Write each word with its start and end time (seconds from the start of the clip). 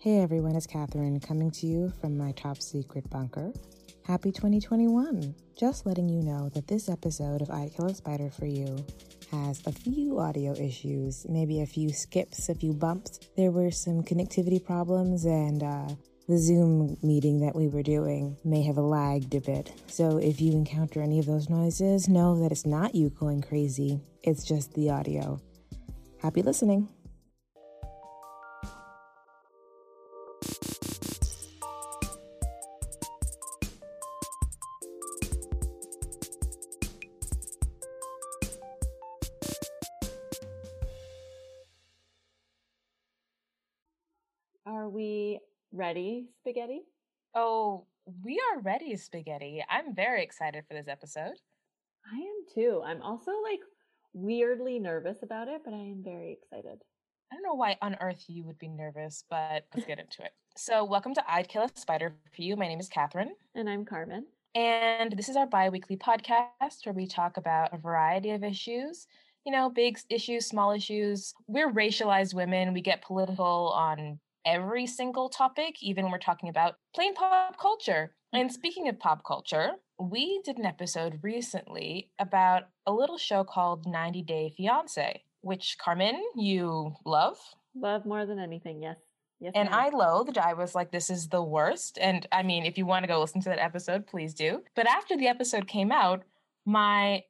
Hey 0.00 0.22
everyone, 0.22 0.56
it's 0.56 0.66
Catherine 0.66 1.20
coming 1.20 1.50
to 1.50 1.66
you 1.66 1.92
from 2.00 2.16
my 2.16 2.32
top 2.32 2.62
secret 2.62 3.10
bunker. 3.10 3.52
Happy 4.06 4.32
2021! 4.32 5.34
Just 5.58 5.84
letting 5.84 6.08
you 6.08 6.22
know 6.22 6.48
that 6.54 6.66
this 6.66 6.88
episode 6.88 7.42
of 7.42 7.50
I'd 7.50 7.74
Kill 7.76 7.84
a 7.84 7.94
Spider 7.94 8.30
for 8.30 8.46
You 8.46 8.82
has 9.30 9.60
a 9.66 9.72
few 9.72 10.18
audio 10.18 10.52
issues, 10.52 11.26
maybe 11.28 11.60
a 11.60 11.66
few 11.66 11.92
skips, 11.92 12.48
a 12.48 12.54
few 12.54 12.72
bumps. 12.72 13.20
There 13.36 13.50
were 13.50 13.70
some 13.70 14.02
connectivity 14.02 14.64
problems, 14.64 15.26
and 15.26 15.62
uh, 15.62 15.88
the 16.26 16.38
Zoom 16.38 16.96
meeting 17.02 17.38
that 17.40 17.54
we 17.54 17.68
were 17.68 17.82
doing 17.82 18.38
may 18.42 18.62
have 18.62 18.78
lagged 18.78 19.34
a 19.34 19.42
bit. 19.42 19.82
So 19.86 20.16
if 20.16 20.40
you 20.40 20.52
encounter 20.52 21.02
any 21.02 21.18
of 21.18 21.26
those 21.26 21.50
noises, 21.50 22.08
know 22.08 22.40
that 22.40 22.52
it's 22.52 22.64
not 22.64 22.94
you 22.94 23.10
going 23.10 23.42
crazy, 23.42 24.00
it's 24.22 24.44
just 24.44 24.72
the 24.72 24.88
audio. 24.88 25.38
Happy 26.22 26.40
listening! 26.40 26.88
Ready, 45.90 46.24
spaghetti? 46.38 46.82
Oh, 47.34 47.84
we 48.22 48.40
are 48.52 48.60
ready, 48.60 48.94
spaghetti. 48.94 49.60
I'm 49.68 49.92
very 49.92 50.22
excited 50.22 50.62
for 50.68 50.74
this 50.74 50.86
episode. 50.86 51.32
I 52.06 52.16
am 52.16 52.44
too. 52.54 52.80
I'm 52.86 53.02
also 53.02 53.32
like 53.42 53.58
weirdly 54.12 54.78
nervous 54.78 55.24
about 55.24 55.48
it, 55.48 55.62
but 55.64 55.74
I 55.74 55.78
am 55.78 56.00
very 56.04 56.30
excited. 56.30 56.78
I 57.32 57.34
don't 57.34 57.42
know 57.42 57.54
why 57.54 57.76
on 57.82 57.96
earth 58.00 58.22
you 58.28 58.44
would 58.44 58.56
be 58.60 58.68
nervous, 58.68 59.24
but 59.28 59.64
let's 59.74 59.84
get 59.84 59.98
into 59.98 60.22
it. 60.22 60.30
So, 60.56 60.84
welcome 60.84 61.12
to 61.14 61.24
I'd 61.26 61.48
Kill 61.48 61.64
a 61.64 61.70
Spider 61.74 62.14
for 62.36 62.42
You. 62.42 62.54
My 62.54 62.68
name 62.68 62.78
is 62.78 62.88
Catherine. 62.88 63.34
And 63.56 63.68
I'm 63.68 63.84
Carmen. 63.84 64.26
And 64.54 65.10
this 65.10 65.28
is 65.28 65.34
our 65.34 65.46
bi 65.46 65.70
weekly 65.70 65.96
podcast 65.96 66.86
where 66.86 66.94
we 66.94 67.08
talk 67.08 67.36
about 67.36 67.74
a 67.74 67.78
variety 67.78 68.30
of 68.30 68.44
issues. 68.44 69.08
You 69.44 69.50
know, 69.50 69.68
big 69.68 69.98
issues, 70.08 70.46
small 70.46 70.70
issues. 70.70 71.34
We're 71.48 71.72
racialized 71.72 72.32
women. 72.32 72.74
We 72.74 72.80
get 72.80 73.02
political 73.02 73.72
on 73.74 74.20
every 74.44 74.86
single 74.86 75.28
topic, 75.28 75.76
even 75.82 76.04
when 76.04 76.12
we're 76.12 76.18
talking 76.18 76.48
about 76.48 76.76
plain 76.94 77.14
pop 77.14 77.58
culture. 77.58 78.14
Mm-hmm. 78.34 78.40
And 78.40 78.52
speaking 78.52 78.88
of 78.88 78.98
pop 78.98 79.24
culture, 79.24 79.72
we 79.98 80.40
did 80.44 80.58
an 80.58 80.66
episode 80.66 81.18
recently 81.22 82.10
about 82.18 82.64
a 82.86 82.92
little 82.92 83.18
show 83.18 83.44
called 83.44 83.86
90 83.86 84.22
Day 84.22 84.52
Fiance, 84.56 85.22
which 85.42 85.76
Carmen, 85.82 86.20
you 86.36 86.94
love. 87.04 87.38
Love 87.74 88.06
more 88.06 88.26
than 88.26 88.38
anything, 88.38 88.82
yes. 88.82 88.98
Yes. 89.40 89.52
And 89.54 89.70
I 89.70 89.88
loathed. 89.88 90.36
I 90.36 90.52
was 90.52 90.74
like, 90.74 90.92
this 90.92 91.08
is 91.08 91.28
the 91.28 91.42
worst. 91.42 91.98
And 91.98 92.26
I 92.30 92.42
mean, 92.42 92.66
if 92.66 92.76
you 92.76 92.84
want 92.84 93.04
to 93.04 93.08
go 93.08 93.20
listen 93.20 93.40
to 93.42 93.48
that 93.48 93.58
episode, 93.58 94.06
please 94.06 94.34
do. 94.34 94.62
But 94.76 94.86
after 94.86 95.16
the 95.16 95.28
episode 95.28 95.66
came 95.66 95.90
out, 95.90 96.24
my 96.66 97.22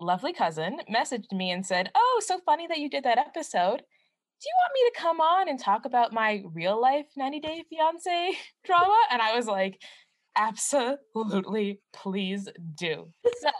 lovely 0.00 0.32
cousin 0.32 0.78
messaged 0.90 1.32
me 1.32 1.50
and 1.50 1.64
said, 1.64 1.90
Oh, 1.94 2.22
so 2.24 2.40
funny 2.46 2.66
that 2.66 2.78
you 2.78 2.88
did 2.88 3.04
that 3.04 3.18
episode 3.18 3.82
do 4.40 4.48
you 4.48 4.54
want 4.56 4.72
me 4.72 4.90
to 4.90 5.00
come 5.02 5.20
on 5.20 5.48
and 5.50 5.60
talk 5.60 5.84
about 5.84 6.14
my 6.14 6.42
real 6.54 6.80
life 6.80 7.04
90 7.14 7.40
Day 7.40 7.62
Fiance 7.68 8.32
drama? 8.64 8.96
And 9.10 9.20
I 9.20 9.36
was 9.36 9.46
like, 9.46 9.82
absolutely, 10.34 11.80
please 11.92 12.48
do. 12.74 13.12
So 13.42 13.50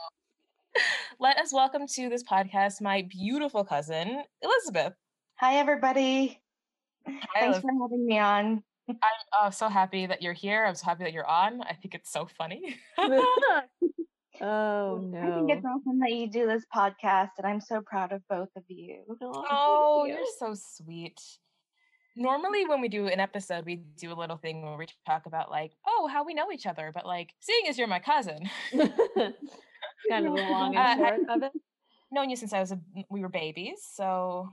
let 1.20 1.36
us 1.36 1.52
welcome 1.52 1.86
to 1.86 2.08
this 2.08 2.24
podcast 2.24 2.80
my 2.80 3.06
beautiful 3.10 3.62
cousin, 3.62 4.22
Elizabeth. 4.40 4.94
Hi, 5.36 5.56
everybody. 5.56 6.40
Hi, 7.06 7.12
Thanks 7.12 7.58
Elizabeth. 7.58 7.62
for 7.62 7.82
having 7.82 8.06
me 8.06 8.18
on. 8.18 8.62
I'm 8.88 8.96
uh, 9.38 9.50
so 9.50 9.68
happy 9.68 10.06
that 10.06 10.22
you're 10.22 10.32
here. 10.32 10.64
I'm 10.64 10.74
so 10.74 10.86
happy 10.86 11.04
that 11.04 11.12
you're 11.12 11.28
on. 11.28 11.60
I 11.60 11.74
think 11.74 11.94
it's 11.94 12.10
so 12.10 12.26
funny. 12.38 12.76
Oh 14.40 14.98
no. 15.02 15.20
I 15.20 15.34
think 15.34 15.50
it's 15.50 15.64
awesome 15.64 15.98
that 16.00 16.12
you 16.12 16.30
do 16.30 16.46
this 16.46 16.64
podcast 16.74 17.30
and 17.38 17.46
I'm 17.46 17.60
so 17.60 17.82
proud 17.82 18.12
of 18.12 18.22
both 18.28 18.48
of 18.56 18.64
you. 18.68 19.02
Oh, 19.22 19.44
oh 19.50 20.04
you. 20.06 20.14
you're 20.14 20.24
so 20.38 20.54
sweet. 20.54 21.20
Normally 22.16 22.66
when 22.66 22.80
we 22.80 22.88
do 22.88 23.06
an 23.06 23.20
episode, 23.20 23.64
we 23.64 23.76
do 23.76 24.12
a 24.12 24.14
little 24.14 24.36
thing 24.36 24.62
where 24.62 24.76
we 24.76 24.86
talk 25.06 25.26
about 25.26 25.50
like, 25.50 25.72
oh, 25.86 26.08
how 26.10 26.24
we 26.24 26.34
know 26.34 26.50
each 26.52 26.66
other. 26.66 26.90
But 26.92 27.06
like, 27.06 27.34
seeing 27.40 27.68
as 27.68 27.78
you're 27.78 27.86
my 27.86 28.00
cousin. 28.00 28.50
kind 30.08 30.26
of 30.26 30.34
the 30.34 30.42
long 30.42 30.76
and 30.76 30.98
short 30.98 31.20
of 31.28 31.42
it 31.42 31.52
known 32.12 32.30
you 32.30 32.36
since 32.36 32.52
I 32.52 32.60
was 32.60 32.72
a 32.72 32.80
we 33.08 33.20
were 33.20 33.28
babies, 33.28 33.88
so 33.92 34.48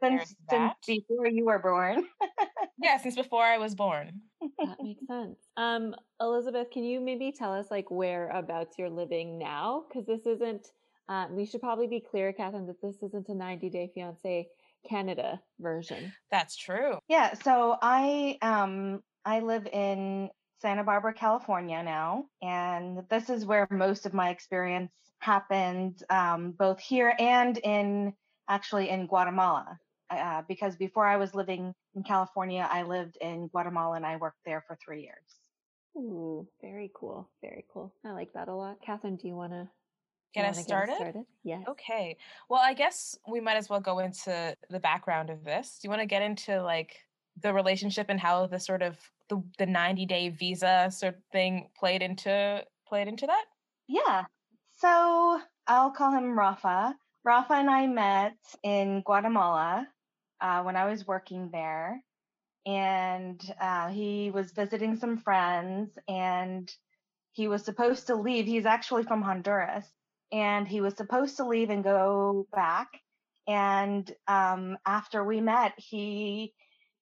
since, 0.00 0.34
since 0.50 0.72
before 0.86 1.26
you 1.26 1.44
were 1.46 1.58
born. 1.58 2.06
yeah, 2.82 2.98
since 2.98 3.14
before 3.14 3.42
I 3.42 3.58
was 3.58 3.74
born. 3.74 4.20
That 4.58 4.76
makes 4.82 5.06
sense. 5.06 5.38
Um, 5.56 5.94
Elizabeth, 6.20 6.70
can 6.72 6.82
you 6.82 7.00
maybe 7.00 7.32
tell 7.32 7.52
us 7.52 7.70
like 7.70 7.90
whereabouts 7.90 8.76
you're 8.76 8.90
living 8.90 9.38
now? 9.38 9.84
Because 9.88 10.06
this 10.06 10.26
isn't. 10.26 10.68
Uh, 11.08 11.26
we 11.30 11.46
should 11.46 11.60
probably 11.60 11.86
be 11.86 12.00
clear, 12.00 12.32
Catherine, 12.32 12.66
that 12.66 12.82
this 12.82 12.96
isn't 13.02 13.28
a 13.28 13.34
90 13.34 13.70
Day 13.70 13.90
Fiance 13.94 14.48
Canada 14.88 15.40
version. 15.60 16.12
That's 16.30 16.56
true. 16.56 16.98
Yeah. 17.08 17.34
So 17.34 17.76
I 17.80 18.38
um 18.42 19.00
I 19.24 19.40
live 19.40 19.66
in 19.66 20.30
Santa 20.60 20.82
Barbara, 20.82 21.14
California 21.14 21.82
now, 21.82 22.24
and 22.42 23.04
this 23.10 23.30
is 23.30 23.46
where 23.46 23.66
most 23.70 24.06
of 24.06 24.14
my 24.14 24.30
experience 24.30 24.92
happened 25.18 26.02
um, 26.10 26.52
both 26.52 26.80
here 26.80 27.14
and 27.18 27.58
in 27.58 28.12
actually 28.48 28.88
in 28.88 29.06
Guatemala. 29.06 29.78
Uh, 30.10 30.42
because 30.48 30.74
before 30.76 31.06
I 31.06 31.16
was 31.16 31.34
living 31.34 31.74
in 31.94 32.02
California, 32.02 32.66
I 32.70 32.82
lived 32.82 33.18
in 33.20 33.48
Guatemala 33.48 33.96
and 33.96 34.06
I 34.06 34.16
worked 34.16 34.38
there 34.46 34.64
for 34.66 34.78
three 34.82 35.02
years. 35.02 35.38
Ooh, 35.96 36.46
very 36.62 36.90
cool. 36.94 37.28
Very 37.42 37.66
cool. 37.72 37.92
I 38.06 38.12
like 38.12 38.32
that 38.32 38.48
a 38.48 38.54
lot. 38.54 38.78
Catherine, 38.80 39.16
do 39.16 39.28
you 39.28 39.34
want 39.34 39.52
to 39.52 39.68
get 40.34 40.46
us 40.46 40.62
started? 40.62 40.96
started? 40.96 41.24
Yes. 41.44 41.64
Okay. 41.68 42.16
Well, 42.48 42.60
I 42.62 42.72
guess 42.72 43.18
we 43.28 43.40
might 43.40 43.56
as 43.56 43.68
well 43.68 43.80
go 43.80 43.98
into 43.98 44.56
the 44.70 44.80
background 44.80 45.28
of 45.28 45.44
this. 45.44 45.78
Do 45.80 45.86
you 45.86 45.90
want 45.90 46.00
to 46.00 46.06
get 46.06 46.22
into 46.22 46.62
like 46.62 46.96
the 47.42 47.52
relationship 47.52 48.06
and 48.08 48.18
how 48.18 48.46
the 48.46 48.60
sort 48.60 48.82
of 48.82 48.96
the, 49.28 49.42
the 49.58 49.66
90 49.66 50.06
day 50.06 50.28
visa 50.30 50.88
sort 50.90 51.14
of 51.14 51.20
thing 51.32 51.68
played 51.78 52.02
into 52.02 52.64
played 52.86 53.08
into 53.08 53.26
that? 53.26 53.44
Yeah. 53.88 54.24
So 54.80 55.40
I'll 55.66 55.90
call 55.90 56.12
him 56.12 56.38
Rafa. 56.38 56.94
Rafa 57.24 57.54
and 57.54 57.68
I 57.68 57.88
met 57.88 58.36
in 58.62 59.02
Guatemala 59.02 59.88
uh, 60.40 60.62
when 60.62 60.76
I 60.76 60.88
was 60.88 61.06
working 61.06 61.50
there. 61.50 62.00
And 62.64 63.40
uh, 63.60 63.88
he 63.88 64.30
was 64.30 64.52
visiting 64.52 64.96
some 64.96 65.18
friends 65.18 65.90
and 66.06 66.72
he 67.32 67.48
was 67.48 67.64
supposed 67.64 68.06
to 68.06 68.14
leave. 68.14 68.46
He's 68.46 68.66
actually 68.66 69.02
from 69.02 69.22
Honduras. 69.22 69.86
And 70.30 70.68
he 70.68 70.80
was 70.80 70.94
supposed 70.94 71.38
to 71.38 71.46
leave 71.46 71.70
and 71.70 71.82
go 71.82 72.46
back. 72.52 72.88
And 73.48 74.08
um, 74.28 74.76
after 74.86 75.24
we 75.24 75.40
met, 75.40 75.72
he 75.76 76.52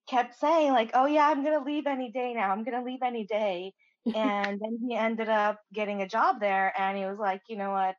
kept 0.09 0.39
saying, 0.39 0.73
like, 0.73 0.93
oh, 0.95 1.07
yeah, 1.07 1.29
I'm 1.29 1.45
going 1.45 1.59
to 1.59 1.65
leave 1.65 1.87
any 1.87 2.11
day 2.11 2.33
now. 2.35 2.53
I'm 2.53 2.65
going 2.65 2.79
to 2.79 2.89
leave 2.89 3.03
any 3.03 3.27
day 3.27 3.75
and 4.15 4.61
then 4.61 4.79
he 4.87 4.97
ended 4.97 5.29
up 5.29 5.61
getting 5.73 6.03
a 6.03 6.09
job 6.09 6.41
there 6.41 6.73
and 6.79 6.97
he 6.97 7.05
was 7.05 7.19
like 7.19 7.43
you 7.49 7.57
know 7.57 7.71
what? 7.71 7.97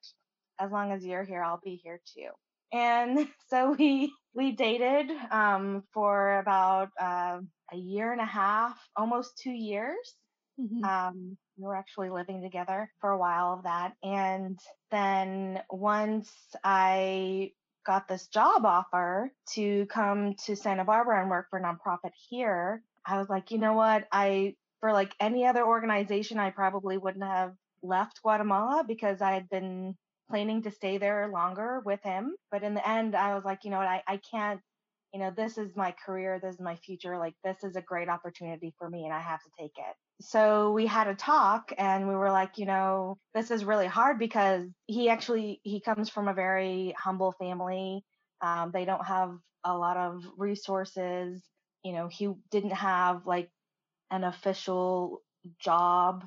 As 0.59 0.71
long 0.71 0.91
as 0.91 1.05
you're 1.05 1.23
here 1.23 1.43
i'll 1.43 1.61
be 1.63 1.79
here 1.83 1.99
too. 2.13 2.29
And 2.71 3.27
so 3.49 3.75
we 3.77 4.13
we 4.33 4.51
dated 4.51 5.11
um, 5.31 5.83
for 5.93 6.39
about 6.39 6.89
uh, 6.99 7.39
a 7.73 7.77
year 7.77 8.11
and 8.11 8.21
a 8.21 8.25
half 8.25 8.77
almost 8.95 9.37
two 9.37 9.51
years. 9.51 10.15
Mm-hmm. 10.59 10.83
um, 10.85 11.37
we 11.55 11.65
were 11.65 11.75
actually 11.75 12.09
living 12.09 12.41
together 12.41 12.91
for 12.99 13.11
a 13.11 13.17
while 13.17 13.53
of 13.53 13.63
that 13.63 13.93
and 14.01 14.59
then 14.89 15.61
once 15.69 16.31
i 16.63 17.51
got 17.85 18.07
this 18.07 18.25
job 18.25 18.65
offer 18.65 19.31
to 19.53 19.85
come 19.85 20.33
to 20.45 20.55
santa 20.55 20.83
barbara 20.83 21.21
and 21.21 21.29
work 21.29 21.45
for 21.51 21.59
a 21.59 21.61
nonprofit 21.61 22.11
here 22.29 22.81
i 23.05 23.19
was 23.19 23.29
like 23.29 23.51
you 23.51 23.59
know 23.59 23.73
what? 23.73 24.07
I 24.11 24.55
for 24.79 24.93
like 24.93 25.13
any 25.19 25.45
other 25.45 25.65
organization, 25.65 26.39
I 26.39 26.51
probably 26.51 26.97
wouldn't 26.97 27.23
have 27.23 27.53
left 27.83 28.21
Guatemala 28.21 28.83
because 28.87 29.21
I 29.21 29.31
had 29.31 29.49
been 29.49 29.95
planning 30.29 30.63
to 30.63 30.71
stay 30.71 30.97
there 30.97 31.29
longer 31.31 31.81
with 31.85 32.01
him. 32.03 32.35
But 32.51 32.63
in 32.63 32.73
the 32.73 32.87
end, 32.87 33.15
I 33.15 33.35
was 33.35 33.45
like, 33.45 33.59
you 33.63 33.71
know 33.71 33.77
what, 33.77 33.87
I, 33.87 34.03
I 34.07 34.19
can't, 34.29 34.59
you 35.13 35.19
know, 35.19 35.31
this 35.35 35.57
is 35.57 35.75
my 35.75 35.95
career, 36.05 36.39
this 36.41 36.55
is 36.55 36.61
my 36.61 36.75
future. 36.75 37.17
Like, 37.17 37.35
this 37.43 37.63
is 37.63 37.75
a 37.75 37.81
great 37.81 38.09
opportunity 38.09 38.73
for 38.77 38.89
me 38.89 39.05
and 39.05 39.13
I 39.13 39.21
have 39.21 39.41
to 39.41 39.49
take 39.57 39.71
it. 39.77 39.95
So 40.19 40.71
we 40.71 40.85
had 40.85 41.07
a 41.07 41.15
talk 41.15 41.71
and 41.77 42.07
we 42.07 42.15
were 42.15 42.31
like, 42.31 42.57
you 42.57 42.65
know, 42.65 43.17
this 43.33 43.51
is 43.51 43.63
really 43.63 43.87
hard 43.87 44.19
because 44.19 44.65
he 44.87 45.09
actually, 45.09 45.61
he 45.63 45.79
comes 45.79 46.09
from 46.09 46.27
a 46.27 46.33
very 46.33 46.93
humble 46.97 47.33
family. 47.39 48.03
Um, 48.41 48.71
they 48.73 48.85
don't 48.85 49.05
have 49.05 49.37
a 49.63 49.77
lot 49.77 49.97
of 49.97 50.23
resources. 50.37 51.41
You 51.83 51.93
know, 51.93 52.07
he 52.07 52.29
didn't 52.51 52.71
have 52.73 53.25
like 53.25 53.49
an 54.11 54.23
official 54.23 55.21
job 55.59 56.25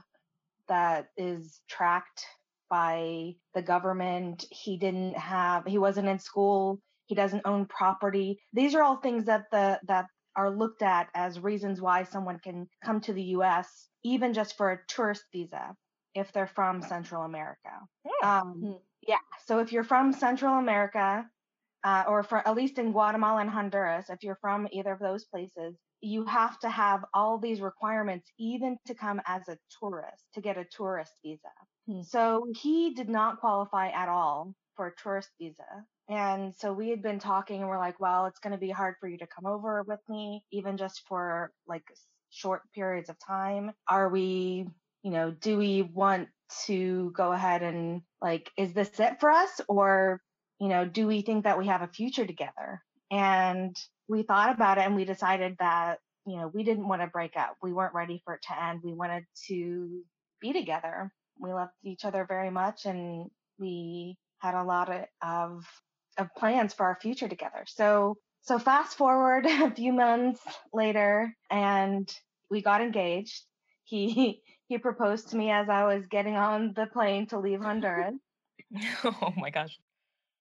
that 0.68 1.08
is 1.16 1.60
tracked 1.68 2.24
by 2.68 3.34
the 3.54 3.62
government. 3.62 4.44
He 4.50 4.78
didn't 4.78 5.16
have, 5.16 5.66
he 5.66 5.78
wasn't 5.78 6.08
in 6.08 6.18
school. 6.18 6.80
He 7.06 7.14
doesn't 7.16 7.42
own 7.44 7.66
property. 7.66 8.40
These 8.52 8.74
are 8.76 8.82
all 8.82 8.96
things 8.96 9.24
that 9.24 9.46
the, 9.50 9.80
that 9.88 10.06
are 10.36 10.50
looked 10.50 10.82
at 10.82 11.08
as 11.14 11.40
reasons 11.40 11.80
why 11.80 12.04
someone 12.04 12.38
can 12.38 12.68
come 12.84 13.00
to 13.00 13.12
the 13.12 13.22
US, 13.36 13.88
even 14.04 14.32
just 14.32 14.56
for 14.56 14.70
a 14.70 14.78
tourist 14.86 15.24
visa, 15.32 15.74
if 16.14 16.32
they're 16.32 16.46
from 16.46 16.82
Central 16.82 17.24
America. 17.24 17.72
Hmm. 18.06 18.28
Um, 18.28 18.60
Hmm. 18.60 18.72
Yeah, 19.08 19.16
so 19.46 19.58
if 19.58 19.72
you're 19.72 19.82
from 19.82 20.12
Central 20.12 20.54
America, 20.58 21.26
uh, 21.82 22.04
or 22.06 22.22
for 22.22 22.46
at 22.46 22.54
least 22.54 22.78
in 22.78 22.92
Guatemala 22.92 23.40
and 23.40 23.50
Honduras, 23.50 24.10
if 24.10 24.22
you're 24.22 24.38
from 24.40 24.68
either 24.70 24.92
of 24.92 25.00
those 25.00 25.24
places, 25.24 25.74
you 26.00 26.24
have 26.24 26.58
to 26.60 26.70
have 26.70 27.04
all 27.12 27.38
these 27.38 27.60
requirements 27.60 28.30
even 28.38 28.78
to 28.86 28.94
come 28.94 29.20
as 29.26 29.48
a 29.48 29.58
tourist 29.78 30.24
to 30.34 30.40
get 30.40 30.56
a 30.56 30.64
tourist 30.64 31.12
visa. 31.24 31.48
Hmm. 31.86 32.02
So 32.02 32.46
he 32.56 32.94
did 32.94 33.08
not 33.08 33.40
qualify 33.40 33.88
at 33.90 34.08
all 34.08 34.54
for 34.76 34.88
a 34.88 35.02
tourist 35.02 35.30
visa. 35.40 35.84
And 36.08 36.54
so 36.56 36.72
we 36.72 36.88
had 36.90 37.02
been 37.02 37.18
talking 37.18 37.60
and 37.60 37.68
we're 37.68 37.78
like, 37.78 38.00
well, 38.00 38.26
it's 38.26 38.40
going 38.40 38.52
to 38.52 38.58
be 38.58 38.70
hard 38.70 38.96
for 38.98 39.08
you 39.08 39.18
to 39.18 39.26
come 39.26 39.46
over 39.46 39.84
with 39.86 40.00
me, 40.08 40.42
even 40.50 40.76
just 40.76 41.02
for 41.06 41.52
like 41.68 41.84
short 42.30 42.62
periods 42.74 43.10
of 43.10 43.16
time. 43.24 43.72
Are 43.86 44.08
we, 44.08 44.66
you 45.02 45.10
know, 45.10 45.30
do 45.30 45.56
we 45.56 45.82
want 45.82 46.28
to 46.66 47.12
go 47.14 47.32
ahead 47.32 47.62
and 47.62 48.02
like, 48.20 48.50
is 48.56 48.72
this 48.72 48.98
it 48.98 49.20
for 49.20 49.30
us? 49.30 49.60
Or, 49.68 50.20
you 50.58 50.68
know, 50.68 50.84
do 50.84 51.06
we 51.06 51.22
think 51.22 51.44
that 51.44 51.58
we 51.58 51.66
have 51.68 51.82
a 51.82 51.88
future 51.88 52.26
together? 52.26 52.82
And 53.10 53.76
we 54.10 54.24
thought 54.24 54.52
about 54.52 54.76
it 54.76 54.84
and 54.84 54.96
we 54.96 55.04
decided 55.04 55.56
that, 55.60 56.00
you 56.26 56.36
know, 56.36 56.50
we 56.52 56.64
didn't 56.64 56.88
want 56.88 57.00
to 57.00 57.06
break 57.06 57.36
up. 57.36 57.56
We 57.62 57.72
weren't 57.72 57.94
ready 57.94 58.20
for 58.24 58.34
it 58.34 58.42
to 58.48 58.62
end. 58.62 58.80
We 58.82 58.92
wanted 58.92 59.24
to 59.46 60.02
be 60.40 60.52
together. 60.52 61.12
We 61.38 61.52
loved 61.52 61.70
each 61.84 62.04
other 62.04 62.26
very 62.28 62.50
much 62.50 62.86
and 62.86 63.30
we 63.58 64.18
had 64.38 64.54
a 64.54 64.64
lot 64.64 64.90
of, 64.90 65.04
of, 65.22 65.64
of 66.18 66.26
plans 66.36 66.74
for 66.74 66.86
our 66.86 66.98
future 67.00 67.28
together. 67.28 67.64
So, 67.68 68.16
so 68.42 68.58
fast 68.58 68.96
forward 68.96 69.46
a 69.48 69.70
few 69.70 69.92
months 69.92 70.40
later 70.74 71.32
and 71.48 72.12
we 72.50 72.62
got 72.62 72.80
engaged. 72.80 73.44
He, 73.84 74.42
he 74.66 74.78
proposed 74.78 75.30
to 75.30 75.36
me 75.36 75.52
as 75.52 75.68
I 75.68 75.84
was 75.84 76.04
getting 76.06 76.34
on 76.34 76.72
the 76.74 76.86
plane 76.86 77.28
to 77.28 77.38
leave 77.38 77.60
Honduras. 77.62 78.16
oh 79.04 79.32
my 79.36 79.50
gosh. 79.50 79.78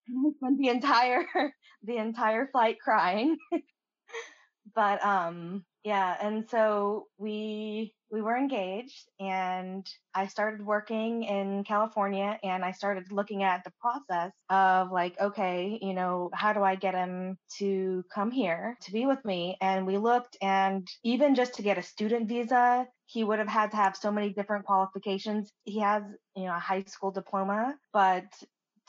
Spent 0.38 0.58
the 0.58 0.70
entire 0.70 1.26
the 1.84 1.98
entire 1.98 2.48
flight 2.48 2.78
crying. 2.84 3.38
but 4.76 5.04
um 5.06 5.64
yeah, 5.86 6.18
and 6.22 6.50
so 6.50 7.08
we 7.18 7.94
we 8.12 8.22
were 8.22 8.36
engaged 8.36 9.08
and 9.20 9.88
I 10.14 10.28
started 10.28 10.66
working 10.66 11.24
in 11.24 11.64
California 11.64 12.38
and 12.44 12.66
I 12.66 12.72
started 12.72 13.12
looking 13.12 13.44
at 13.44 13.64
the 13.64 13.72
process 13.80 14.34
of 14.50 14.92
like 14.92 15.20
okay, 15.22 15.80
you 15.82 15.94
know, 15.94 16.30
how 16.34 16.54
do 16.54 16.64
I 16.64 16.76
get 16.76 16.96
him 16.96 17.38
to 17.60 18.04
come 18.14 18.32
here 18.32 18.78
to 18.82 18.92
be 18.92 19.06
with 19.06 19.24
me? 19.24 19.58
And 19.62 19.88
we 19.88 19.98
looked 19.98 20.36
and 20.42 20.88
even 21.04 21.36
just 21.36 21.54
to 21.56 21.62
get 21.62 21.78
a 21.78 21.84
student 21.84 22.28
visa, 22.28 22.86
he 23.06 23.24
would 23.24 23.40
have 23.40 23.48
had 23.48 23.72
to 23.72 23.78
have 23.78 23.96
so 23.96 24.12
many 24.12 24.32
different 24.32 24.66
qualifications. 24.66 25.50
He 25.64 25.80
has, 25.80 26.04
you 26.36 26.46
know, 26.46 26.56
a 26.56 26.60
high 26.60 26.84
school 26.88 27.12
diploma, 27.12 27.76
but 27.94 28.26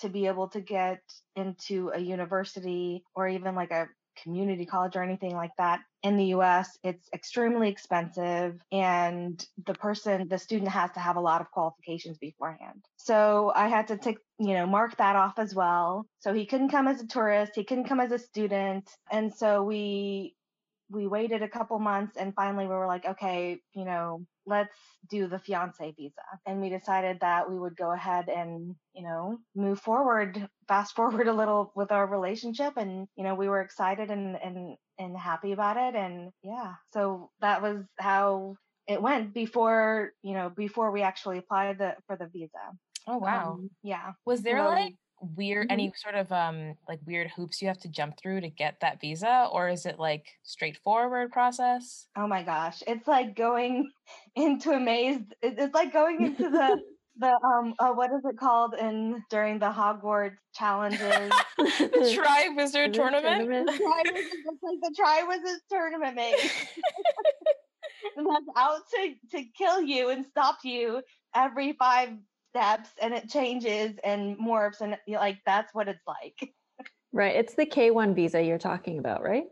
to 0.01 0.09
be 0.09 0.27
able 0.27 0.49
to 0.49 0.61
get 0.61 1.01
into 1.37 1.91
a 1.95 1.99
university 1.99 3.05
or 3.15 3.29
even 3.29 3.55
like 3.55 3.71
a 3.71 3.89
community 4.23 4.67
college 4.67 4.97
or 4.97 5.03
anything 5.03 5.35
like 5.35 5.53
that 5.59 5.81
in 6.03 6.17
the 6.17 6.27
US, 6.37 6.79
it's 6.83 7.09
extremely 7.13 7.69
expensive 7.69 8.61
and 8.73 9.45
the 9.67 9.75
person, 9.75 10.29
the 10.29 10.39
student 10.39 10.71
has 10.71 10.91
to 10.93 11.01
have 11.01 11.17
a 11.17 11.21
lot 11.21 11.41
of 11.41 11.51
qualifications 11.51 12.19
beforehand. 12.19 12.85
So 12.97 13.53
I 13.55 13.69
had 13.69 13.89
to 13.89 13.99
take, 13.99 14.19
you 14.39 14.55
know, 14.55 14.67
mark 14.67 14.97
that 14.97 15.17
off 15.17 15.39
as 15.39 15.55
well. 15.55 16.07
So 16.21 16.33
he 16.33 16.47
couldn't 16.47 16.71
come 16.71 16.89
as 16.89 17.03
a 17.03 17.07
tourist, 17.07 17.53
he 17.55 17.65
couldn't 17.65 17.89
come 17.89 18.01
as 18.01 18.13
a 18.13 18.19
student. 18.19 18.89
And 19.11 19.33
so 19.35 19.63
we 19.63 20.35
we 20.91 21.07
waited 21.07 21.43
a 21.43 21.49
couple 21.49 21.79
months 21.79 22.17
and 22.17 22.35
finally 22.35 22.67
we 22.67 22.75
were 22.75 22.87
like, 22.87 23.07
okay, 23.07 23.59
you 23.75 23.85
know, 23.85 24.25
let's 24.45 24.77
do 25.09 25.29
the 25.29 25.39
fiance 25.39 25.95
visa. 25.97 26.15
And 26.47 26.61
we 26.61 26.69
decided 26.69 27.21
that 27.21 27.49
we 27.49 27.59
would 27.59 27.77
go 27.77 27.93
ahead 27.93 28.29
and, 28.29 28.75
you 28.95 29.05
know, 29.05 29.39
move 29.55 29.81
forward, 29.81 30.49
fast 30.67 30.97
forward 30.97 31.29
a 31.29 31.33
little 31.33 31.73
with 31.77 31.93
our 31.93 32.07
relationship. 32.07 32.77
And, 32.77 33.07
you 33.17 33.25
know, 33.25 33.35
we 33.35 33.49
were 33.49 33.61
excited 33.61 34.11
and, 34.11 34.37
and, 34.43 34.77
and 34.99 35.17
happy 35.17 35.53
about 35.53 35.77
it. 35.77 35.99
And 35.99 36.31
yeah, 36.43 36.75
so 36.93 37.31
that 37.41 37.63
was 37.63 37.85
how 37.99 38.57
it 38.89 39.01
went 39.01 39.33
before, 39.33 40.11
you 40.23 40.35
know, 40.35 40.51
before 40.51 40.91
we 40.91 41.03
actually 41.03 41.39
applied 41.39 41.79
the, 41.79 41.95
for 42.07 42.17
the 42.17 42.27
visa. 42.27 42.51
Oh 43.07 43.19
wow. 43.19 43.53
Um, 43.53 43.71
yeah. 43.83 44.13
Was 44.27 44.43
there 44.43 44.65
like 44.65 44.95
weird 45.21 45.69
Mhm. 45.69 45.73
any 45.73 45.93
sort 45.97 46.15
of 46.15 46.31
um 46.33 46.77
like 46.89 46.99
weird 47.07 47.31
hoops 47.31 47.61
you 47.61 47.69
have 47.69 47.79
to 47.79 47.89
jump 47.89 48.17
through 48.19 48.41
to 48.41 48.49
get 48.49 48.81
that 48.81 49.01
visa 49.01 49.49
or 49.53 49.69
is 49.69 49.85
it 49.87 49.99
like 49.99 50.39
straightforward 50.43 51.31
process? 51.33 52.09
Oh 52.17 52.27
my 52.27 52.43
gosh, 52.43 52.83
it's 52.87 53.07
like 53.07 53.37
going 53.37 53.91
into 54.35 54.71
a 54.73 54.81
maze. 54.81 55.21
It's 55.43 55.75
like 55.75 55.93
going 55.93 56.23
into 56.23 56.49
the 56.51 56.81
the 57.17 57.39
um 57.45 57.75
uh, 57.79 57.93
what 57.93 58.11
is 58.13 58.23
it 58.25 58.39
called 58.39 58.75
in 58.75 59.23
during 59.29 59.59
the 59.59 59.71
Hogwarts 59.71 60.39
challenges? 60.55 61.01
the 61.59 62.17
Triwizard 62.17 62.93
The 62.93 62.99
tournament? 62.99 63.23
tournament? 63.49 63.69
Triwizard, 63.69 64.41
it's 64.47 64.63
like 64.63 64.81
the 64.81 64.95
Triwizard 64.99 65.59
tournament 65.71 66.17
maze. 66.17 66.51
and 68.17 68.27
that's 68.27 68.47
out 68.57 68.81
to 68.95 69.15
to 69.33 69.45
kill 69.57 69.83
you 69.83 70.09
and 70.11 70.25
stop 70.27 70.59
you 70.65 71.03
every 71.35 71.73
five 71.75 72.11
steps, 72.51 72.91
and 73.01 73.15
it 73.15 73.29
changes 73.29 73.97
and 74.05 74.39
morphs, 74.39 74.81
and 74.81 74.97
like 75.09 75.39
that's 75.47 75.75
what 75.75 75.89
it's 75.89 76.07
like. 76.07 76.53
Right. 77.13 77.35
It's 77.35 77.57
the 77.57 77.67
K1 77.67 78.15
visa 78.15 78.41
you're 78.41 78.57
talking 78.57 79.01
about, 79.01 79.25
right? 79.25 79.47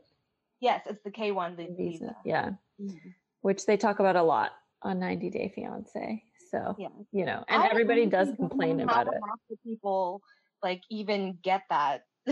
Yes, 0.61 0.83
it's 0.87 1.03
the 1.05 1.11
K 1.11 1.33
one 1.33 1.57
the 1.57 1.67
Visa. 1.67 1.77
visa. 1.77 2.17
Yeah. 2.25 2.51
Mhm. 2.81 3.15
Which 3.41 3.67
they 3.67 3.77
talk 3.77 3.99
about 3.99 4.15
a 4.15 4.23
lot 4.23 4.53
on 4.83 5.01
90 5.01 5.29
Day 5.31 5.53
Fiance. 5.55 6.23
So, 6.53 6.77
Yeah. 6.79 6.89
you 7.11 7.25
know, 7.25 7.45
and 7.49 7.63
I 7.63 7.67
everybody 7.69 8.07
does 8.07 8.29
complain 8.37 8.81
about 8.81 9.09
it. 9.09 9.21
people 9.65 10.23
like 10.63 10.83
even 10.89 11.39
get 11.43 11.63
that 11.71 12.05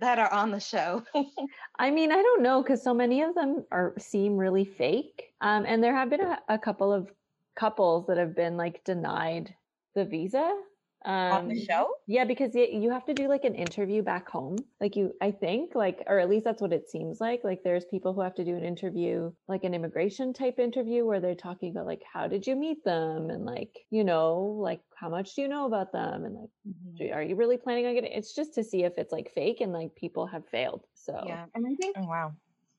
that 0.00 0.18
are 0.18 0.32
on 0.32 0.50
the 0.50 0.60
show. 0.60 1.02
I 1.78 1.90
mean, 1.90 2.12
I 2.12 2.16
don't 2.22 2.42
know 2.42 2.62
because 2.62 2.82
so 2.82 2.94
many 2.94 3.22
of 3.22 3.34
them 3.34 3.64
are 3.70 3.94
seem 3.98 4.36
really 4.36 4.64
fake. 4.64 5.32
Um, 5.40 5.64
and 5.66 5.82
there 5.82 5.94
have 5.94 6.10
been 6.10 6.20
a, 6.20 6.38
a 6.48 6.58
couple 6.58 6.92
of 6.92 7.10
couples 7.56 8.06
that 8.06 8.18
have 8.18 8.34
been 8.34 8.56
like 8.56 8.84
denied 8.84 9.56
the 9.94 10.04
visa. 10.04 10.62
Um, 11.04 11.38
On 11.38 11.48
the 11.48 11.54
show? 11.54 11.92
Yeah, 12.06 12.24
because 12.26 12.52
y- 12.54 12.68
you 12.70 12.90
have 12.90 13.06
to 13.06 13.14
do 13.14 13.28
like 13.28 13.44
an 13.44 13.54
interview 13.54 14.02
back 14.02 14.28
home. 14.28 14.66
Like 14.80 14.94
you, 14.96 15.14
I 15.22 15.30
think, 15.30 15.74
like, 15.74 16.02
or 16.06 16.18
at 16.18 16.28
least 16.28 16.44
that's 16.44 16.60
what 16.60 16.72
it 16.72 16.88
seems 16.90 17.20
like. 17.20 17.42
Like 17.44 17.62
there's 17.62 17.84
people 17.86 18.12
who 18.12 18.20
have 18.20 18.34
to 18.36 18.44
do 18.44 18.56
an 18.56 18.64
interview, 18.64 19.32
like 19.48 19.64
an 19.64 19.74
immigration 19.74 20.32
type 20.34 20.58
interview 20.58 21.04
where 21.06 21.20
they're 21.20 21.34
talking 21.34 21.70
about 21.70 21.86
like, 21.86 22.02
how 22.10 22.28
did 22.28 22.46
you 22.46 22.56
meet 22.56 22.84
them? 22.84 23.30
And 23.30 23.44
like, 23.46 23.86
you 23.90 24.04
know, 24.04 24.38
like 24.60 24.82
how 24.96 25.08
much 25.08 25.34
do 25.34 25.42
you 25.42 25.48
know 25.48 25.66
about 25.66 25.92
them? 25.92 26.24
And 26.26 26.34
like, 26.36 26.50
do- 26.96 27.10
are 27.12 27.22
you 27.22 27.36
really 27.36 27.56
planning 27.56 27.86
on 27.86 27.94
getting, 27.94 28.12
it's 28.12 28.34
just 28.34 28.54
to 28.54 28.64
see 28.64 28.84
if 28.84 28.98
it's 28.98 29.12
like 29.12 29.32
fake 29.34 29.60
and 29.60 29.72
like 29.72 29.94
people 29.94 30.26
have 30.26 30.46
failed. 30.48 30.86
So 30.94 31.14
Yeah, 31.20 31.46
and 31.54 31.66
I 31.66 31.74
think 31.74 31.96
Oh 31.96 32.04
wow. 32.04 32.36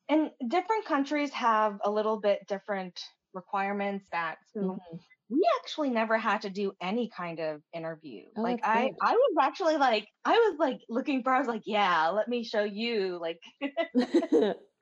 and 0.09 0.31
different 0.47 0.85
countries 0.85 1.31
have 1.33 1.79
a 1.83 1.91
little 1.91 2.19
bit 2.19 2.47
different 2.47 3.01
requirements 3.35 4.07
that 4.11 4.39
Mhm. 4.59 4.99
we 5.29 5.43
actually 5.59 5.89
never 5.89 6.17
had 6.17 6.41
to 6.43 6.49
do 6.51 6.73
any 6.81 7.09
kind 7.09 7.39
of 7.39 7.61
interview. 7.73 8.25
Oh, 8.37 8.43
like 8.43 8.61
I 8.63 8.91
good. 8.91 8.95
I 9.01 9.13
was 9.13 9.35
actually 9.41 9.77
like 9.77 10.07
I 10.23 10.33
was 10.33 10.57
like 10.59 10.79
looking 10.89 11.23
for 11.23 11.33
I 11.33 11.39
was 11.39 11.47
like, 11.47 11.63
yeah, 11.65 12.09
let 12.09 12.27
me 12.27 12.43
show 12.43 12.63
you 12.63 13.19
like 13.19 13.39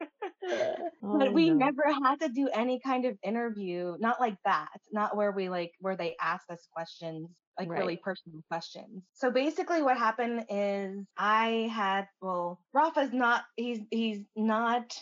Oh, 1.02 1.08
but 1.12 1.34
we 1.34 1.50
no. 1.50 1.56
never 1.56 1.84
had 2.04 2.20
to 2.22 2.30
do 2.30 2.50
any 2.50 2.80
kind 2.80 3.06
of 3.06 3.18
interview 3.24 3.96
not 4.00 4.20
like 4.20 4.38
that 4.46 4.70
not 4.92 5.16
where 5.16 5.32
we 5.32 5.50
like 5.50 5.72
where 5.80 5.96
they 5.96 6.16
asked 6.20 6.50
us 6.50 6.68
questions 6.72 7.30
like 7.58 7.70
really 7.70 7.98
personal 7.98 8.42
questions 8.50 9.04
so 9.14 9.32
basically 9.32 9.82
what 9.82 9.98
happened 9.98 10.46
is 10.50 11.06
i 11.18 11.70
had 11.74 12.08
well 12.22 12.60
rafa's 12.74 13.14
not 13.14 13.44
he's 13.56 13.80
he's 13.92 14.26
not 14.36 14.94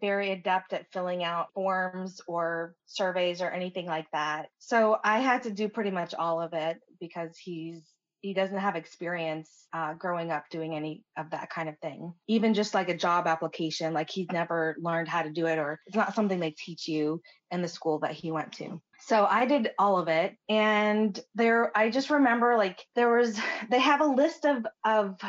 very 0.00 0.32
adept 0.32 0.72
at 0.72 0.90
filling 0.92 1.24
out 1.24 1.52
forms 1.54 2.20
or 2.26 2.74
surveys 2.86 3.40
or 3.40 3.50
anything 3.50 3.86
like 3.86 4.06
that 4.12 4.48
so 4.58 4.98
i 5.04 5.20
had 5.20 5.42
to 5.42 5.50
do 5.50 5.68
pretty 5.68 5.90
much 5.90 6.14
all 6.14 6.40
of 6.40 6.52
it 6.52 6.78
because 7.00 7.36
he's 7.38 7.82
he 8.20 8.34
doesn't 8.34 8.58
have 8.58 8.76
experience 8.76 9.66
uh, 9.72 9.94
growing 9.94 10.30
up 10.30 10.44
doing 10.50 10.74
any 10.74 11.04
of 11.16 11.30
that 11.30 11.50
kind 11.50 11.68
of 11.68 11.78
thing. 11.78 12.12
Even 12.26 12.54
just 12.54 12.74
like 12.74 12.88
a 12.88 12.96
job 12.96 13.26
application, 13.26 13.94
like 13.94 14.10
he's 14.10 14.26
never 14.32 14.76
learned 14.80 15.08
how 15.08 15.22
to 15.22 15.30
do 15.30 15.46
it, 15.46 15.58
or 15.58 15.78
it's 15.86 15.96
not 15.96 16.14
something 16.14 16.40
they 16.40 16.50
teach 16.50 16.88
you 16.88 17.20
in 17.50 17.62
the 17.62 17.68
school 17.68 18.00
that 18.00 18.12
he 18.12 18.30
went 18.32 18.52
to. 18.52 18.80
So 19.00 19.24
I 19.24 19.46
did 19.46 19.70
all 19.78 19.98
of 19.98 20.08
it, 20.08 20.34
and 20.48 21.18
there, 21.34 21.70
I 21.76 21.90
just 21.90 22.10
remember 22.10 22.56
like 22.56 22.84
there 22.96 23.16
was, 23.16 23.38
they 23.70 23.80
have 23.80 24.00
a 24.00 24.06
list 24.06 24.44
of 24.44 24.66
of 24.84 25.20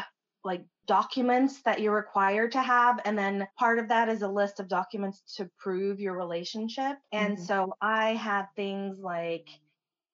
like 0.44 0.64
documents 0.90 1.62
that 1.64 1.82
you're 1.82 1.96
required 1.96 2.52
to 2.54 2.62
have 2.62 3.00
and 3.06 3.18
then 3.18 3.48
part 3.60 3.80
of 3.80 3.90
that 3.90 4.10
is 4.10 4.24
a 4.24 4.30
list 4.30 4.60
of 4.60 4.68
documents 4.70 5.22
to 5.38 5.50
prove 5.60 6.02
your 6.02 6.18
relationship 6.18 6.98
and 7.14 7.38
Mhm. 7.38 7.48
so 7.48 7.74
i 7.82 8.16
had 8.16 8.48
things 8.56 9.00
like 9.00 9.50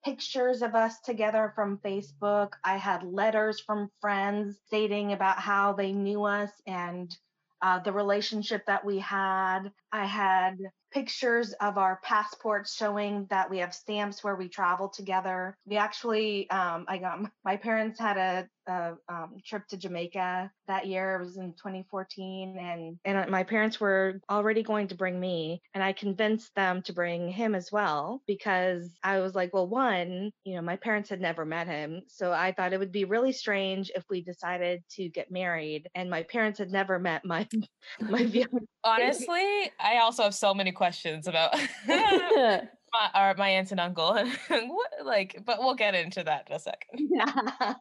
pictures 0.05 0.61
of 0.63 0.75
us 0.75 1.01
together 1.01 1.51
from 1.55 1.79
Facebook. 1.79 2.53
I 2.63 2.77
had 2.77 3.03
letters 3.03 3.59
from 3.61 3.91
friends 4.01 4.59
stating 4.67 5.13
about 5.13 5.39
how 5.39 5.73
they 5.73 5.93
knew 5.93 6.25
us 6.25 6.51
and 6.67 7.15
uh, 7.61 7.79
the 7.79 7.93
relationship 7.93 8.65
that 8.67 8.85
we 8.85 8.99
had. 8.99 9.71
I 9.95 10.05
had 10.05 10.57
pictures 10.91 11.53
of 11.59 11.77
our 11.77 11.99
passports 12.03 12.75
showing 12.75 13.27
that 13.29 13.49
we 13.49 13.57
have 13.57 13.73
stamps 13.73 14.23
where 14.23 14.35
we 14.35 14.47
travel 14.47 14.87
together. 14.87 15.57
We 15.65 15.77
actually, 15.77 16.49
um, 16.49 16.85
I 16.87 16.97
got 16.97 17.19
my 17.43 17.57
parents 17.57 17.99
had 17.99 18.17
a, 18.17 18.47
a 18.71 18.93
um, 19.09 19.35
trip 19.45 19.67
to 19.67 19.77
Jamaica 19.77 20.51
that 20.67 20.87
year. 20.87 21.15
It 21.15 21.25
was 21.25 21.37
in 21.37 21.53
2014, 21.53 22.57
and 22.57 22.97
and 23.05 23.29
my 23.29 23.43
parents 23.43 23.79
were 23.79 24.19
already 24.29 24.63
going 24.63 24.87
to 24.87 24.95
bring 24.95 25.19
me, 25.19 25.61
and 25.73 25.83
I 25.83 25.91
convinced 25.91 26.53
them 26.55 26.81
to 26.83 26.93
bring 26.93 27.29
him 27.29 27.55
as 27.55 27.71
well 27.71 28.21
because 28.25 28.89
I 29.03 29.19
was 29.19 29.35
like, 29.35 29.53
well, 29.53 29.67
one, 29.67 30.31
you 30.43 30.55
know, 30.55 30.61
my 30.61 30.77
parents 30.77 31.09
had 31.09 31.21
never 31.21 31.45
met 31.45 31.67
him, 31.67 32.01
so 32.07 32.31
I 32.31 32.53
thought 32.53 32.73
it 32.73 32.79
would 32.79 32.91
be 32.91 33.05
really 33.05 33.33
strange 33.33 33.91
if 33.95 34.03
we 34.09 34.21
decided 34.21 34.81
to 34.91 35.09
get 35.09 35.31
married, 35.31 35.89
and 35.93 36.09
my 36.09 36.23
parents 36.23 36.59
had 36.59 36.71
never 36.71 36.99
met 36.99 37.23
my 37.25 37.47
my 37.99 38.23
Honestly, 38.85 39.71
I 39.79 39.97
also 39.97 40.23
have 40.23 40.35
so 40.35 40.53
many 40.53 40.71
questions 40.71 41.27
about 41.27 41.53
my, 41.87 43.09
our, 43.13 43.35
my 43.35 43.49
aunt 43.49 43.71
and 43.71 43.79
uncle. 43.79 44.13
what, 44.47 44.91
like, 45.03 45.41
but 45.43 45.59
we'll 45.59 45.75
get 45.75 45.95
into 45.95 46.23
that 46.23 46.47
in 46.49 46.55
a 46.55 46.59
second. 46.59 47.09
Yeah. 47.09 47.73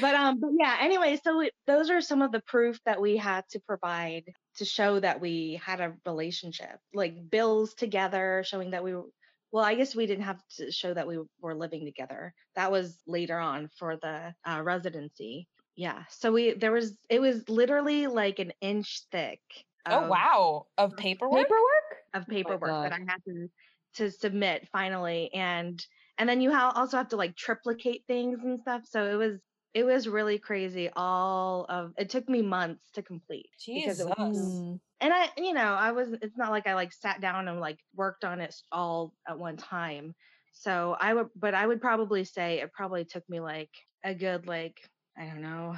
but 0.00 0.14
um, 0.14 0.40
but 0.40 0.50
yeah. 0.58 0.76
Anyway, 0.80 1.18
so 1.22 1.40
it, 1.40 1.52
those 1.66 1.90
are 1.90 2.00
some 2.00 2.22
of 2.22 2.30
the 2.32 2.40
proof 2.40 2.78
that 2.86 3.00
we 3.00 3.16
had 3.16 3.44
to 3.50 3.60
provide 3.60 4.24
to 4.56 4.64
show 4.64 5.00
that 5.00 5.20
we 5.20 5.60
had 5.64 5.80
a 5.80 5.94
relationship, 6.06 6.78
like 6.94 7.30
bills 7.30 7.74
together, 7.74 8.42
showing 8.46 8.70
that 8.70 8.84
we 8.84 8.94
were. 8.94 9.04
Well, 9.52 9.64
I 9.64 9.74
guess 9.74 9.96
we 9.96 10.06
didn't 10.06 10.24
have 10.24 10.40
to 10.58 10.70
show 10.70 10.94
that 10.94 11.08
we 11.08 11.18
were 11.40 11.56
living 11.56 11.84
together. 11.84 12.32
That 12.54 12.70
was 12.70 12.96
later 13.08 13.36
on 13.36 13.68
for 13.76 13.96
the 13.96 14.32
uh, 14.48 14.62
residency. 14.62 15.48
Yeah. 15.74 16.04
So 16.08 16.30
we 16.30 16.52
there 16.52 16.70
was 16.70 16.96
it 17.08 17.20
was 17.20 17.48
literally 17.48 18.06
like 18.06 18.38
an 18.38 18.52
inch 18.60 19.02
thick 19.10 19.40
oh 19.86 20.08
wow, 20.08 20.66
of 20.78 20.96
paperwork. 20.96 21.44
Paperwork 21.44 21.90
of 22.14 22.24
oh 22.28 22.30
paperwork 22.30 22.70
oh 22.70 22.82
that 22.82 22.92
I 22.92 22.98
had 22.98 23.22
to 23.26 23.48
to 23.94 24.10
submit 24.10 24.68
finally, 24.72 25.30
and 25.34 25.84
and 26.18 26.28
then 26.28 26.40
you 26.40 26.52
ha- 26.52 26.72
also 26.74 26.96
have 26.96 27.08
to 27.08 27.16
like 27.16 27.36
triplicate 27.36 28.04
things 28.06 28.40
and 28.42 28.60
stuff. 28.60 28.82
So 28.84 29.06
it 29.06 29.16
was 29.16 29.40
it 29.72 29.84
was 29.84 30.08
really 30.08 30.38
crazy. 30.38 30.90
All 30.94 31.66
of 31.68 31.92
it 31.96 32.10
took 32.10 32.28
me 32.28 32.42
months 32.42 32.82
to 32.94 33.02
complete 33.02 33.48
Jesus. 33.58 33.84
because 33.84 34.00
it 34.00 34.18
was. 34.18 34.38
Mm. 34.38 34.80
And 35.02 35.14
I, 35.14 35.28
you 35.36 35.54
know, 35.54 35.60
I 35.60 35.92
was. 35.92 36.12
It's 36.20 36.36
not 36.36 36.50
like 36.50 36.66
I 36.66 36.74
like 36.74 36.92
sat 36.92 37.20
down 37.20 37.48
and 37.48 37.60
like 37.60 37.78
worked 37.94 38.24
on 38.24 38.40
it 38.40 38.54
all 38.70 39.14
at 39.28 39.38
one 39.38 39.56
time. 39.56 40.14
So 40.52 40.96
I 40.98 41.14
would, 41.14 41.28
but 41.36 41.54
I 41.54 41.66
would 41.66 41.80
probably 41.80 42.24
say 42.24 42.60
it 42.60 42.72
probably 42.72 43.04
took 43.04 43.26
me 43.28 43.40
like 43.40 43.70
a 44.04 44.14
good 44.14 44.46
like 44.46 44.76
I 45.16 45.26
don't 45.26 45.42
know, 45.42 45.76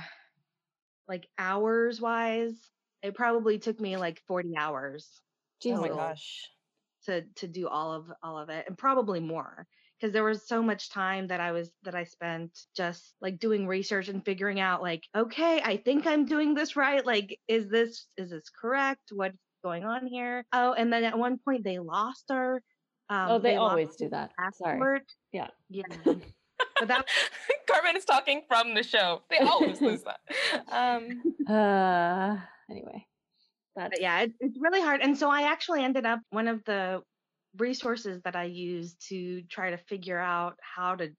like 1.06 1.28
hours 1.38 2.00
wise 2.00 2.56
it 3.02 3.14
probably 3.14 3.58
took 3.58 3.80
me 3.80 3.96
like 3.96 4.22
40 4.26 4.56
hours. 4.56 5.20
Oh 5.66 5.80
my 5.80 5.88
gosh. 5.88 6.48
To 7.06 7.22
to 7.36 7.48
do 7.48 7.68
all 7.68 7.92
of 7.92 8.06
all 8.22 8.38
of 8.38 8.48
it 8.48 8.64
and 8.68 8.78
probably 8.78 9.20
more 9.20 9.66
because 10.00 10.12
there 10.12 10.24
was 10.24 10.46
so 10.46 10.62
much 10.62 10.90
time 10.90 11.28
that 11.28 11.40
I 11.40 11.52
was 11.52 11.70
that 11.84 11.94
I 11.94 12.04
spent 12.04 12.58
just 12.76 13.14
like 13.20 13.38
doing 13.38 13.66
research 13.66 14.08
and 14.08 14.24
figuring 14.24 14.60
out 14.60 14.82
like 14.82 15.04
okay, 15.14 15.60
I 15.60 15.76
think 15.76 16.06
I'm 16.06 16.26
doing 16.26 16.54
this 16.54 16.76
right. 16.76 17.04
Like 17.04 17.38
is 17.48 17.68
this 17.68 18.06
is 18.16 18.30
this 18.30 18.50
correct? 18.50 19.10
What's 19.12 19.36
going 19.64 19.84
on 19.84 20.06
here? 20.06 20.44
Oh, 20.52 20.72
and 20.72 20.92
then 20.92 21.04
at 21.04 21.18
one 21.18 21.38
point 21.38 21.64
they 21.64 21.78
lost 21.78 22.30
our 22.30 22.62
um, 23.08 23.30
Oh, 23.30 23.38
they, 23.38 23.50
they 23.50 23.56
always 23.56 23.94
do 23.96 24.08
that. 24.08 24.30
Passport. 24.38 24.78
Sorry. 24.78 25.00
Yeah. 25.32 25.48
Yeah. 25.70 25.82
but 26.78 26.88
that 26.88 27.06
Carmen 27.68 27.96
is 27.96 28.04
talking 28.04 28.42
from 28.48 28.74
the 28.74 28.82
show. 28.82 29.22
They 29.30 29.38
always 29.38 29.80
lose 29.80 30.02
that. 30.02 30.20
Um 30.72 31.22
uh 31.48 32.36
anyway 32.72 33.04
that's 33.76 34.00
yeah 34.00 34.22
it, 34.22 34.32
it's 34.40 34.58
really 34.60 34.80
hard 34.80 35.00
and 35.00 35.16
so 35.16 35.30
i 35.30 35.42
actually 35.42 35.82
ended 35.82 36.06
up 36.06 36.20
one 36.30 36.48
of 36.48 36.62
the 36.64 37.00
resources 37.58 38.20
that 38.24 38.34
i 38.34 38.44
used 38.44 38.96
to 39.08 39.42
try 39.42 39.70
to 39.70 39.76
figure 39.76 40.18
out 40.18 40.58
how 40.60 40.94
to 40.94 41.10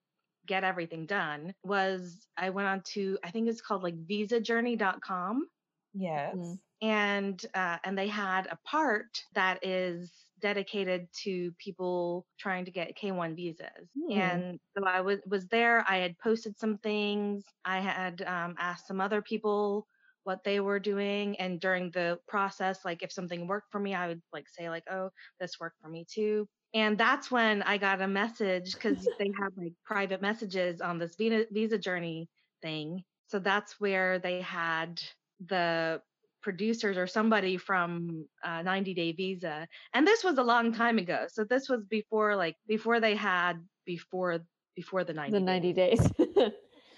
get 0.48 0.64
everything 0.64 1.06
done 1.06 1.54
was 1.64 2.28
i 2.38 2.50
went 2.50 2.68
on 2.68 2.82
to 2.82 3.18
i 3.24 3.32
think 3.32 3.48
it's 3.48 3.62
called 3.62 3.84
like 3.84 3.96
visajourney.com 4.06 5.48
yes 5.94 6.36
mm-hmm. 6.36 6.88
and 6.88 7.46
uh, 7.54 7.78
and 7.84 7.98
they 7.98 8.08
had 8.08 8.48
a 8.48 8.58
part 8.68 9.08
that 9.36 9.60
is 9.66 10.12
dedicated 10.44 11.08
to 11.24 11.54
people 11.58 12.26
trying 12.38 12.66
to 12.66 12.72
get 12.72 12.98
K1 13.02 13.34
visas. 13.34 13.88
Mm. 13.98 14.18
And 14.18 14.60
so 14.78 14.84
I 14.86 15.00
was 15.00 15.20
was 15.26 15.48
there. 15.48 15.86
I 15.88 15.98
had 15.98 16.20
posted 16.20 16.60
some 16.60 16.78
things. 16.80 17.46
I 17.64 17.80
had 17.80 18.22
um, 18.28 18.56
asked 18.60 18.86
some 18.86 19.00
other 19.00 19.22
people 19.22 19.88
what 20.24 20.44
they 20.44 20.60
were 20.60 20.80
doing 20.80 21.36
and 21.40 21.60
during 21.60 21.92
the 21.92 22.18
process 22.28 22.80
like 22.86 23.04
if 23.04 23.12
something 23.12 23.48
worked 23.48 23.72
for 23.72 23.80
me 23.80 23.94
i 23.94 24.08
would 24.08 24.22
like 24.32 24.48
say 24.50 24.70
like 24.70 24.84
oh 24.92 25.10
this 25.40 25.60
worked 25.60 25.80
for 25.82 25.90
me 25.90 26.06
too. 26.10 26.48
And 26.76 26.98
that's 26.98 27.30
when 27.30 27.62
i 27.64 27.78
got 27.78 28.02
a 28.02 28.08
message 28.08 28.74
because 28.74 29.08
they 29.20 29.32
have 29.40 29.52
like 29.58 29.74
private 29.86 30.22
messages 30.22 30.82
on 30.82 30.98
this 30.98 31.16
visa, 31.16 31.46
visa 31.52 31.78
journey 31.78 32.30
thing. 32.62 33.04
So 33.28 33.40
that's 33.40 33.80
where 33.80 34.20
they 34.20 34.42
had 34.42 35.02
the 35.46 36.02
producers 36.42 36.98
or 36.98 37.08
somebody 37.08 37.58
from 37.58 38.26
uh, 38.44 38.62
90 38.62 38.94
day 38.94 39.12
visa. 39.14 39.68
And 39.94 40.06
this 40.06 40.24
was 40.24 40.38
a 40.38 40.44
long 40.44 40.74
time 40.74 40.98
ago. 40.98 41.26
So 41.30 41.44
this 41.44 41.70
was 41.70 41.84
before 41.90 42.36
like 42.36 42.56
before 42.68 43.00
they 43.00 43.16
had 43.16 43.64
before 43.86 44.40
before 44.76 45.04
the 45.04 45.14
90 45.14 45.32
the 45.32 45.40
90 45.40 45.74
days, 45.74 46.12
days. 46.12 46.52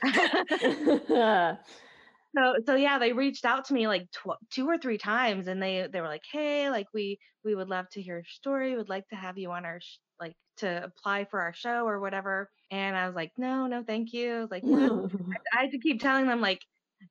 so 2.35 2.55
so 2.65 2.75
yeah 2.75 2.99
they 2.99 3.13
reached 3.13 3.45
out 3.45 3.65
to 3.65 3.73
me 3.73 3.87
like 3.87 4.09
tw- 4.11 4.39
two 4.51 4.67
or 4.67 4.77
three 4.77 4.97
times 4.97 5.47
and 5.47 5.61
they 5.61 5.87
they 5.91 6.01
were 6.01 6.07
like 6.07 6.23
hey 6.31 6.69
like 6.69 6.87
we 6.93 7.17
we 7.43 7.55
would 7.55 7.69
love 7.69 7.89
to 7.89 8.01
hear 8.01 8.15
your 8.15 8.23
story 8.25 8.75
would 8.75 8.89
like 8.89 9.07
to 9.09 9.15
have 9.15 9.37
you 9.37 9.51
on 9.51 9.65
our 9.65 9.79
sh- 9.81 9.97
like 10.19 10.35
to 10.57 10.83
apply 10.83 11.25
for 11.25 11.41
our 11.41 11.53
show 11.53 11.85
or 11.85 11.99
whatever 11.99 12.49
and 12.71 12.95
i 12.95 13.07
was 13.07 13.15
like 13.15 13.31
no 13.37 13.67
no 13.67 13.83
thank 13.83 14.13
you 14.13 14.47
like 14.51 14.63
no. 14.65 15.09
I, 15.31 15.57
I 15.57 15.61
had 15.63 15.71
to 15.71 15.79
keep 15.79 16.01
telling 16.01 16.27
them 16.27 16.41
like 16.41 16.61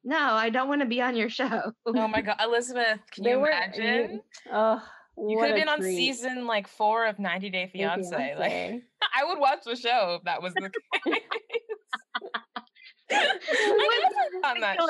no 0.02 0.18
i 0.18 0.50
don't 0.50 0.68
want 0.68 0.80
to 0.80 0.88
be 0.88 1.00
on 1.00 1.16
your 1.16 1.30
show 1.30 1.72
oh 1.86 2.08
my 2.08 2.20
god 2.20 2.36
elizabeth 2.42 3.00
can 3.10 3.24
they 3.24 3.30
you 3.30 3.38
were, 3.38 3.48
imagine 3.48 4.12
you, 4.12 4.20
oh 4.52 4.82
you 5.16 5.38
could 5.38 5.50
have 5.50 5.56
been 5.56 5.68
on 5.68 5.78
treat. 5.78 5.96
season 5.96 6.46
like 6.46 6.66
four 6.66 7.06
of 7.06 7.18
90 7.18 7.50
Day 7.50 7.70
Fiance. 7.72 8.10
Fiance. 8.10 8.34
Like 8.36 8.82
I 9.16 9.24
would 9.24 9.38
watch 9.38 9.60
the 9.64 9.76
show 9.76 10.16
if 10.18 10.24
that 10.24 10.42
was 10.42 10.54
the 10.54 10.70
case. 11.04 11.20
On 13.12 14.60
that 14.60 14.76
show. 14.78 14.88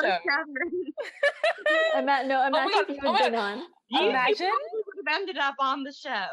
Ima- 1.98 2.24
no, 2.26 2.46
imagine 2.46 2.72
oh 2.74 2.80
if 2.80 2.88
oh 2.88 2.92
you 2.92 3.00
had 3.00 3.20
oh 3.20 3.24
been 3.24 3.34
on. 3.34 3.62
You 3.90 4.08
imagine 4.10 4.50
would 4.86 5.06
have 5.06 5.20
ended 5.20 5.38
up 5.38 5.54
on 5.58 5.82
the 5.84 5.92
show. 5.92 6.26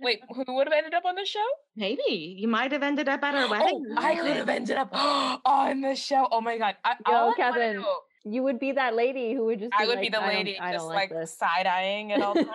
Wait, 0.00 0.20
who 0.46 0.54
would 0.54 0.66
have 0.66 0.74
ended 0.74 0.94
up 0.94 1.04
on 1.04 1.14
the 1.14 1.24
show? 1.24 1.44
Maybe 1.76 2.36
you 2.38 2.48
might 2.48 2.72
have 2.72 2.82
ended 2.82 3.08
up 3.08 3.22
at 3.22 3.34
our 3.34 3.44
oh, 3.44 3.50
wedding. 3.50 3.84
Oh, 3.90 4.02
I 4.02 4.14
could 4.16 4.36
have 4.36 4.48
ended 4.48 4.76
up 4.76 4.90
on 5.44 5.80
the 5.80 5.94
show. 5.94 6.28
Oh 6.30 6.40
my 6.40 6.58
god! 6.58 6.76
I, 6.84 6.96
Yo, 7.08 7.32
Kevin, 7.36 7.84
you 8.24 8.42
would 8.42 8.58
be 8.58 8.72
that 8.72 8.94
lady 8.94 9.34
who 9.34 9.46
would 9.46 9.60
just. 9.60 9.72
I 9.78 9.86
would 9.86 9.96
like, 9.96 10.02
be 10.02 10.08
the 10.10 10.20
lady, 10.20 10.58
just 10.60 10.86
like, 10.86 11.10
like 11.10 11.28
side 11.28 11.66
eyeing 11.66 12.12
at 12.12 12.22
all 12.22 12.34
times. 12.34 12.48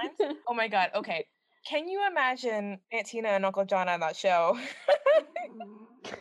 oh 0.48 0.54
my 0.54 0.68
god! 0.68 0.92
Okay, 0.96 1.26
can 1.68 1.88
you 1.88 2.06
imagine 2.10 2.80
Aunt 2.92 3.08
Tina 3.08 3.30
and 3.30 3.46
Uncle 3.46 3.66
John 3.66 3.90
on 3.90 4.00
that 4.02 4.16
show? 4.16 4.58
Mm-hmm. 5.50 6.14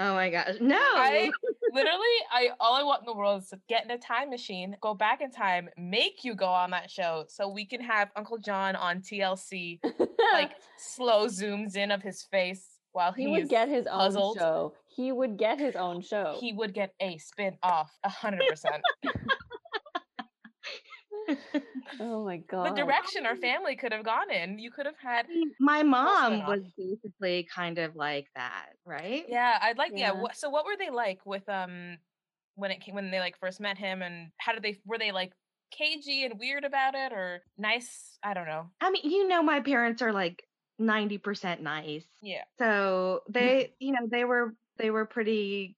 Oh 0.00 0.14
my 0.14 0.30
gosh. 0.30 0.54
No. 0.60 0.76
I 0.78 1.30
literally 1.72 2.16
I 2.32 2.50
all 2.60 2.74
I 2.74 2.82
want 2.84 3.02
in 3.02 3.06
the 3.06 3.14
world 3.16 3.42
is 3.42 3.48
to 3.48 3.60
get 3.68 3.84
in 3.84 3.90
a 3.90 3.98
time 3.98 4.30
machine, 4.30 4.76
go 4.80 4.94
back 4.94 5.20
in 5.20 5.30
time, 5.30 5.68
make 5.76 6.22
you 6.22 6.34
go 6.34 6.46
on 6.46 6.70
that 6.70 6.90
show 6.90 7.24
so 7.28 7.48
we 7.48 7.66
can 7.66 7.80
have 7.80 8.10
Uncle 8.14 8.38
John 8.38 8.76
on 8.76 9.00
TLC 9.00 9.80
like 10.32 10.52
slow 10.78 11.26
zooms 11.26 11.76
in 11.76 11.90
of 11.90 12.02
his 12.02 12.22
face 12.22 12.64
while 12.92 13.12
he 13.12 13.26
would 13.26 13.48
get 13.48 13.68
his 13.68 13.86
puzzled. 13.86 14.38
own 14.38 14.40
show. 14.40 14.74
He 14.86 15.12
would 15.12 15.36
get 15.36 15.58
his 15.58 15.76
own 15.76 16.00
show. 16.00 16.36
He 16.40 16.52
would 16.52 16.74
get 16.74 16.94
a 17.00 17.18
spin 17.18 17.56
off 17.62 17.90
a 18.04 18.08
hundred 18.08 18.42
percent. 18.48 18.82
oh 22.00 22.24
my 22.24 22.36
god. 22.50 22.66
The 22.66 22.82
direction 22.82 23.26
our 23.26 23.36
family 23.36 23.76
could 23.76 23.92
have 23.92 24.04
gone 24.04 24.30
in. 24.30 24.58
You 24.58 24.70
could 24.70 24.86
have 24.86 24.98
had 25.02 25.26
My 25.60 25.82
mom 25.82 26.46
was 26.46 26.62
basically 26.76 27.48
kind 27.54 27.78
of 27.78 27.96
like 27.96 28.26
that, 28.34 28.70
right? 28.84 29.24
Yeah, 29.28 29.58
I'd 29.60 29.78
like 29.78 29.92
yeah. 29.94 30.12
yeah 30.14 30.32
so 30.34 30.50
what 30.50 30.64
were 30.64 30.76
they 30.78 30.90
like 30.90 31.24
with 31.24 31.48
um 31.48 31.98
when 32.54 32.70
it 32.70 32.80
came 32.80 32.94
when 32.94 33.10
they 33.10 33.20
like 33.20 33.38
first 33.38 33.60
met 33.60 33.78
him 33.78 34.02
and 34.02 34.30
how 34.38 34.52
did 34.52 34.62
they 34.62 34.78
were 34.84 34.98
they 34.98 35.12
like 35.12 35.32
cagey 35.70 36.24
and 36.24 36.38
weird 36.38 36.64
about 36.64 36.94
it 36.94 37.12
or 37.12 37.42
nice? 37.56 38.18
I 38.22 38.34
don't 38.34 38.46
know. 38.46 38.66
I 38.80 38.90
mean, 38.90 39.02
you 39.04 39.28
know 39.28 39.42
my 39.42 39.60
parents 39.60 40.02
are 40.02 40.12
like 40.12 40.42
90% 40.80 41.60
nice. 41.60 42.04
Yeah. 42.22 42.44
So 42.58 43.22
they, 43.28 43.74
you 43.78 43.92
know, 43.92 44.08
they 44.10 44.24
were 44.24 44.54
they 44.78 44.90
were 44.90 45.06
pretty 45.06 45.76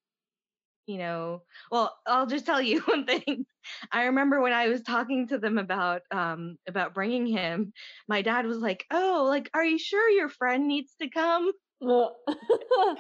you 0.91 0.99
know, 0.99 1.45
well, 1.71 1.99
I'll 2.07 2.27
just 2.27 2.47
tell 2.47 2.61
you 2.63 2.81
one 2.83 3.07
thing. 3.07 3.47
I 3.93 4.05
remember 4.05 4.41
when 4.41 4.53
I 4.53 4.69
was 4.69 4.83
talking 4.83 5.29
to 5.29 5.39
them 5.39 5.59
about 5.59 6.03
um 6.11 6.57
about 6.69 6.95
bringing 6.95 7.27
him, 7.27 7.73
my 8.09 8.23
dad 8.23 8.47
was 8.47 8.59
like, 8.59 8.87
"Oh, 8.91 9.27
like 9.29 9.51
are 9.55 9.65
you 9.65 9.79
sure 9.79 10.09
your 10.11 10.29
friend 10.29 10.67
needs 10.69 10.95
to 10.97 11.09
come?" 11.11 11.53
oh. 11.83 12.15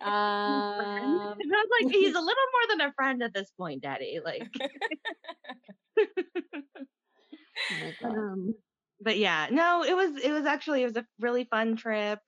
I 0.00 1.46
was 1.46 1.68
like, 1.70 1.88
he's 1.90 2.14
a 2.14 2.20
little 2.20 2.44
more 2.52 2.76
than 2.76 2.88
a 2.88 2.92
friend 2.94 3.22
at 3.22 3.34
this 3.34 3.50
point, 3.52 3.82
Daddy. 3.82 4.20
Like, 4.24 4.48
Oh 7.70 7.96
um, 8.04 8.54
but 9.00 9.18
yeah, 9.18 9.48
no, 9.50 9.84
it 9.84 9.94
was 9.94 10.16
it 10.22 10.32
was 10.32 10.46
actually 10.46 10.82
it 10.82 10.86
was 10.86 10.96
a 10.96 11.06
really 11.20 11.44
fun 11.44 11.76
trip. 11.76 12.20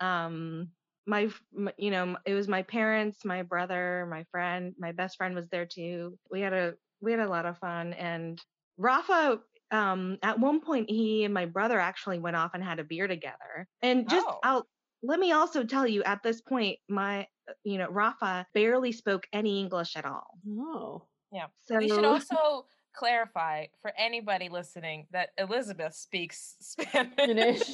Um, 0.00 0.72
my, 1.08 1.24
f- 1.24 1.42
m- 1.56 1.70
you 1.78 1.90
know, 1.90 2.16
it 2.26 2.34
was 2.34 2.48
my 2.48 2.62
parents, 2.62 3.24
my 3.24 3.42
brother, 3.42 4.06
my 4.10 4.24
friend, 4.30 4.74
my 4.78 4.92
best 4.92 5.16
friend 5.16 5.34
was 5.34 5.48
there 5.48 5.66
too. 5.66 6.18
We 6.30 6.40
had 6.42 6.52
a 6.52 6.74
we 7.00 7.12
had 7.12 7.20
a 7.20 7.28
lot 7.28 7.46
of 7.46 7.58
fun, 7.58 7.94
and 7.94 8.40
Rafa. 8.76 9.40
Um, 9.70 10.18
at 10.22 10.40
one 10.40 10.60
point, 10.62 10.88
he 10.90 11.24
and 11.24 11.34
my 11.34 11.44
brother 11.46 11.78
actually 11.78 12.18
went 12.18 12.36
off 12.36 12.52
and 12.54 12.64
had 12.64 12.78
a 12.78 12.84
beer 12.84 13.06
together. 13.06 13.68
And 13.82 14.08
just 14.08 14.26
Oh. 14.26 14.38
I'll 14.42 14.66
let 15.02 15.20
me 15.20 15.32
also 15.32 15.64
tell 15.64 15.86
you, 15.86 16.02
at 16.04 16.22
this 16.22 16.40
point, 16.40 16.78
my 16.88 17.26
you 17.64 17.78
know 17.78 17.88
Rafa 17.88 18.46
barely 18.54 18.92
spoke 18.92 19.26
any 19.32 19.60
English 19.60 19.96
at 19.96 20.04
all. 20.04 20.38
Oh. 20.48 21.02
Yeah. 21.32 21.48
So 21.62 21.78
We 21.78 21.88
should 21.88 22.04
also 22.04 22.66
clarify 22.98 23.66
for 23.80 23.92
anybody 23.96 24.48
listening 24.48 25.06
that 25.12 25.28
Elizabeth 25.38 25.94
speaks 25.94 26.56
Spanish. 26.60 27.62
Spanish. 27.62 27.62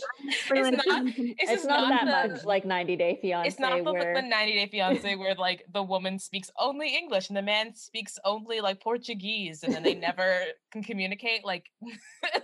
It's 0.50 0.86
not. 0.86 1.00
in- 1.00 1.06
This 1.06 1.50
It's 1.50 1.64
not, 1.64 1.88
not, 1.88 2.04
that 2.04 2.28
the, 2.28 2.34
much 2.34 2.44
like 2.44 2.64
90 2.64 2.96
Day 2.96 3.18
Fiance. 3.22 3.48
It's 3.48 3.58
not 3.58 3.82
the, 3.82 3.92
where... 3.92 4.14
the 4.14 4.22
90 4.28 4.52
Day 4.52 4.68
Fiance 4.70 5.16
where 5.16 5.34
like 5.34 5.64
the 5.72 5.82
woman 5.82 6.18
speaks 6.18 6.50
only 6.58 6.94
English 6.94 7.28
and 7.28 7.36
the 7.36 7.42
man 7.42 7.74
speaks 7.74 8.18
only 8.24 8.60
like 8.60 8.80
Portuguese 8.82 9.62
and 9.62 9.74
then 9.74 9.82
they 9.82 9.94
never 9.94 10.40
can 10.70 10.82
communicate. 10.82 11.44
Like 11.44 11.70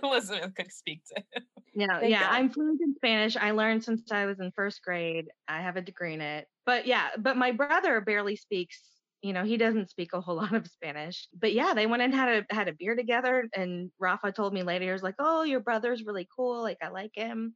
Elizabeth 0.03 0.55
could 0.55 0.71
speak 0.71 1.03
to 1.15 1.21
him. 1.31 1.43
Yeah, 1.73 1.99
Thank 1.99 2.11
yeah, 2.11 2.23
God. 2.23 2.33
I'm 2.33 2.49
fluent 2.49 2.81
in 2.81 2.95
Spanish. 2.95 3.37
I 3.37 3.51
learned 3.51 3.83
since 3.83 4.11
I 4.11 4.25
was 4.25 4.39
in 4.39 4.51
first 4.55 4.81
grade. 4.83 5.27
I 5.47 5.61
have 5.61 5.77
a 5.77 5.81
degree 5.81 6.13
in 6.13 6.21
it. 6.21 6.47
But 6.65 6.85
yeah, 6.85 7.09
but 7.17 7.37
my 7.37 7.51
brother 7.51 8.01
barely 8.01 8.35
speaks. 8.35 8.81
You 9.21 9.33
know, 9.33 9.43
he 9.43 9.57
doesn't 9.57 9.89
speak 9.89 10.13
a 10.13 10.21
whole 10.21 10.35
lot 10.43 10.53
of 10.53 10.67
Spanish. 10.67 11.27
But 11.33 11.53
yeah, 11.53 11.73
they 11.73 11.87
went 11.87 12.03
and 12.03 12.13
had 12.13 12.45
a 12.51 12.53
had 12.55 12.67
a 12.67 12.73
beer 12.73 12.95
together. 12.95 13.47
And 13.55 13.91
Rafa 13.99 14.31
told 14.31 14.53
me 14.53 14.63
later, 14.63 14.85
he 14.85 14.91
was 14.91 15.03
like, 15.03 15.15
"Oh, 15.19 15.43
your 15.43 15.59
brother's 15.61 16.03
really 16.05 16.27
cool. 16.35 16.61
Like, 16.61 16.77
I 16.81 16.89
like 16.89 17.11
him." 17.15 17.55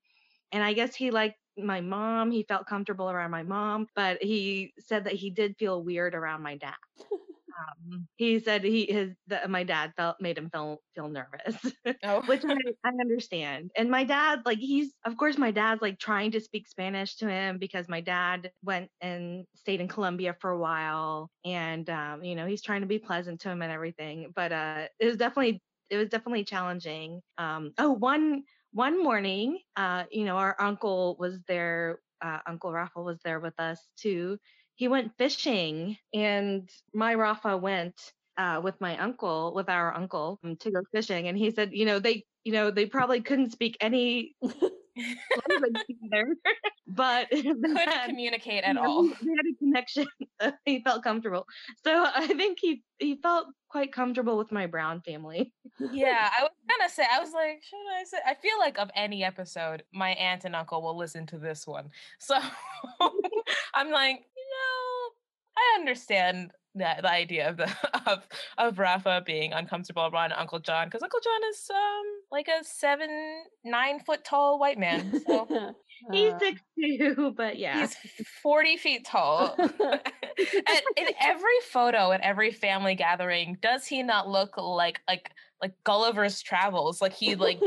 And 0.52 0.64
I 0.64 0.74
guess 0.74 0.96
he 0.96 1.12
liked 1.12 1.38
my 1.58 1.82
mom. 1.82 2.32
He 2.32 2.44
felt 2.44 2.68
comfortable 2.68 3.10
around 3.12 3.32
my 3.32 3.44
mom, 3.44 3.88
but 3.96 4.22
he 4.24 4.74
said 4.80 5.06
that 5.06 5.14
he 5.16 5.32
did 5.32 5.58
feel 5.60 5.84
weird 5.84 6.16
around 6.16 6.44
my 6.44 6.58
dad. 6.58 6.76
Um, 7.58 8.08
he 8.18 8.40
said 8.40 8.64
he 8.64 8.86
his 8.86 9.16
that 9.28 9.50
my 9.50 9.64
dad 9.64 9.94
felt 9.98 10.18
made 10.20 10.38
him 10.38 10.50
feel 10.50 10.82
feel 10.96 11.10
nervous. 11.10 11.74
Oh, 12.04 12.22
which 12.26 12.44
I, 12.48 12.56
I 12.84 12.90
understand. 12.90 13.72
And 13.76 13.90
my 13.90 14.04
dad, 14.04 14.42
like, 14.46 14.60
he's, 14.60 14.94
of 15.06 15.18
course, 15.18 15.38
my 15.38 15.52
dad's 15.52 15.82
like 15.82 15.98
trying 15.98 16.32
to 16.32 16.40
speak 16.42 16.68
Spanish 16.68 17.16
to 17.18 17.28
him 17.30 17.58
because 17.58 17.88
my 17.90 18.02
dad 18.02 18.52
went 18.62 18.92
and 19.02 19.46
stayed 19.56 19.82
in 19.82 19.88
Colombia 19.88 20.36
for 20.40 20.52
a 20.52 20.60
while. 20.60 21.32
And, 21.44 21.90
um, 21.90 22.24
you 22.24 22.36
know, 22.36 22.46
he's 22.46 22.62
trying 22.62 22.82
to 22.82 22.88
be 22.88 23.00
pleasant 23.00 23.42
to 23.42 23.50
him 23.50 23.62
and 23.62 23.72
everything. 23.72 24.32
But 24.36 24.52
uh, 24.52 24.88
it 25.00 25.06
was 25.06 25.18
definitely, 25.18 25.64
it 25.90 25.98
was 25.98 26.10
definitely 26.10 26.44
challenging. 26.44 27.22
Um, 27.38 27.74
oh, 27.80 27.92
one, 27.92 28.44
one 28.72 29.02
morning, 29.02 29.60
uh, 29.76 30.04
you 30.12 30.26
know, 30.26 30.38
our 30.38 30.56
uncle 30.60 31.16
was 31.20 31.40
there. 31.48 32.02
Uh, 32.22 32.40
uncle 32.48 32.72
Rafa 32.72 33.02
was 33.02 33.20
there 33.24 33.40
with 33.40 33.60
us 33.60 33.90
too. 33.98 34.38
He 34.76 34.88
went 34.88 35.18
fishing 35.18 35.98
and 36.14 36.70
my 36.94 37.16
Rafa 37.16 37.58
went 37.58 38.14
uh, 38.38 38.62
with 38.64 38.80
my 38.82 38.98
uncle, 38.98 39.54
with 39.56 39.70
our 39.70 39.94
uncle, 39.94 40.40
um, 40.44 40.56
to 40.58 40.72
go 40.72 40.82
fishing, 40.92 41.28
and 41.28 41.38
he 41.38 41.52
said, 41.52 41.70
you 41.74 41.86
know, 41.86 42.00
they, 42.00 42.26
you 42.44 42.52
know, 42.52 42.70
they 42.70 42.86
probably 42.86 43.22
couldn't 43.22 43.52
speak 43.52 43.78
any 43.80 44.36
language 44.44 45.84
together, 45.88 46.36
but 46.88 47.30
couldn't 47.30 47.76
had, 47.76 48.08
communicate 48.08 48.64
you 48.64 48.70
at 48.70 48.76
know, 48.76 48.84
all. 48.84 49.04
They 49.04 49.10
had 49.12 49.46
a 49.52 49.58
connection. 49.58 50.08
he 50.66 50.84
felt 50.84 51.04
comfortable, 51.04 51.46
so 51.84 52.06
I 52.14 52.28
think 52.28 52.60
he 52.62 52.84
he 53.00 53.16
felt 53.22 53.48
quite 53.70 53.94
comfortable 53.94 54.38
with 54.38 54.52
my 54.52 54.68
Brown 54.68 55.02
family. 55.02 55.54
Yeah, 55.92 56.30
I 56.38 56.44
was 56.44 56.52
gonna 56.70 56.90
say, 56.90 57.06
I 57.10 57.20
was 57.20 57.32
like, 57.32 57.62
should 57.64 57.78
I 58.00 58.04
say? 58.04 58.18
I 58.26 58.34
feel 58.36 58.58
like 58.60 58.78
of 58.78 58.90
any 58.96 59.24
episode, 59.24 59.84
my 59.94 60.12
aunt 60.12 60.46
and 60.46 60.56
uncle 60.56 60.82
will 60.82 60.98
listen 60.98 61.26
to 61.28 61.38
this 61.38 61.66
one. 61.66 61.90
So 62.20 62.38
I'm 63.74 63.92
like, 63.92 64.26
know, 64.58 65.12
I 65.58 65.80
understand 65.80 66.52
that 66.76 67.02
the 67.02 67.12
idea 67.12 67.50
of 67.50 67.58
the 67.58 67.72
of 68.06 68.28
of 68.58 68.80
Rafa 68.80 69.24
being 69.26 69.54
uncomfortable 69.54 70.10
around 70.12 70.34
Uncle 70.34 70.60
John 70.60 70.88
because 70.88 71.04
Uncle 71.04 71.20
John 71.24 71.50
is 71.50 71.70
um 71.70 72.06
like 72.32 72.48
a 72.48 72.64
seven 72.64 73.44
nine 73.64 74.00
foot 74.00 74.24
tall 74.24 74.60
white 74.60 74.78
man, 74.78 75.22
so 75.26 75.48
He's 76.12 76.34
Uh, 76.34 76.40
six 76.40 76.62
two, 76.78 77.34
but 77.36 77.58
yeah, 77.58 77.80
he's 77.80 77.96
forty 78.44 78.78
feet 78.78 79.06
tall. 79.06 79.56
and 79.60 80.82
in 80.98 81.08
every 81.22 81.60
photo 81.72 82.12
at 82.12 82.22
every 82.22 82.52
family 82.52 82.96
gathering, 82.96 83.58
does 83.62 83.86
he 83.88 84.04
not 84.04 84.28
look 84.28 84.58
like 84.58 85.00
like 85.08 85.32
like 85.62 85.74
Gulliver's 85.84 86.42
Travels? 86.42 87.02
Like 87.02 87.14
he 87.14 87.36
like 87.36 87.60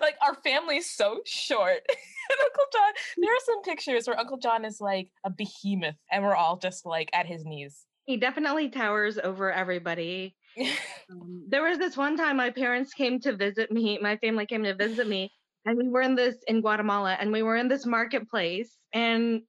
like 0.00 0.16
our 0.22 0.34
family's 0.42 0.90
so 0.90 1.20
short. 1.24 1.82
and 1.88 2.38
Uncle 2.42 2.64
John, 2.72 2.92
there 3.18 3.32
are 3.32 3.44
some 3.46 3.62
pictures 3.62 4.06
where 4.06 4.18
Uncle 4.18 4.38
John 4.38 4.64
is 4.64 4.80
like 4.80 5.10
a 5.24 5.30
behemoth, 5.30 5.96
and 6.10 6.24
we're 6.24 6.34
all 6.34 6.58
just 6.58 6.84
like 6.84 7.10
at 7.12 7.26
his 7.26 7.44
knees. 7.44 7.85
He 8.06 8.16
definitely 8.16 8.70
towers 8.70 9.18
over 9.18 9.52
everybody. 9.52 10.34
Um, 11.08 11.44
there 11.46 11.62
was 11.62 11.78
this 11.78 11.96
one 11.96 12.16
time 12.16 12.38
my 12.38 12.50
parents 12.50 12.92
came 12.92 13.20
to 13.20 13.36
visit 13.36 13.70
me, 13.70 13.96
my 14.02 14.16
family 14.16 14.44
came 14.44 14.64
to 14.64 14.74
visit 14.74 15.06
me, 15.06 15.30
and 15.64 15.78
we 15.78 15.88
were 15.88 16.00
in 16.00 16.16
this 16.16 16.34
in 16.48 16.62
Guatemala, 16.62 17.16
and 17.20 17.30
we 17.30 17.44
were 17.44 17.54
in 17.54 17.68
this 17.68 17.86
marketplace, 17.86 18.76
and 18.92 19.42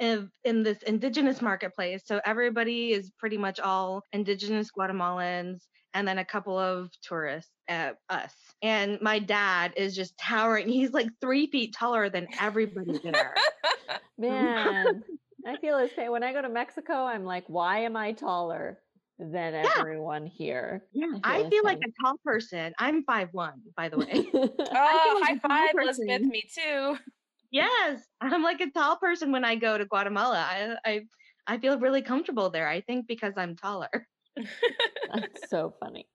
in, 0.00 0.30
in 0.44 0.62
this 0.62 0.82
indigenous 0.82 1.40
marketplace. 1.42 2.02
So 2.04 2.20
everybody 2.24 2.92
is 2.92 3.10
pretty 3.18 3.38
much 3.38 3.60
all 3.60 4.02
indigenous 4.12 4.70
Guatemalans, 4.76 5.60
and 5.94 6.08
then 6.08 6.18
a 6.18 6.24
couple 6.24 6.58
of 6.58 6.90
tourists, 7.02 7.50
uh, 7.68 7.92
us. 8.08 8.34
And 8.62 8.98
my 9.00 9.18
dad 9.18 9.74
is 9.76 9.94
just 9.94 10.16
towering. 10.18 10.68
He's 10.68 10.92
like 10.92 11.08
three 11.20 11.48
feet 11.48 11.74
taller 11.78 12.08
than 12.08 12.28
everybody 12.40 12.98
there. 13.02 13.34
Man, 14.18 15.02
I 15.46 15.56
feel 15.56 15.78
his 15.78 15.90
pain. 15.92 16.10
When 16.10 16.22
I 16.22 16.32
go 16.32 16.42
to 16.42 16.48
Mexico, 16.48 16.94
I'm 16.94 17.24
like, 17.24 17.44
why 17.48 17.80
am 17.80 17.96
I 17.96 18.12
taller 18.12 18.80
than 19.18 19.54
everyone 19.54 20.26
here? 20.26 20.84
Yeah, 20.92 21.18
I 21.24 21.34
I 21.34 21.36
feel 21.36 21.44
the 21.44 21.50
feel 21.50 21.64
like 21.64 21.78
a 21.78 22.02
tall 22.02 22.16
person. 22.24 22.72
I'm 22.78 23.04
five 23.04 23.28
one, 23.32 23.60
by 23.76 23.88
the 23.88 23.98
way. 23.98 24.28
oh, 24.34 25.18
like 25.20 25.30
high 25.30 25.32
a 25.32 25.38
tall 25.38 25.50
five, 25.50 25.70
Elizabeth, 25.82 26.22
me 26.22 26.44
too. 26.54 26.96
Yes, 27.52 28.00
I'm 28.20 28.44
like 28.44 28.60
a 28.60 28.70
tall 28.70 28.96
person 28.98 29.32
when 29.32 29.44
I 29.44 29.56
go 29.56 29.76
to 29.76 29.84
Guatemala. 29.84 30.38
I 30.38 30.76
I, 30.84 31.00
I 31.48 31.58
feel 31.58 31.80
really 31.80 32.00
comfortable 32.00 32.48
there. 32.48 32.68
I 32.68 32.80
think 32.80 33.08
because 33.08 33.34
I'm 33.36 33.56
taller. 33.56 34.06
That's 34.36 35.50
so 35.50 35.74
funny. 35.80 36.06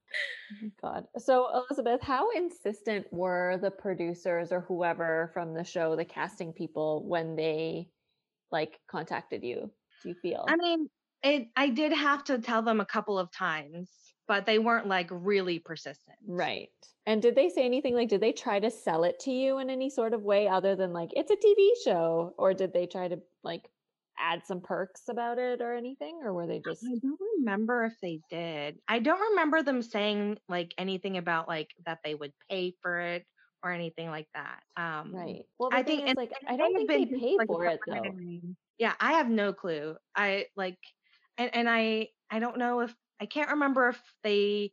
Oh 0.63 0.69
God. 0.81 1.05
So, 1.17 1.49
Elizabeth, 1.69 2.01
how 2.01 2.31
insistent 2.31 3.05
were 3.11 3.59
the 3.61 3.71
producers 3.71 4.53
or 4.53 4.61
whoever 4.61 5.29
from 5.33 5.53
the 5.53 5.65
show, 5.65 5.97
the 5.97 6.05
casting 6.05 6.53
people, 6.53 7.03
when 7.05 7.35
they 7.35 7.89
like 8.51 8.79
contacted 8.89 9.43
you? 9.43 9.71
Do 10.03 10.09
you 10.09 10.15
feel? 10.15 10.45
I 10.47 10.55
mean, 10.55 10.89
it. 11.23 11.47
I 11.55 11.69
did 11.69 11.93
have 11.93 12.23
to 12.25 12.39
tell 12.39 12.61
them 12.61 12.79
a 12.79 12.85
couple 12.85 13.17
of 13.17 13.31
times, 13.31 13.89
but 14.27 14.45
they 14.45 14.59
weren't 14.59 14.87
like 14.87 15.07
really 15.11 15.59
persistent. 15.59 16.17
Right. 16.27 16.69
And 17.05 17.21
did 17.21 17.35
they 17.35 17.49
say 17.49 17.65
anything 17.65 17.93
like, 17.93 18.09
did 18.09 18.21
they 18.21 18.31
try 18.31 18.59
to 18.59 18.71
sell 18.71 19.03
it 19.03 19.19
to 19.21 19.31
you 19.31 19.59
in 19.59 19.69
any 19.69 19.89
sort 19.89 20.13
of 20.13 20.23
way 20.23 20.47
other 20.47 20.75
than 20.75 20.91
like, 20.91 21.11
it's 21.13 21.31
a 21.31 21.35
TV 21.35 21.69
show? 21.83 22.33
Or 22.37 22.53
did 22.53 22.73
they 22.73 22.87
try 22.87 23.07
to 23.07 23.19
like 23.43 23.69
add 24.17 24.41
some 24.45 24.61
perks 24.61 25.03
about 25.09 25.37
it 25.37 25.61
or 25.61 25.75
anything? 25.75 26.19
Or 26.23 26.33
were 26.33 26.47
they 26.47 26.61
just, 26.65 26.83
I 26.83 26.97
don't 26.99 27.19
remember 27.37 27.85
if 27.85 27.93
they 28.01 28.21
did. 28.31 28.79
I 28.87 28.99
don't 28.99 29.29
remember 29.31 29.61
them 29.61 29.81
saying 29.81 30.39
like 30.49 30.73
anything 30.77 31.17
about 31.17 31.47
like 31.47 31.69
that 31.85 31.99
they 32.03 32.15
would 32.15 32.33
pay 32.49 32.73
for 32.81 32.99
it 32.99 33.25
or 33.65 33.71
anything 33.71 34.09
like 34.09 34.27
that. 34.35 34.63
Um, 34.77 35.11
right? 35.13 35.45
Well, 35.57 35.71
I 35.73 35.83
think 35.83 36.07
and- 36.07 36.17
like, 36.17 36.31
I 36.47 36.55
don't 36.55 36.73
think 36.75 36.87
been 36.87 37.11
they 37.11 37.19
pay 37.19 37.37
like, 37.37 37.47
for 37.47 37.65
it 37.65 37.81
though. 37.87 38.15
Yeah, 38.77 38.93
I 38.99 39.13
have 39.13 39.29
no 39.29 39.53
clue. 39.53 39.97
I 40.15 40.47
like, 40.55 40.77
and 41.37 41.53
and 41.53 41.69
I 41.69 42.09
I 42.29 42.39
don't 42.39 42.57
know 42.57 42.81
if 42.81 42.93
I 43.19 43.25
can't 43.25 43.51
remember 43.51 43.89
if 43.89 44.01
they 44.23 44.71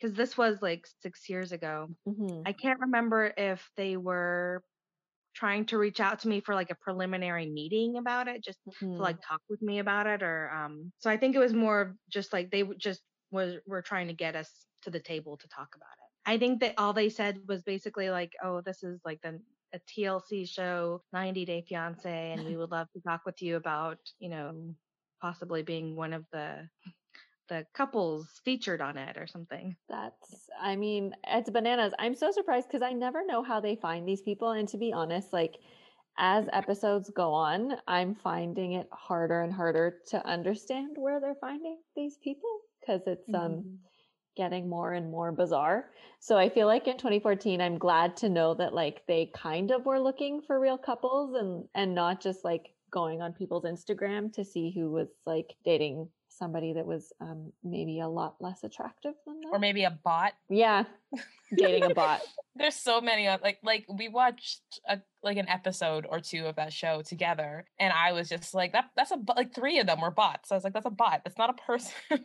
because 0.00 0.14
this 0.16 0.36
was 0.36 0.60
like 0.60 0.86
six 1.02 1.28
years 1.28 1.52
ago. 1.52 1.88
hmm 2.06 2.42
I 2.44 2.52
can't 2.52 2.80
remember 2.80 3.32
if 3.36 3.70
they 3.76 3.96
were 3.96 4.62
trying 5.34 5.66
to 5.66 5.78
reach 5.78 6.00
out 6.00 6.20
to 6.20 6.28
me 6.28 6.40
for 6.40 6.54
like 6.54 6.70
a 6.70 6.74
preliminary 6.76 7.46
meeting 7.46 7.96
about 7.98 8.28
it, 8.28 8.42
just 8.44 8.58
to 8.96 9.02
like 9.02 9.16
talk 9.26 9.42
with 9.48 9.62
me 9.62 9.78
about 9.78 10.06
it, 10.06 10.22
or 10.22 10.50
um. 10.50 10.92
So 10.98 11.10
I 11.10 11.16
think 11.16 11.36
it 11.36 11.40
was 11.40 11.54
more 11.54 11.96
just 12.10 12.32
like 12.32 12.50
they 12.50 12.64
just 12.78 13.02
was 13.30 13.56
were 13.66 13.82
trying 13.82 14.08
to 14.08 14.14
get 14.14 14.36
us 14.36 14.66
to 14.82 14.90
the 14.90 15.00
table 15.00 15.36
to 15.38 15.48
talk 15.48 15.68
about 15.76 15.96
it. 15.98 16.05
I 16.26 16.38
think 16.38 16.60
that 16.60 16.74
all 16.76 16.92
they 16.92 17.08
said 17.08 17.38
was 17.46 17.62
basically 17.62 18.10
like, 18.10 18.32
oh, 18.42 18.60
this 18.60 18.82
is 18.82 19.00
like 19.04 19.22
the 19.22 19.40
a 19.72 19.80
TLC 19.80 20.48
show, 20.48 21.02
90 21.12 21.44
Day 21.44 21.64
Fiance, 21.68 22.32
and 22.32 22.44
we 22.44 22.56
would 22.56 22.70
love 22.70 22.88
to 22.92 23.00
talk 23.00 23.22
with 23.24 23.40
you 23.42 23.56
about, 23.56 23.98
you 24.18 24.28
know, 24.28 24.74
possibly 25.20 25.62
being 25.62 25.96
one 25.96 26.12
of 26.12 26.24
the 26.32 26.68
the 27.48 27.64
couples 27.74 28.40
featured 28.44 28.80
on 28.80 28.96
it 28.96 29.16
or 29.16 29.26
something. 29.28 29.76
That's, 29.88 30.48
I 30.60 30.74
mean, 30.74 31.14
it's 31.28 31.48
bananas. 31.48 31.92
I'm 31.96 32.16
so 32.16 32.32
surprised 32.32 32.66
because 32.66 32.82
I 32.82 32.92
never 32.92 33.24
know 33.24 33.44
how 33.44 33.60
they 33.60 33.76
find 33.76 34.08
these 34.08 34.20
people. 34.20 34.50
And 34.50 34.68
to 34.70 34.78
be 34.78 34.92
honest, 34.92 35.32
like 35.32 35.54
as 36.18 36.48
episodes 36.52 37.10
go 37.10 37.32
on, 37.32 37.76
I'm 37.86 38.16
finding 38.16 38.72
it 38.72 38.88
harder 38.90 39.42
and 39.42 39.52
harder 39.52 39.98
to 40.08 40.26
understand 40.26 40.96
where 40.96 41.20
they're 41.20 41.36
finding 41.40 41.78
these 41.94 42.16
people 42.16 42.50
because 42.80 43.02
it's 43.06 43.32
um 43.32 43.64
getting 44.36 44.68
more 44.68 44.92
and 44.92 45.10
more 45.10 45.32
bizarre. 45.32 45.90
So 46.18 46.36
I 46.36 46.48
feel 46.48 46.66
like 46.66 46.86
in 46.86 46.96
2014, 46.96 47.60
I'm 47.60 47.78
glad 47.78 48.16
to 48.18 48.28
know 48.28 48.54
that 48.54 48.74
like 48.74 49.02
they 49.06 49.30
kind 49.34 49.70
of 49.70 49.84
were 49.86 50.00
looking 50.00 50.42
for 50.46 50.58
real 50.60 50.78
couples 50.78 51.34
and 51.34 51.64
and 51.74 51.94
not 51.94 52.20
just 52.20 52.44
like 52.44 52.74
going 52.90 53.20
on 53.20 53.32
people's 53.32 53.64
Instagram 53.64 54.32
to 54.34 54.44
see 54.44 54.72
who 54.74 54.90
was 54.90 55.08
like 55.26 55.54
dating 55.64 56.08
somebody 56.28 56.72
that 56.74 56.86
was 56.86 57.12
um, 57.20 57.52
maybe 57.64 58.00
a 58.00 58.08
lot 58.08 58.36
less 58.40 58.62
attractive 58.62 59.14
than 59.26 59.40
that. 59.40 59.48
Or 59.52 59.58
maybe 59.58 59.84
a 59.84 59.90
bot. 59.90 60.32
Yeah, 60.48 60.84
dating 61.56 61.90
a 61.90 61.94
bot. 61.94 62.20
There's 62.54 62.74
so 62.74 63.00
many 63.00 63.28
like 63.28 63.58
like 63.62 63.86
we 63.88 64.08
watched 64.08 64.80
a, 64.88 65.00
like 65.22 65.36
an 65.36 65.48
episode 65.48 66.06
or 66.08 66.20
two 66.20 66.46
of 66.46 66.56
that 66.56 66.72
show 66.72 67.02
together, 67.02 67.66
and 67.78 67.92
I 67.92 68.12
was 68.12 68.28
just 68.28 68.54
like 68.54 68.72
that. 68.72 68.86
That's 68.96 69.10
a 69.10 69.18
like 69.36 69.54
three 69.54 69.78
of 69.78 69.86
them 69.86 70.00
were 70.00 70.10
bots. 70.10 70.52
I 70.52 70.54
was 70.54 70.64
like, 70.64 70.72
that's 70.72 70.86
a 70.86 70.90
bot. 70.90 71.22
That's 71.24 71.38
not 71.38 71.50
a 71.50 71.54
person. 71.54 71.92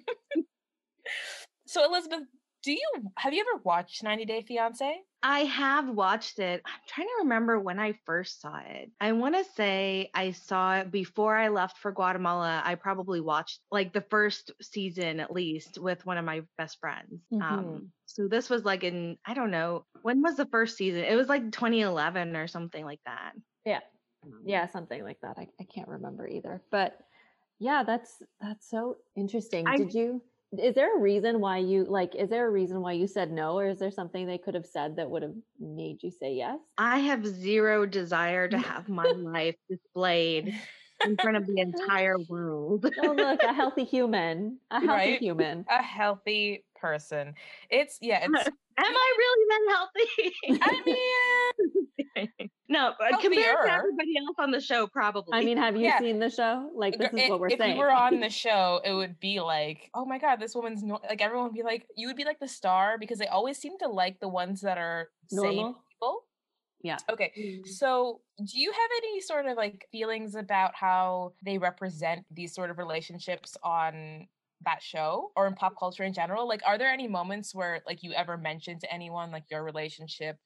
so 1.71 1.85
Elizabeth, 1.85 2.23
do 2.63 2.71
you 2.71 2.81
have 3.17 3.33
you 3.33 3.41
ever 3.49 3.61
watched 3.63 4.03
90 4.03 4.25
Day 4.25 4.41
Fiance? 4.47 5.01
I 5.23 5.39
have 5.41 5.87
watched 5.89 6.39
it. 6.39 6.61
I'm 6.65 6.79
trying 6.87 7.07
to 7.07 7.13
remember 7.23 7.59
when 7.59 7.79
I 7.79 7.93
first 8.05 8.41
saw 8.41 8.57
it. 8.67 8.89
I 8.99 9.11
want 9.13 9.35
to 9.35 9.43
say 9.55 10.09
I 10.15 10.31
saw 10.31 10.77
it 10.79 10.91
before 10.91 11.35
I 11.35 11.49
left 11.49 11.77
for 11.77 11.91
Guatemala. 11.91 12.61
I 12.65 12.73
probably 12.75 13.21
watched 13.21 13.59
like 13.71 13.93
the 13.93 14.01
first 14.01 14.51
season 14.61 15.19
at 15.19 15.31
least 15.31 15.77
with 15.79 16.05
one 16.05 16.17
of 16.17 16.25
my 16.25 16.41
best 16.57 16.79
friends. 16.79 17.21
Mhm. 17.31 17.41
Um, 17.41 17.91
so 18.05 18.27
this 18.27 18.49
was 18.49 18.65
like 18.65 18.83
in 18.83 19.17
I 19.25 19.33
don't 19.33 19.51
know 19.51 19.85
when 20.01 20.21
was 20.21 20.35
the 20.37 20.47
first 20.47 20.75
season. 20.77 21.03
It 21.03 21.15
was 21.15 21.29
like 21.29 21.51
2011 21.51 22.35
or 22.35 22.47
something 22.47 22.83
like 22.85 23.01
that. 23.05 23.33
Yeah. 23.65 23.81
Um, 24.23 24.41
Yeah, 24.45 24.67
something 24.67 25.03
like 25.03 25.19
that. 25.21 25.37
I, 25.37 25.47
I 25.59 25.63
can't 25.63 25.87
remember 25.87 26.27
either. 26.27 26.61
But 26.71 26.97
yeah, 27.59 27.83
that's 27.83 28.21
that's 28.39 28.69
so 28.69 28.97
interesting. 29.15 29.67
I- 29.67 29.77
Did 29.77 29.93
you 29.93 30.21
is 30.57 30.75
there 30.75 30.95
a 30.95 30.99
reason 30.99 31.39
why 31.39 31.57
you 31.57 31.85
like 31.85 32.13
is 32.15 32.29
there 32.29 32.45
a 32.45 32.49
reason 32.49 32.81
why 32.81 32.91
you 32.91 33.07
said 33.07 33.31
no 33.31 33.57
or 33.57 33.67
is 33.69 33.79
there 33.79 33.91
something 33.91 34.27
they 34.27 34.37
could 34.37 34.53
have 34.53 34.65
said 34.65 34.97
that 34.97 35.09
would 35.09 35.23
have 35.23 35.35
made 35.59 36.03
you 36.03 36.11
say 36.11 36.33
yes? 36.33 36.59
I 36.77 36.99
have 36.99 37.25
zero 37.25 37.85
desire 37.85 38.47
to 38.49 38.57
have 38.57 38.89
my 38.89 39.05
life 39.11 39.55
displayed 39.69 40.53
in 41.05 41.17
front 41.17 41.37
of 41.37 41.47
the 41.47 41.59
entire 41.61 42.17
world. 42.19 42.85
Oh 42.99 43.13
look, 43.13 43.43
a 43.43 43.53
healthy 43.53 43.85
human. 43.85 44.59
A 44.71 44.79
healthy 44.81 45.11
Right? 45.11 45.21
human. 45.21 45.65
A 45.69 45.81
healthy 45.81 46.65
person. 46.75 47.35
It's 47.69 47.97
yeah, 48.01 48.25
it's 48.25 48.47
Am 48.77 48.85
I 48.85 49.13
really 49.17 49.45
that 49.49 49.65
healthy? 49.69 50.59
I 50.61 50.81
mean 50.85 52.49
no, 52.71 52.93
but 52.97 53.19
compared 53.21 53.33
Healthier. 53.45 53.63
to 53.65 53.71
everybody 53.73 54.17
else 54.17 54.35
on 54.39 54.49
the 54.51 54.59
show, 54.61 54.87
probably. 54.87 55.33
I 55.37 55.43
mean, 55.43 55.57
have 55.57 55.75
you 55.75 55.83
Yeah. 55.83 55.99
seen 55.99 56.17
the 56.19 56.29
show? 56.29 56.71
Like 56.73 56.97
this 56.97 57.11
is 57.13 57.19
i- 57.19 57.29
what 57.29 57.39
we're 57.39 57.49
saying. 57.49 57.59
if 57.59 57.65
saying. 57.65 57.75
you 57.77 57.81
were 57.83 57.91
on 57.91 58.19
the 58.19 58.29
show, 58.45 58.81
it 58.83 58.93
would 58.93 59.19
be 59.19 59.39
like, 59.41 59.89
oh 59.93 60.05
my 60.05 60.17
god, 60.17 60.39
this 60.39 60.55
woman's 60.55 60.81
no-, 60.81 60.99
like 61.09 61.21
everyone 61.21 61.45
would 61.47 61.53
be 61.53 61.63
like, 61.63 61.85
you 61.95 62.07
would 62.07 62.15
be 62.17 62.25
like 62.25 62.39
the 62.39 62.47
star 62.47 62.97
because 62.97 63.19
they 63.19 63.27
always 63.27 63.57
seem 63.57 63.77
to 63.79 63.87
like 63.87 64.19
the 64.19 64.29
ones 64.29 64.61
that 64.61 64.77
are 64.77 65.09
sane 65.27 65.41
Normal? 65.57 65.83
people. 65.91 66.23
yeah. 66.81 66.97
Okay, 67.11 67.31
Mm. 67.37 67.67
so 67.67 68.21
do 68.43 68.59
you 68.59 68.71
have 68.71 68.89
any 68.97 69.21
sort 69.21 69.45
of 69.45 69.55
like 69.57 69.85
feelings 69.91 70.33
about 70.35 70.73
how 70.75 71.33
they 71.45 71.57
represent 71.59 72.25
these 72.31 72.55
sort 72.55 72.71
of 72.71 72.77
relationships 72.79 73.55
on 73.63 74.27
that 74.63 74.81
show 74.81 75.31
or 75.35 75.45
in 75.47 75.55
pop 75.55 75.73
culture 75.77 76.03
in 76.03 76.13
general? 76.13 76.47
Like, 76.47 76.61
are 76.65 76.77
there 76.77 76.89
any 76.91 77.07
moments 77.07 77.53
where 77.53 77.81
like 77.85 78.01
you 78.03 78.13
ever 78.13 78.37
mentioned 78.37 78.81
to 78.81 78.91
anyone 78.93 79.31
like 79.31 79.43
your 79.51 79.63
relationship? 79.63 80.37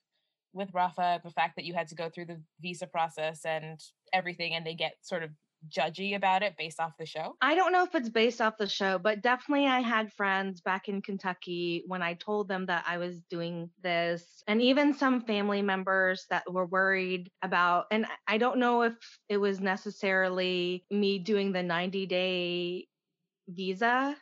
With 0.55 0.73
Rafa, 0.73 1.19
the 1.23 1.31
fact 1.31 1.57
that 1.57 1.65
you 1.65 1.73
had 1.73 1.89
to 1.89 1.95
go 1.95 2.09
through 2.09 2.25
the 2.27 2.41
visa 2.61 2.87
process 2.87 3.45
and 3.45 3.79
everything, 4.13 4.53
and 4.53 4.65
they 4.65 4.73
get 4.73 4.93
sort 5.05 5.21
of 5.21 5.31
judgy 5.67 6.15
about 6.15 6.43
it 6.43 6.55
based 6.57 6.79
off 6.79 6.93
the 6.97 7.05
show. 7.05 7.35
I 7.41 7.55
don't 7.55 7.71
know 7.73 7.83
if 7.83 7.93
it's 7.93 8.09
based 8.09 8.39
off 8.39 8.57
the 8.57 8.67
show, 8.67 8.97
but 8.97 9.21
definitely 9.21 9.67
I 9.67 9.81
had 9.81 10.13
friends 10.13 10.61
back 10.61 10.87
in 10.87 11.01
Kentucky 11.01 11.83
when 11.87 12.01
I 12.01 12.13
told 12.13 12.47
them 12.47 12.67
that 12.67 12.85
I 12.87 12.97
was 12.99 13.21
doing 13.23 13.71
this, 13.81 14.43
and 14.47 14.61
even 14.61 14.93
some 14.93 15.21
family 15.21 15.61
members 15.61 16.25
that 16.29 16.51
were 16.51 16.65
worried 16.65 17.31
about. 17.41 17.87
And 17.91 18.05
I- 18.27 18.37
don't 18.37 18.59
know 18.59 18.83
if 18.83 19.19
it 19.29 19.37
was 19.37 19.59
necessarily 19.59 20.85
me 20.91 21.19
doing 21.19 21.51
the 21.51 21.63
90 21.63 22.05
day 22.05 22.87
visa 23.47 24.17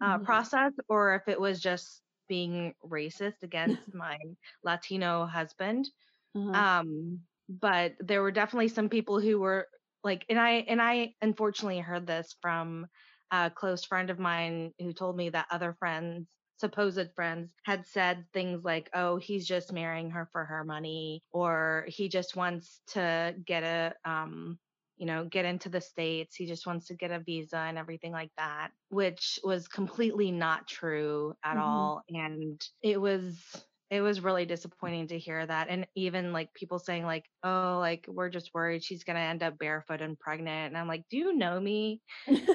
uh, 0.00 0.18
Mhm. 0.18 0.24
process 0.24 0.72
or 0.88 1.14
if 1.16 1.28
it 1.28 1.40
was 1.40 1.60
just 1.60 2.02
being 2.28 2.74
racist 2.84 3.42
against 3.42 3.94
my 3.94 4.18
Latino 4.64 5.26
husband 5.26 5.86
Uh-huh. 6.34 6.54
um 6.54 7.20
but 7.48 7.94
there 8.00 8.22
were 8.22 8.30
definitely 8.32 8.68
some 8.68 8.88
people 8.88 9.20
who 9.20 9.38
were 9.38 9.68
like 10.04 10.24
and 10.28 10.38
i 10.38 10.50
and 10.68 10.80
i 10.80 11.14
unfortunately 11.22 11.78
heard 11.78 12.06
this 12.06 12.36
from 12.40 12.86
a 13.30 13.50
close 13.50 13.84
friend 13.84 14.10
of 14.10 14.18
mine 14.18 14.72
who 14.78 14.92
told 14.92 15.16
me 15.16 15.30
that 15.30 15.46
other 15.50 15.74
friends 15.78 16.28
supposed 16.58 17.12
friends 17.14 17.54
had 17.64 17.86
said 17.86 18.26
things 18.32 18.64
like 18.64 18.90
oh 18.94 19.16
he's 19.16 19.46
just 19.46 19.72
marrying 19.72 20.10
her 20.10 20.28
for 20.32 20.44
her 20.44 20.64
money 20.64 21.22
or 21.32 21.84
he 21.88 22.08
just 22.08 22.36
wants 22.36 22.82
to 22.88 23.34
get 23.44 23.62
a 23.62 23.94
um 24.08 24.58
you 24.98 25.06
know 25.06 25.24
get 25.24 25.44
into 25.46 25.68
the 25.70 25.80
states 25.80 26.36
he 26.36 26.46
just 26.46 26.66
wants 26.66 26.86
to 26.88 26.94
get 26.96 27.10
a 27.12 27.20
visa 27.20 27.58
and 27.58 27.78
everything 27.78 28.12
like 28.12 28.32
that 28.36 28.72
which 28.90 29.38
was 29.44 29.68
completely 29.68 30.32
not 30.32 30.68
true 30.68 31.34
at 31.44 31.56
Mhm. 31.56 31.58
all 31.58 32.02
and 32.08 32.60
it 32.82 33.00
was 33.00 33.66
it 33.90 34.02
was 34.02 34.20
really 34.20 34.44
disappointing 34.46 35.08
to 35.08 35.18
hear 35.18 35.46
that 35.46 35.68
and 35.68 35.86
even 35.94 36.32
like 36.32 36.52
people 36.54 36.78
saying 36.78 37.04
like 37.04 37.26
oh 37.44 37.78
like 37.80 38.06
we're 38.08 38.30
just 38.30 38.52
worried 38.54 38.84
she's 38.84 39.04
going 39.04 39.16
to 39.16 39.22
end 39.22 39.42
up 39.42 39.58
barefoot 39.58 40.02
and 40.02 40.18
pregnant 40.18 40.68
and 40.68 40.78
i'm 40.78 40.88
like 40.88 41.04
do 41.08 41.16
you 41.18 41.34
know 41.36 41.60
me 41.60 42.02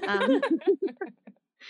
um, 0.08 0.43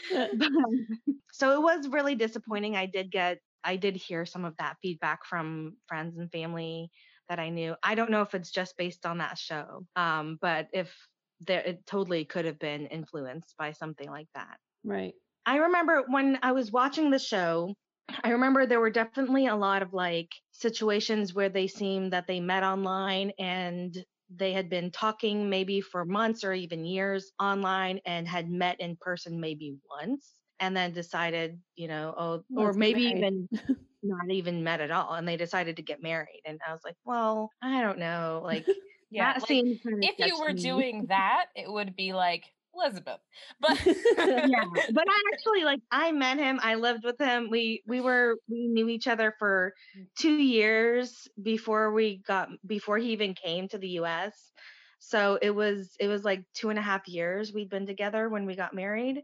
so 1.31 1.51
it 1.53 1.61
was 1.61 1.87
really 1.89 2.15
disappointing 2.15 2.75
i 2.75 2.85
did 2.85 3.11
get 3.11 3.39
i 3.63 3.75
did 3.75 3.95
hear 3.95 4.25
some 4.25 4.45
of 4.45 4.55
that 4.57 4.77
feedback 4.81 5.25
from 5.25 5.77
friends 5.87 6.17
and 6.17 6.31
family 6.31 6.89
that 7.29 7.39
i 7.39 7.49
knew. 7.49 7.75
I 7.83 7.95
don't 7.95 8.11
know 8.11 8.21
if 8.21 8.35
it's 8.35 8.51
just 8.51 8.77
based 8.77 9.05
on 9.05 9.19
that 9.19 9.37
show 9.37 9.85
um 9.95 10.37
but 10.41 10.67
if 10.73 10.93
there 11.41 11.61
it 11.61 11.85
totally 11.85 12.25
could 12.25 12.45
have 12.45 12.59
been 12.59 12.87
influenced 12.87 13.55
by 13.57 13.71
something 13.71 14.09
like 14.09 14.27
that. 14.35 14.57
Right. 14.83 15.13
I 15.45 15.57
remember 15.57 16.03
when 16.07 16.39
I 16.41 16.53
was 16.53 16.71
watching 16.71 17.09
the 17.09 17.19
show, 17.19 17.73
I 18.23 18.29
remember 18.29 18.65
there 18.65 18.79
were 18.79 18.89
definitely 18.89 19.47
a 19.47 19.55
lot 19.55 19.81
of 19.81 19.93
like 19.93 20.29
situations 20.51 21.33
where 21.33 21.49
they 21.49 21.67
seemed 21.67 22.13
that 22.13 22.27
they 22.27 22.39
met 22.39 22.63
online 22.63 23.31
and 23.39 23.95
they 24.35 24.53
had 24.53 24.69
been 24.69 24.91
talking 24.91 25.49
maybe 25.49 25.81
for 25.81 26.05
months 26.05 26.43
or 26.43 26.53
even 26.53 26.85
years 26.85 27.31
online 27.39 27.99
and 28.05 28.27
had 28.27 28.49
met 28.49 28.79
in 28.79 28.97
person 28.99 29.39
maybe 29.39 29.75
once 29.89 30.33
and 30.59 30.75
then 30.75 30.93
decided, 30.93 31.59
you 31.75 31.87
know, 31.87 32.13
oh, 32.17 32.43
or 32.55 32.73
maybe 32.73 33.03
even 33.03 33.47
not 34.03 34.29
even 34.31 34.63
met 34.63 34.81
at 34.81 34.91
all 34.91 35.13
and 35.13 35.27
they 35.27 35.37
decided 35.37 35.77
to 35.77 35.81
get 35.81 36.03
married. 36.03 36.41
And 36.45 36.59
I 36.67 36.71
was 36.71 36.81
like, 36.83 36.95
well, 37.05 37.51
I 37.61 37.81
don't 37.81 37.99
know. 37.99 38.41
Like, 38.43 38.65
yeah, 39.11 39.33
that 39.33 39.41
like, 39.41 39.47
seems 39.47 39.79
kind 39.81 40.03
of 40.03 40.09
if 40.09 40.27
you 40.27 40.39
were 40.39 40.53
doing 40.53 41.05
that, 41.09 41.45
it 41.55 41.71
would 41.71 41.95
be 41.95 42.13
like 42.13 42.43
Elizabeth. 42.75 43.19
But 43.59 43.79
yeah 44.17 44.65
but 44.93 45.05
i 45.07 45.21
actually 45.33 45.63
like 45.63 45.79
i 45.91 46.11
met 46.11 46.37
him 46.37 46.59
i 46.61 46.75
lived 46.75 47.03
with 47.03 47.19
him 47.19 47.49
we 47.49 47.83
we 47.87 48.01
were 48.01 48.35
we 48.49 48.67
knew 48.67 48.89
each 48.89 49.07
other 49.07 49.33
for 49.39 49.73
mm. 49.97 50.05
two 50.17 50.37
years 50.37 51.27
before 51.41 51.91
we 51.91 52.21
got 52.27 52.49
before 52.65 52.97
he 52.97 53.11
even 53.11 53.33
came 53.33 53.67
to 53.67 53.77
the 53.77 53.87
us 53.87 54.51
so 54.99 55.37
it 55.41 55.51
was 55.51 55.95
it 55.99 56.07
was 56.07 56.23
like 56.23 56.43
two 56.53 56.69
and 56.69 56.79
a 56.79 56.81
half 56.81 57.07
years 57.07 57.53
we'd 57.53 57.69
been 57.69 57.85
together 57.85 58.29
when 58.29 58.45
we 58.45 58.55
got 58.55 58.73
married 58.73 59.21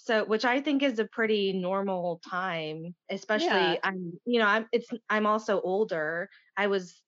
so 0.00 0.24
which 0.24 0.44
i 0.44 0.60
think 0.60 0.82
is 0.82 0.98
a 0.98 1.04
pretty 1.04 1.52
normal 1.52 2.20
time 2.28 2.94
especially 3.10 3.74
Yeah. 3.74 3.80
i'm 3.82 4.18
you 4.24 4.38
know 4.38 4.46
i'm 4.46 4.66
it's 4.72 4.88
i'm 5.10 5.26
also 5.26 5.60
older 5.60 6.30
i 6.56 6.68
was 6.68 7.02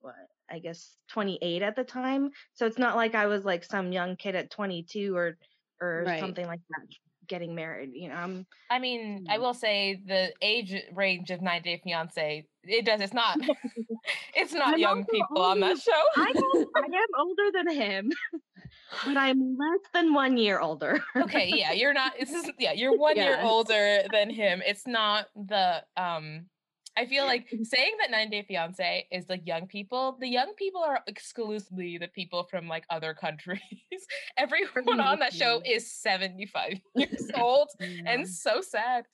what 0.00 0.14
i 0.50 0.58
guess 0.58 0.96
28 1.08 1.62
at 1.62 1.76
the 1.76 1.84
time 1.84 2.30
so 2.54 2.66
it's 2.66 2.78
not 2.78 2.96
like 2.96 3.14
i 3.14 3.26
was 3.26 3.44
like 3.44 3.62
some 3.62 3.92
young 3.92 4.16
kid 4.16 4.34
at 4.34 4.50
22 4.50 5.14
or 5.14 5.36
or 5.80 6.04
Right. 6.06 6.18
something 6.18 6.46
like 6.46 6.60
that 6.70 6.86
getting 7.26 7.54
married 7.54 7.90
you 7.94 8.08
know 8.08 8.16
i'm 8.16 8.46
I 8.72 8.78
mean, 8.78 9.26
I 9.28 9.38
Mm. 9.38 9.40
will 9.40 9.54
say 9.54 10.00
the 10.06 10.32
age 10.40 10.72
range 10.94 11.32
of 11.32 11.42
90 11.42 11.68
Day 11.68 11.80
Fiance, 11.82 12.46
it 12.62 12.84
does. 12.84 13.00
It's 13.00 13.12
not. 13.12 13.40
it's 14.34 14.52
not 14.52 14.74
I'm 14.74 14.78
young 14.78 15.04
people 15.06 15.42
on 15.42 15.58
that 15.60 15.76
show. 15.78 15.90
I 16.16 16.32
am, 16.56 16.66
I 16.76 16.86
am 16.86 17.06
older 17.18 17.50
than 17.52 17.68
him 17.70 18.12
but 19.04 19.16
i'm 19.16 19.56
less 19.56 19.80
than 19.92 20.12
one 20.14 20.36
year 20.36 20.60
older 20.60 21.00
okay, 21.16 21.50
yeah, 21.54 21.72
you're 21.72 21.92
not. 21.92 22.12
This 22.18 22.30
is 22.30 22.50
yeah, 22.58 22.72
you're 22.72 22.96
one 22.96 23.16
year 23.16 23.38
older 23.42 24.02
than 24.12 24.30
him. 24.30 24.62
It's 24.66 24.86
not 24.86 25.26
the 25.34 25.82
um. 25.96 26.46
I 26.96 27.06
feel 27.06 27.24
like 27.24 27.48
saying 27.48 27.92
that 28.00 28.10
9 28.10 28.30
Day 28.30 28.42
Fiance 28.42 29.06
is 29.12 29.28
like 29.28 29.46
young 29.46 29.68
people. 29.68 30.18
The 30.20 30.26
young 30.26 30.54
people 30.54 30.82
are 30.82 31.00
exclusively 31.06 31.98
the 31.98 32.08
people 32.08 32.42
from 32.50 32.66
like 32.66 32.84
other 32.90 33.14
countries. 33.14 33.60
Everyone 34.36 35.00
on 35.00 35.20
that 35.20 35.32
show 35.32 35.62
is 35.64 35.90
75 35.90 36.80
years 36.96 37.30
old 37.36 37.68
and 37.78 38.28
so 38.28 38.60
sad. 38.60 39.04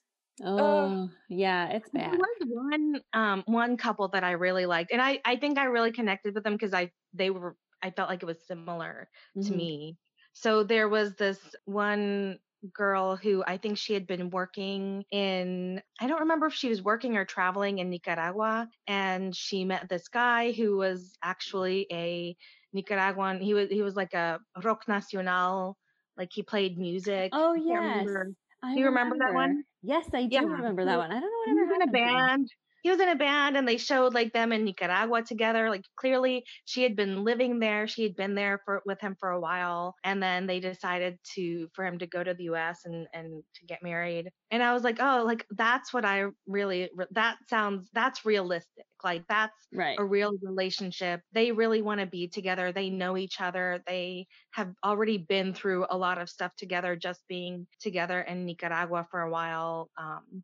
Oh, 0.43 1.09
yeah, 1.29 1.67
it's 1.69 1.89
bad. 1.89 2.13
There 2.13 2.19
was 2.19 2.47
one 2.47 3.01
um 3.13 3.43
one 3.45 3.77
couple 3.77 4.07
that 4.09 4.23
I 4.23 4.31
really 4.31 4.65
liked, 4.65 4.91
and 4.91 5.01
I 5.01 5.21
I 5.23 5.35
think 5.35 5.57
I 5.57 5.65
really 5.65 5.91
connected 5.91 6.33
with 6.33 6.43
them 6.43 6.53
because 6.53 6.73
I 6.73 6.91
they 7.13 7.29
were 7.29 7.55
I 7.81 7.91
felt 7.91 8.09
like 8.09 8.23
it 8.23 8.27
was 8.27 8.45
similar 8.45 9.09
to 9.43 9.53
Mhm. 9.53 9.53
me. 9.53 9.97
So 10.33 10.63
there 10.63 10.87
was 10.89 11.15
this 11.15 11.55
one 11.65 12.39
girl 12.73 13.15
who 13.15 13.43
I 13.45 13.57
think 13.57 13.77
she 13.77 13.93
had 13.93 14.07
been 14.07 14.29
working 14.29 15.03
in, 15.11 15.81
I 15.99 16.07
don't 16.07 16.21
remember 16.21 16.47
if 16.47 16.53
she 16.53 16.69
was 16.69 16.81
working 16.81 17.17
or 17.17 17.25
traveling 17.25 17.79
in 17.79 17.89
Nicaragua. 17.89 18.69
And 18.87 19.35
she 19.35 19.65
met 19.65 19.89
this 19.89 20.07
guy 20.07 20.51
who 20.51 20.77
was 20.77 21.17
actually 21.23 21.87
a 21.91 22.35
Nicaraguan. 22.73 23.41
He 23.41 23.53
was, 23.53 23.69
he 23.69 23.81
was 23.81 23.95
like 23.95 24.13
a 24.13 24.39
rock 24.63 24.87
nacional, 24.87 25.77
like 26.17 26.29
he 26.33 26.43
played 26.43 26.77
music. 26.77 27.33
Oh, 27.33 27.53
I 27.69 27.73
yes. 27.73 27.75
remember. 27.75 28.27
I 28.63 28.75
Do 28.75 28.79
you 28.81 28.85
remember 28.87 29.15
that 29.19 29.33
one? 29.33 29.63
Yes, 29.81 30.13
I 30.13 30.25
do 30.27 30.45
Yeah. 30.45 30.47
remember 30.47 30.85
that 30.85 30.97
one. 30.97 31.11
I 31.11 31.19
don't 31.19 31.31
know 31.31 31.39
He 31.43 31.53
was 31.53 31.69
whatever 31.69 31.75
in 31.75 31.81
a 31.81 31.91
to 31.91 31.91
band. 31.91 32.49
He 32.83 32.89
was 32.89 32.99
in 32.99 33.09
a 33.09 33.15
band 33.15 33.57
and 33.57 33.67
they 33.67 33.77
showed 33.77 34.13
like 34.13 34.33
them 34.33 34.51
in 34.51 34.63
Nicaragua 34.65 35.23
together. 35.23 35.69
Like 35.69 35.83
clearly 35.95 36.45
she 36.65 36.83
had 36.83 36.95
been 36.95 37.23
living 37.23 37.59
there. 37.59 37.87
She 37.87 38.03
had 38.03 38.15
been 38.15 38.35
there 38.35 38.59
for 38.65 38.81
with 38.85 38.99
him 39.01 39.15
for 39.19 39.29
a 39.29 39.39
while. 39.39 39.95
And 40.03 40.21
then 40.21 40.47
they 40.47 40.59
decided 40.59 41.17
to 41.35 41.69
for 41.73 41.85
him 41.85 41.99
to 41.99 42.07
go 42.07 42.23
to 42.23 42.33
the 42.33 42.45
US 42.45 42.85
and 42.85 43.07
and 43.13 43.43
to 43.55 43.65
get 43.65 43.83
married. 43.83 44.31
And 44.51 44.63
I 44.63 44.73
was 44.73 44.83
like, 44.83 44.97
oh, 44.99 45.23
like 45.25 45.45
that's 45.51 45.93
what 45.93 46.05
I 46.05 46.25
really 46.47 46.89
that 47.11 47.37
sounds 47.49 47.89
that's 47.93 48.25
realistic. 48.25 48.85
Like 49.03 49.25
that's 49.27 49.53
Right. 49.73 49.99
a 49.99 50.05
real 50.05 50.33
relationship. 50.41 51.21
They 51.33 51.51
really 51.51 51.81
want 51.81 51.99
to 52.01 52.05
be 52.07 52.27
together. 52.29 52.71
They 52.71 52.89
know 52.89 53.17
each 53.17 53.41
other. 53.41 53.83
They 53.87 54.27
have 54.53 54.73
already 54.83 55.17
been 55.17 55.53
through 55.53 55.85
a 55.89 55.97
lot 55.97 56.17
of 56.19 56.29
stuff 56.29 56.55
together 56.55 56.95
just 56.95 57.21
being 57.27 57.67
together 57.79 58.21
in 58.21 58.45
Nicaragua 58.45 59.07
for 59.11 59.21
a 59.21 59.29
while. 59.29 59.89
Um, 59.97 60.43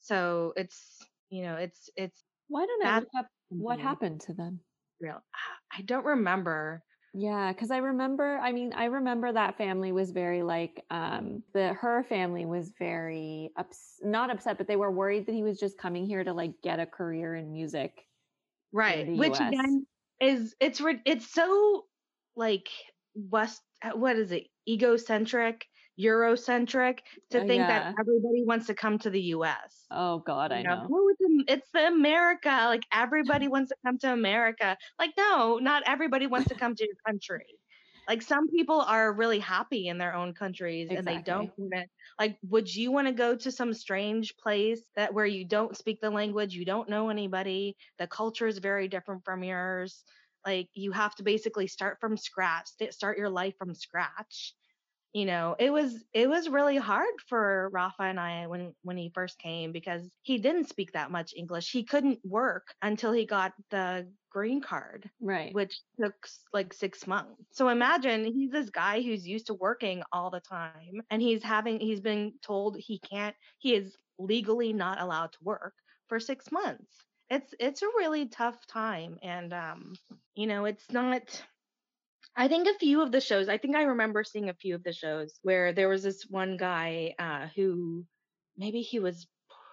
so 0.00 0.52
it's, 0.56 1.04
you 1.30 1.42
know, 1.42 1.56
it's, 1.56 1.90
it's 1.96 2.22
Why 2.48 2.66
don't 2.66 2.86
I 2.86 2.98
look 3.00 3.08
up 3.18 3.26
what 3.48 3.78
happened 3.78 4.20
to 4.22 4.34
them? 4.34 4.60
real. 5.00 5.22
I 5.76 5.82
don't 5.82 6.04
remember. 6.04 6.82
Yeah, 7.18 7.52
because 7.52 7.70
I 7.70 7.78
remember, 7.78 8.38
I 8.38 8.52
mean, 8.52 8.72
I 8.74 8.86
remember 8.86 9.32
that 9.32 9.56
family 9.56 9.90
was 9.90 10.10
very 10.10 10.42
like, 10.42 10.84
um, 10.90 11.42
the 11.54 11.72
her 11.72 12.02
family 12.04 12.44
was 12.44 12.72
very 12.78 13.50
ups, 13.56 13.94
not 14.02 14.30
upset, 14.30 14.58
but 14.58 14.68
they 14.68 14.76
were 14.76 14.90
worried 14.90 15.26
that 15.26 15.34
he 15.34 15.42
was 15.42 15.58
just 15.58 15.78
coming 15.78 16.04
here 16.06 16.22
to 16.22 16.34
like 16.34 16.52
get 16.62 16.78
a 16.78 16.86
career 16.86 17.34
in 17.34 17.52
music. 17.52 17.92
Right. 18.72 19.06
the 19.06 19.14
Which 19.16 19.40
US. 19.40 19.48
again 19.48 19.86
is, 20.20 20.54
it's, 20.60 20.80
re- 20.80 21.00
it's 21.06 21.32
so 21.32 21.86
like 22.36 22.68
West, 23.14 23.62
what 23.94 24.16
is 24.16 24.30
it? 24.32 24.48
Egocentric, 24.68 25.64
Eurocentric 25.98 27.00
to 27.30 27.40
Oh, 27.40 27.44
think 27.44 27.68
yeah. 27.68 27.68
that 27.68 27.86
everybody 27.98 28.44
wants 28.44 28.66
to 28.66 28.74
come 28.74 28.98
to 29.00 29.10
the 29.10 29.20
US. 29.34 29.90
Oh 29.90 30.20
God, 30.20 30.52
I 30.52 30.62
you 30.62 30.62
know. 30.62 30.90
"Oh, 30.90 31.12
it's, 31.48 31.70
the 31.72 31.86
America. 31.86 32.48
Like 32.48 32.84
everybody 32.92 33.48
wants 33.48 33.70
to 33.70 33.76
come 33.84 33.98
to 33.98 34.12
America. 34.12 34.76
Like, 34.98 35.12
no, 35.16 35.58
not 35.58 35.82
everybody 35.86 36.26
wants 36.26 36.48
to 36.48 36.56
come 36.56 36.74
to 36.76 36.84
your 36.84 36.96
country. 37.06 37.60
Like 38.08 38.22
some 38.22 38.48
people 38.48 38.80
are 38.80 39.12
really 39.12 39.40
happy 39.40 39.88
in 39.88 39.98
their 39.98 40.14
own 40.14 40.32
countries 40.34 40.92
and 40.92 41.06
they 41.08 41.18
don't 41.18 41.50
want 41.56 41.72
to 41.72 41.86
like 42.20 42.38
would 42.42 42.72
you 42.72 42.92
want 42.92 43.08
to 43.08 43.12
go 43.12 43.34
to 43.36 43.50
some 43.50 43.74
strange 43.74 44.36
place 44.36 44.90
that 44.94 45.12
where 45.12 45.26
you 45.26 45.44
don't 45.44 45.76
speak 45.76 46.00
the 46.00 46.10
language, 46.10 46.54
you 46.54 46.64
don't 46.64 46.88
know 46.88 47.08
anybody, 47.08 47.76
the 47.98 48.06
culture 48.06 48.46
is 48.46 48.58
very 48.58 48.86
different 48.86 49.24
from 49.24 49.42
yours. 49.42 50.04
Like 50.46 50.68
you 50.74 50.92
have 50.92 51.16
to 51.16 51.24
basically 51.24 51.66
start 51.66 51.98
from 52.00 52.16
scratch, 52.16 52.68
st- 52.68 52.94
start 52.94 53.18
your 53.18 53.30
life 53.30 53.56
from 53.58 53.74
scratch 53.74 54.54
you 55.16 55.26
know 55.26 55.56
it 55.58 55.72
was 55.72 56.04
it 56.14 56.28
was 56.28 56.48
really 56.48 56.76
hard 56.76 57.14
for 57.28 57.70
rafa 57.72 58.04
and 58.04 58.20
i 58.20 58.46
when 58.46 58.74
when 58.82 58.98
he 58.98 59.10
first 59.14 59.38
came 59.38 59.72
because 59.72 60.10
he 60.22 60.38
didn't 60.38 60.68
speak 60.68 60.92
that 60.92 61.10
much 61.10 61.32
english. 61.36 61.72
He 61.72 61.84
couldn't 61.84 62.20
work 62.24 62.74
until 62.82 63.12
he 63.12 63.26
got 63.26 63.52
the 63.70 64.08
green 64.30 64.60
card 64.60 65.10
Right. 65.20 65.58
which 65.58 65.80
took 66.00 66.14
like 66.52 66.72
six 66.74 67.06
months. 67.06 67.42
So 67.52 67.68
imagine 67.68 68.24
he's 68.24 68.50
this 68.52 68.70
guy 68.70 69.02
who's 69.02 69.26
used 69.26 69.46
to 69.48 69.54
working 69.54 70.02
all 70.12 70.30
the 70.30 70.40
time 70.40 71.02
and 71.10 71.22
he's 71.22 71.42
having 71.42 71.80
he's 71.80 72.00
been 72.00 72.34
told 72.42 72.76
he 72.78 72.98
can't 72.98 73.36
he 73.58 73.74
is 73.74 73.96
legally 74.18 74.72
not 74.72 75.00
allowed 75.00 75.32
to 75.32 75.38
work 75.42 75.74
for 76.08 76.20
six 76.20 76.50
months. 76.52 77.04
It's 77.30 77.54
it's 77.60 77.82
a 77.82 77.86
really 77.98 78.28
tough 78.28 78.66
time 78.66 79.18
and 79.22 79.52
um 79.52 79.94
you 80.34 80.46
know 80.46 80.66
it's 80.66 80.90
not 80.92 81.42
I 82.36 82.48
think 82.48 82.68
a 82.68 82.78
few 82.78 83.00
of 83.02 83.12
the 83.12 83.20
shows, 83.20 83.48
I 83.48 83.58
think 83.58 83.76
I 83.76 83.82
remember 83.84 84.22
seeing 84.22 84.48
a 84.50 84.54
few 84.54 84.74
of 84.74 84.82
the 84.84 84.92
shows 84.92 85.38
where 85.42 85.72
there 85.72 85.88
was 85.88 86.02
this 86.02 86.26
one 86.28 86.56
guy 86.58 87.14
uh, 87.18 87.48
who 87.56 88.04
maybe 88.56 88.82
he 88.82 88.98
was 88.98 89.26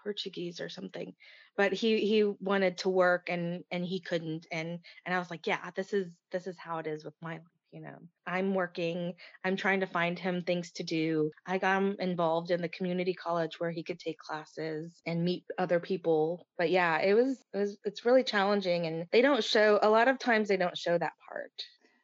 Portuguese 0.04 0.60
or 0.62 0.70
something, 0.70 1.14
but 1.58 1.74
he 1.74 2.06
he 2.06 2.24
wanted 2.24 2.78
to 2.80 2.90
work 2.90 3.30
and 3.30 3.64
and 3.72 3.86
he 3.86 4.00
couldn't 4.02 4.48
and 4.52 4.80
and 5.06 5.14
I 5.16 5.20
was 5.20 5.30
like, 5.30 5.46
yeah, 5.46 5.72
this 5.76 5.94
is 5.94 6.08
this 6.32 6.48
is 6.48 6.58
how 6.58 6.78
it 6.80 6.88
is 6.88 7.04
with 7.04 7.16
my 7.22 7.34
life, 7.34 7.42
you 7.72 7.82
know. 7.82 7.98
I'm 8.26 8.54
working, 8.54 9.16
I'm 9.44 9.58
trying 9.58 9.82
to 9.82 9.88
find 9.88 10.18
him 10.18 10.44
things 10.44 10.72
to 10.74 10.84
do. 10.84 11.32
I 11.46 11.58
got 11.58 11.82
him 11.82 11.96
involved 12.00 12.50
in 12.52 12.62
the 12.62 12.70
community 12.70 13.14
college 13.14 13.60
where 13.60 13.72
he 13.72 13.84
could 13.84 14.00
take 14.00 14.18
classes 14.20 15.02
and 15.06 15.26
meet 15.26 15.44
other 15.58 15.80
people. 15.82 16.48
But 16.58 16.70
yeah, 16.70 17.00
it 17.00 17.14
was 17.14 17.44
it 17.54 17.58
was 17.58 17.78
it's 17.84 18.06
really 18.06 18.24
challenging 18.24 18.86
and 18.88 19.06
they 19.12 19.22
don't 19.22 19.44
show 19.44 19.80
a 19.82 19.90
lot 19.90 20.08
of 20.08 20.18
times 20.20 20.48
they 20.48 20.58
don't 20.58 20.78
show 20.78 20.98
that 20.98 21.14
part. 21.30 21.52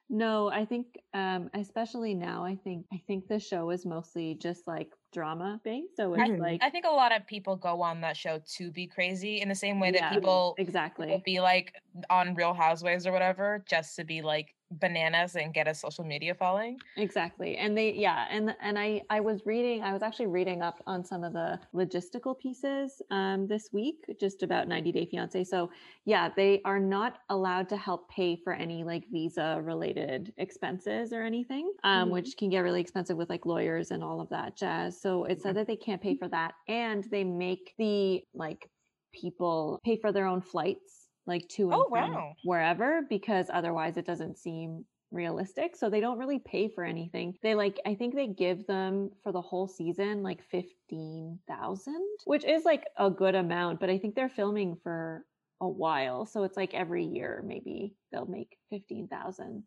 No, 0.09 0.49
I 0.49 0.65
think 0.65 0.97
um 1.13 1.49
especially 1.53 2.15
now 2.15 2.43
I 2.43 2.55
think 2.55 2.87
I 2.91 2.97
think 3.05 3.27
the 3.27 3.39
show 3.39 3.69
is 3.69 3.85
mostly 3.85 4.35
just 4.35 4.65
like 4.67 4.95
drama 5.11 5.61
based. 5.63 5.95
So 5.97 6.15
it's 6.15 6.31
Mhm. 6.31 6.39
like 6.39 6.61
I 6.61 6.69
think 6.69 6.85
a 6.85 6.89
lot 6.89 7.11
of 7.15 7.27
people 7.27 7.55
go 7.55 7.81
on 7.81 8.01
that 8.01 8.17
show 8.17 8.39
to 8.57 8.71
be 8.71 8.87
crazy 8.87 9.41
in 9.41 9.47
the 9.49 9.55
same 9.55 9.79
way 9.79 9.91
that 9.91 10.07
Yeah, 10.07 10.09
people 10.09 10.57
exactly. 10.57 11.07
will 11.07 11.21
be 11.23 11.39
like 11.39 11.73
on 12.09 12.35
Real 12.35 12.53
Housewives 12.53 13.05
or 13.05 13.11
whatever 13.11 13.63
just 13.67 13.95
to 13.97 14.03
be 14.03 14.21
like 14.21 14.55
bananas 14.71 15.35
and 15.35 15.53
get 15.53 15.67
a 15.67 15.75
social 15.75 16.03
media 16.05 16.33
following. 16.35 16.81
Exactly. 16.95 17.55
And 17.55 17.77
they 17.77 17.93
yeah, 17.93 18.27
and 18.29 18.55
and 18.59 18.77
I 18.77 19.03
I 19.09 19.21
was 19.21 19.45
reading 19.45 19.81
I 19.83 19.93
was 19.93 20.01
actually 20.01 20.25
reading 20.27 20.61
up 20.61 20.83
on 20.85 21.05
some 21.05 21.23
of 21.23 21.31
the 21.31 21.57
logistical 21.73 22.37
pieces 22.37 23.01
um 23.09 23.47
this 23.47 23.69
week 23.71 24.03
just 24.19 24.43
about 24.43 24.67
90 24.67 24.91
Day 24.91 25.05
Fiancé. 25.05 25.45
So, 25.47 25.71
yeah, 26.03 26.29
they 26.35 26.61
are 26.65 26.79
not 26.79 27.19
allowed 27.29 27.69
to 27.69 27.77
help 27.77 28.09
pay 28.09 28.35
for 28.35 28.51
any 28.51 28.83
like 28.83 29.07
visa 29.09 29.61
related 29.63 30.33
expenses 30.37 31.13
or 31.13 31.21
anything. 31.23 31.71
Um 31.83 32.09
Mhm. 32.09 32.09
which 32.09 32.35
can 32.37 32.49
get 32.49 32.59
really 32.61 32.81
expensive 32.81 33.15
with 33.15 33.29
like 33.29 33.45
lawyers 33.45 33.91
and 33.91 34.03
all 34.03 34.19
of 34.19 34.27
that 34.29 34.57
jazz. 34.57 34.99
So, 34.99 35.23
it 35.23 35.41
said 35.41 35.55
that 35.55 35.67
they 35.67 35.77
can't 35.77 36.01
pay 36.01 36.15
for 36.15 36.27
that 36.29 36.55
and 36.67 37.03
they 37.05 37.23
make 37.23 37.75
the 37.77 38.25
like 38.33 38.69
people 39.13 39.79
pay 39.85 39.95
for 39.95 40.11
their 40.11 40.25
own 40.27 40.41
flights 40.41 40.98
like 41.29 41.47
to 41.49 41.71
and 41.71 41.73
Oh, 41.73 41.87
wow. 41.89 42.33
wherever 42.43 43.03
because 43.09 43.49
otherwise 43.53 43.97
it 43.97 44.05
doesn't 44.05 44.37
seem 44.37 44.85
realistic 45.11 45.75
so 45.75 45.89
they 45.89 46.01
don't 46.01 46.19
really 46.19 46.37
pay 46.39 46.67
for 46.69 46.83
anything 46.83 47.35
they 47.41 47.55
like 47.55 47.79
i 47.85 47.95
think 47.95 48.13
they 48.13 48.27
give 48.27 48.67
them 48.67 49.09
for 49.23 49.31
the 49.31 49.41
whole 49.41 49.67
season 49.67 50.21
like 50.21 50.43
15,000 50.51 51.95
which 52.25 52.43
is 52.45 52.63
like 52.65 52.85
a 52.97 53.09
good 53.09 53.35
amount 53.35 53.79
but 53.79 53.89
i 53.89 53.97
think 53.97 54.15
they're 54.15 54.29
filming 54.29 54.75
for 54.83 55.25
a 55.61 55.67
while 55.67 56.25
so 56.25 56.43
it's 56.43 56.57
like 56.57 56.73
every 56.75 57.05
year 57.05 57.43
maybe 57.45 57.95
they'll 58.11 58.27
make 58.27 58.57
15,000 58.69 59.63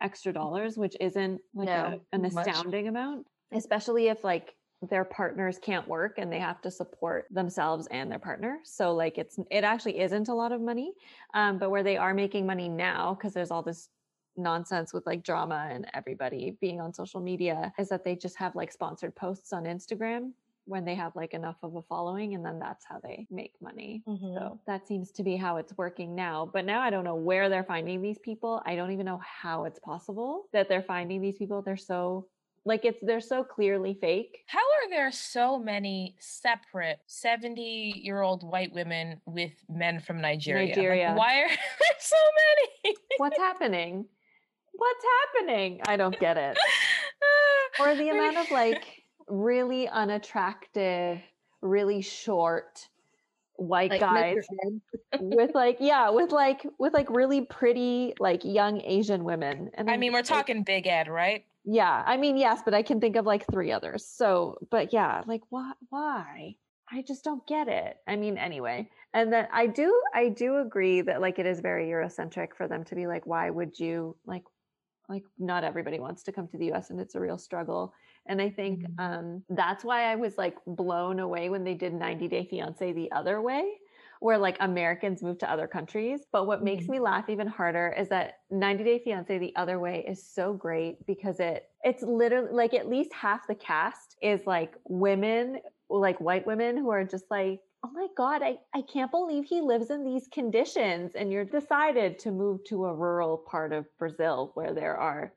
extra 0.00 0.32
mm. 0.32 0.34
dollars 0.34 0.78
which 0.78 0.96
isn't 1.00 1.40
like 1.54 1.66
No, 1.66 2.00
a, 2.12 2.16
an 2.16 2.22
much. 2.32 2.48
astounding 2.48 2.88
amount 2.88 3.26
especially 3.52 4.08
if 4.08 4.24
like 4.24 4.54
their 4.82 5.04
partners 5.04 5.58
can't 5.58 5.88
work 5.88 6.18
and 6.18 6.32
they 6.32 6.38
have 6.38 6.60
to 6.60 6.70
support 6.70 7.26
themselves 7.30 7.86
and 7.88 8.10
their 8.10 8.18
partner 8.18 8.60
so 8.64 8.94
like 8.94 9.18
it's 9.18 9.38
it 9.50 9.64
actually 9.64 9.98
isn't 9.98 10.28
a 10.28 10.34
lot 10.34 10.52
of 10.52 10.60
money 10.60 10.94
um, 11.34 11.58
but 11.58 11.70
where 11.70 11.82
they 11.82 11.96
are 11.96 12.14
making 12.14 12.46
money 12.46 12.68
now 12.68 13.14
because 13.14 13.34
there's 13.34 13.50
all 13.50 13.62
this 13.62 13.88
nonsense 14.36 14.92
with 14.92 15.04
like 15.04 15.24
drama 15.24 15.68
and 15.70 15.86
everybody 15.94 16.56
being 16.60 16.80
on 16.80 16.94
social 16.94 17.20
media 17.20 17.72
is 17.78 17.88
that 17.88 18.04
they 18.04 18.14
just 18.14 18.36
have 18.36 18.54
like 18.54 18.70
sponsored 18.70 19.14
posts 19.16 19.52
on 19.52 19.64
instagram 19.64 20.32
when 20.64 20.84
they 20.84 20.94
have 20.94 21.16
like 21.16 21.34
enough 21.34 21.56
of 21.62 21.74
a 21.74 21.82
following 21.82 22.34
and 22.34 22.44
then 22.44 22.58
that's 22.60 22.84
how 22.84 23.00
they 23.02 23.26
make 23.30 23.54
money 23.60 24.04
Mhm. 24.06 24.38
so 24.38 24.60
that 24.66 24.86
seems 24.86 25.10
to 25.12 25.22
be 25.24 25.36
how 25.36 25.56
it's 25.56 25.76
working 25.78 26.14
now. 26.14 26.44
But 26.46 26.64
now 26.66 26.80
I 26.80 26.90
don't 26.90 27.04
know 27.04 27.14
where 27.16 27.48
they're 27.48 27.64
finding 27.64 28.02
these 28.02 28.18
people. 28.18 28.62
I 28.66 28.76
don't 28.76 28.90
even 28.90 29.06
know 29.06 29.18
how 29.18 29.64
it's 29.64 29.78
possible 29.78 30.48
that 30.52 30.68
they're 30.68 30.82
finding 30.82 31.20
these 31.22 31.38
people. 31.38 31.62
They're 31.62 31.76
so 31.78 32.28
like 32.68 32.84
it's 32.84 32.98
they're 33.02 33.20
so 33.20 33.42
clearly 33.42 33.96
fake. 33.98 34.44
How 34.46 34.58
are 34.58 34.90
there 34.90 35.10
so 35.10 35.58
many 35.58 36.14
separate 36.20 36.98
70 37.06 37.94
year 37.96 38.20
old 38.20 38.44
white 38.44 38.72
women 38.74 39.20
with 39.24 39.52
men 39.70 40.00
from 40.00 40.20
Nigeria? 40.20 41.08
Like, 41.08 41.16
why 41.16 41.40
are 41.40 41.48
there 41.48 41.56
so 41.98 42.16
many? 42.84 42.96
What's 43.16 43.38
happening? 43.38 44.04
What's 44.72 45.04
happening? 45.34 45.80
I 45.88 45.96
don't 45.96 46.18
get 46.20 46.36
it. 46.36 46.56
Or 47.80 47.94
the 47.94 48.08
amount 48.08 48.38
of 48.38 48.50
like 48.50 49.04
really 49.28 49.88
unattractive, 49.88 51.20
really 51.60 52.00
short 52.00 52.88
white 53.54 53.90
Like 53.90 54.00
guys 54.00 54.36
with 55.20 55.54
like 55.54 55.78
yeah, 55.80 56.10
with 56.10 56.32
like 56.32 56.66
with 56.78 56.92
like 56.92 57.10
really 57.10 57.42
pretty 57.42 58.14
like 58.18 58.44
young 58.44 58.80
Asian 58.80 59.24
women. 59.24 59.70
And 59.74 59.90
I 59.90 59.96
mean, 59.96 60.12
we're 60.12 60.20
just 60.20 60.30
like, 60.30 60.46
talking 60.46 60.62
Big 60.64 60.86
Ed, 60.86 61.08
right? 61.08 61.44
Yeah, 61.70 62.02
I 62.06 62.16
mean, 62.16 62.38
yes, 62.38 62.62
but 62.64 62.72
I 62.72 62.82
can 62.82 62.98
think 62.98 63.14
of 63.16 63.26
like 63.26 63.44
three 63.50 63.72
others. 63.72 64.06
So, 64.06 64.56
but 64.70 64.92
yeah, 64.92 65.22
like 65.26 65.42
why? 65.50 65.72
Why? 65.90 66.56
I 66.90 67.02
just 67.02 67.22
don't 67.24 67.46
get 67.46 67.68
it. 67.68 67.98
I 68.06 68.16
mean, 68.16 68.38
anyway, 68.38 68.88
and 69.12 69.30
then 69.30 69.46
I 69.52 69.66
do, 69.66 70.02
I 70.14 70.30
do 70.30 70.56
agree 70.58 71.02
that 71.02 71.20
like 71.20 71.38
it 71.38 71.44
is 71.44 71.60
very 71.60 71.88
Eurocentric 71.88 72.54
for 72.56 72.66
them 72.68 72.84
to 72.84 72.94
be 72.94 73.06
like, 73.06 73.26
why 73.26 73.50
would 73.50 73.78
you 73.78 74.16
like? 74.26 74.44
like 75.08 75.24
not 75.38 75.64
everybody 75.64 75.98
wants 75.98 76.22
to 76.24 76.32
come 76.32 76.46
to 76.48 76.58
the 76.58 76.66
US 76.72 76.90
and 76.90 77.00
it's 77.00 77.14
a 77.14 77.20
real 77.20 77.38
struggle. 77.38 77.94
And 78.26 78.42
I 78.42 78.50
think 78.50 78.84
Mhm. 78.84 78.94
um, 78.98 79.44
that's 79.48 79.84
why 79.84 80.04
I 80.12 80.16
was 80.16 80.38
like 80.38 80.56
blown 80.66 81.18
away 81.18 81.48
when 81.50 81.64
they 81.64 81.74
did 81.74 81.94
90 81.94 82.28
Day 82.28 82.46
Fiance 82.46 82.92
the 82.92 83.10
other 83.12 83.40
way, 83.40 83.78
where 84.20 84.38
like 84.38 84.56
Americans 84.60 85.22
move 85.22 85.38
to 85.38 85.50
other 85.50 85.66
countries. 85.68 86.26
But 86.32 86.46
what 86.46 86.62
makes 86.62 86.88
Mhm. 86.88 86.88
me 86.88 87.00
laugh 87.00 87.28
even 87.28 87.46
harder 87.46 87.94
is 87.96 88.08
that 88.08 88.34
90 88.50 88.84
Day 88.84 88.98
Fiance 88.98 89.38
the 89.38 89.54
other 89.56 89.78
way 89.78 90.04
is 90.06 90.22
so 90.22 90.52
great 90.52 91.04
because 91.06 91.40
it 91.40 91.70
it's 91.84 92.02
literally 92.02 92.52
like 92.52 92.74
at 92.74 92.88
least 92.88 93.12
half 93.14 93.46
the 93.46 93.54
cast 93.54 94.16
is 94.22 94.46
like 94.46 94.76
women, 94.88 95.60
like 95.88 96.20
white 96.20 96.46
women 96.46 96.76
who 96.76 96.90
are 96.90 97.04
just 97.04 97.30
like 97.30 97.60
oh 97.84 97.90
my 97.92 98.08
god 98.16 98.42
I, 98.42 98.58
I 98.74 98.82
can't 98.82 99.10
believe 99.10 99.44
he 99.44 99.60
lives 99.60 99.90
in 99.90 100.04
these 100.04 100.26
conditions 100.28 101.14
and 101.14 101.30
you're 101.32 101.44
decided 101.44 102.18
to 102.20 102.32
move 102.32 102.64
to 102.64 102.84
a 102.86 102.94
rural 102.94 103.38
part 103.38 103.72
of 103.72 103.86
brazil 103.98 104.50
where 104.54 104.74
there 104.74 104.96
are 104.96 105.32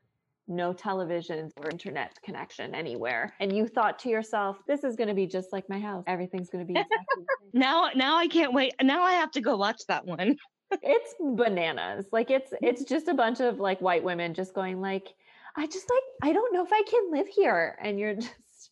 no 0.56 0.72
televisions 0.72 1.50
or 1.56 1.68
internet 1.70 2.16
connection 2.22 2.74
anywhere 2.74 3.32
and 3.40 3.54
you 3.54 3.66
thought 3.66 3.98
to 3.98 4.08
yourself 4.08 4.58
this 4.66 4.84
is 4.84 4.96
going 4.96 5.08
to 5.08 5.14
be 5.14 5.26
just 5.26 5.52
like 5.52 5.68
my 5.68 5.78
house 5.78 6.04
everything's 6.06 6.50
going 6.50 6.66
to 6.66 6.72
be 6.72 6.78
exactly 6.78 6.96
the 7.16 7.26
same. 7.40 7.48
Now, 7.54 7.90
now 7.94 8.16
I 8.16 8.28
can't 8.28 8.54
wait. 8.54 8.72
Now 8.82 9.02
I 9.02 9.12
have 9.12 9.30
to 9.32 9.42
go 9.42 9.56
watch 9.56 9.82
that 9.88 10.06
one. 10.06 10.36
it's 10.82 11.14
bananas 11.20 12.06
like 12.12 12.30
it's 12.30 12.50
it's 12.62 12.84
just 12.84 13.08
a 13.08 13.14
bunch 13.14 13.40
of 13.40 13.58
like 13.58 13.80
white 13.80 14.02
women 14.02 14.32
just 14.32 14.54
going 14.54 14.80
like 14.80 15.06
i 15.54 15.66
just 15.66 15.90
like 15.90 16.30
i 16.30 16.32
don't 16.32 16.54
know 16.54 16.64
if 16.64 16.72
i 16.72 16.82
can 16.88 17.10
live 17.10 17.26
here 17.28 17.76
and 17.82 17.98
you're 17.98 18.14
just 18.28 18.70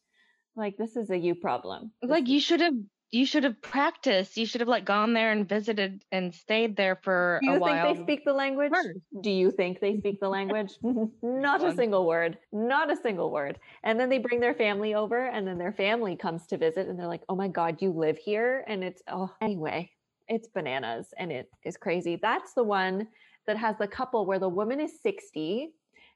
like 0.57 0.77
this 0.79 0.97
is 0.97 1.11
a 1.11 1.16
you 1.16 1.35
problem 1.35 1.93
This 2.01 2.11
Like 2.11 2.29
you 2.29 2.40
should 2.40 2.61
have, 2.61 2.75
you 3.12 3.27
should 3.27 3.44
have 3.44 3.61
practiced. 3.61 4.37
You 4.37 4.46
should 4.46 4.61
have 4.61 4.68
like 4.68 4.85
gone 4.85 5.12
there 5.12 5.33
and 5.33 5.49
visited 5.49 6.05
and 6.12 6.35
stayed 6.35 6.77
there 6.77 6.96
for 6.96 7.40
a 7.46 7.59
while. 7.59 7.83
Do 7.83 7.88
you 7.88 7.94
think 7.94 7.96
they 7.96 8.03
speak 8.03 8.25
the 8.25 8.33
language? 8.33 8.73
first. 8.73 8.99
Do 9.20 9.31
you 9.31 9.51
think 9.51 9.81
they 9.81 9.99
speak 9.99 10.20
the 10.20 10.29
language? 10.29 10.73
Not 11.23 11.64
a 11.64 11.75
single 11.75 12.07
word. 12.07 12.38
Not 12.53 12.90
a 12.90 12.96
single 12.96 13.31
word. 13.31 13.59
And 13.83 13.99
then 13.99 14.09
they 14.09 14.18
bring 14.18 14.40
their 14.40 14.55
family 14.55 14.94
over, 14.94 15.27
and 15.27 15.46
then 15.46 15.59
their 15.59 15.73
family 15.73 16.16
comes 16.16 16.46
to 16.49 16.57
visit, 16.57 16.87
and 16.88 16.99
they're 16.99 17.07
like, 17.07 17.23
oh 17.29 17.35
my 17.35 17.49
God, 17.49 17.81
you 17.81 17.90
live 17.90 18.16
here? 18.18 18.64
And 18.68 18.85
it's, 18.85 19.03
oh, 19.09 19.31
anyway, 19.40 19.90
it's 20.31 20.49
bananas 20.49 21.09
and 21.18 21.31
it 21.33 21.51
is 21.64 21.77
crazy. 21.77 22.18
That's 22.23 22.55
the 22.55 22.62
one 22.62 23.09
that 23.46 23.57
has 23.57 23.77
the 23.79 23.88
couple 23.88 24.25
where 24.25 24.38
the 24.38 24.49
woman 24.49 24.81
is 24.81 25.03
60 25.03 25.73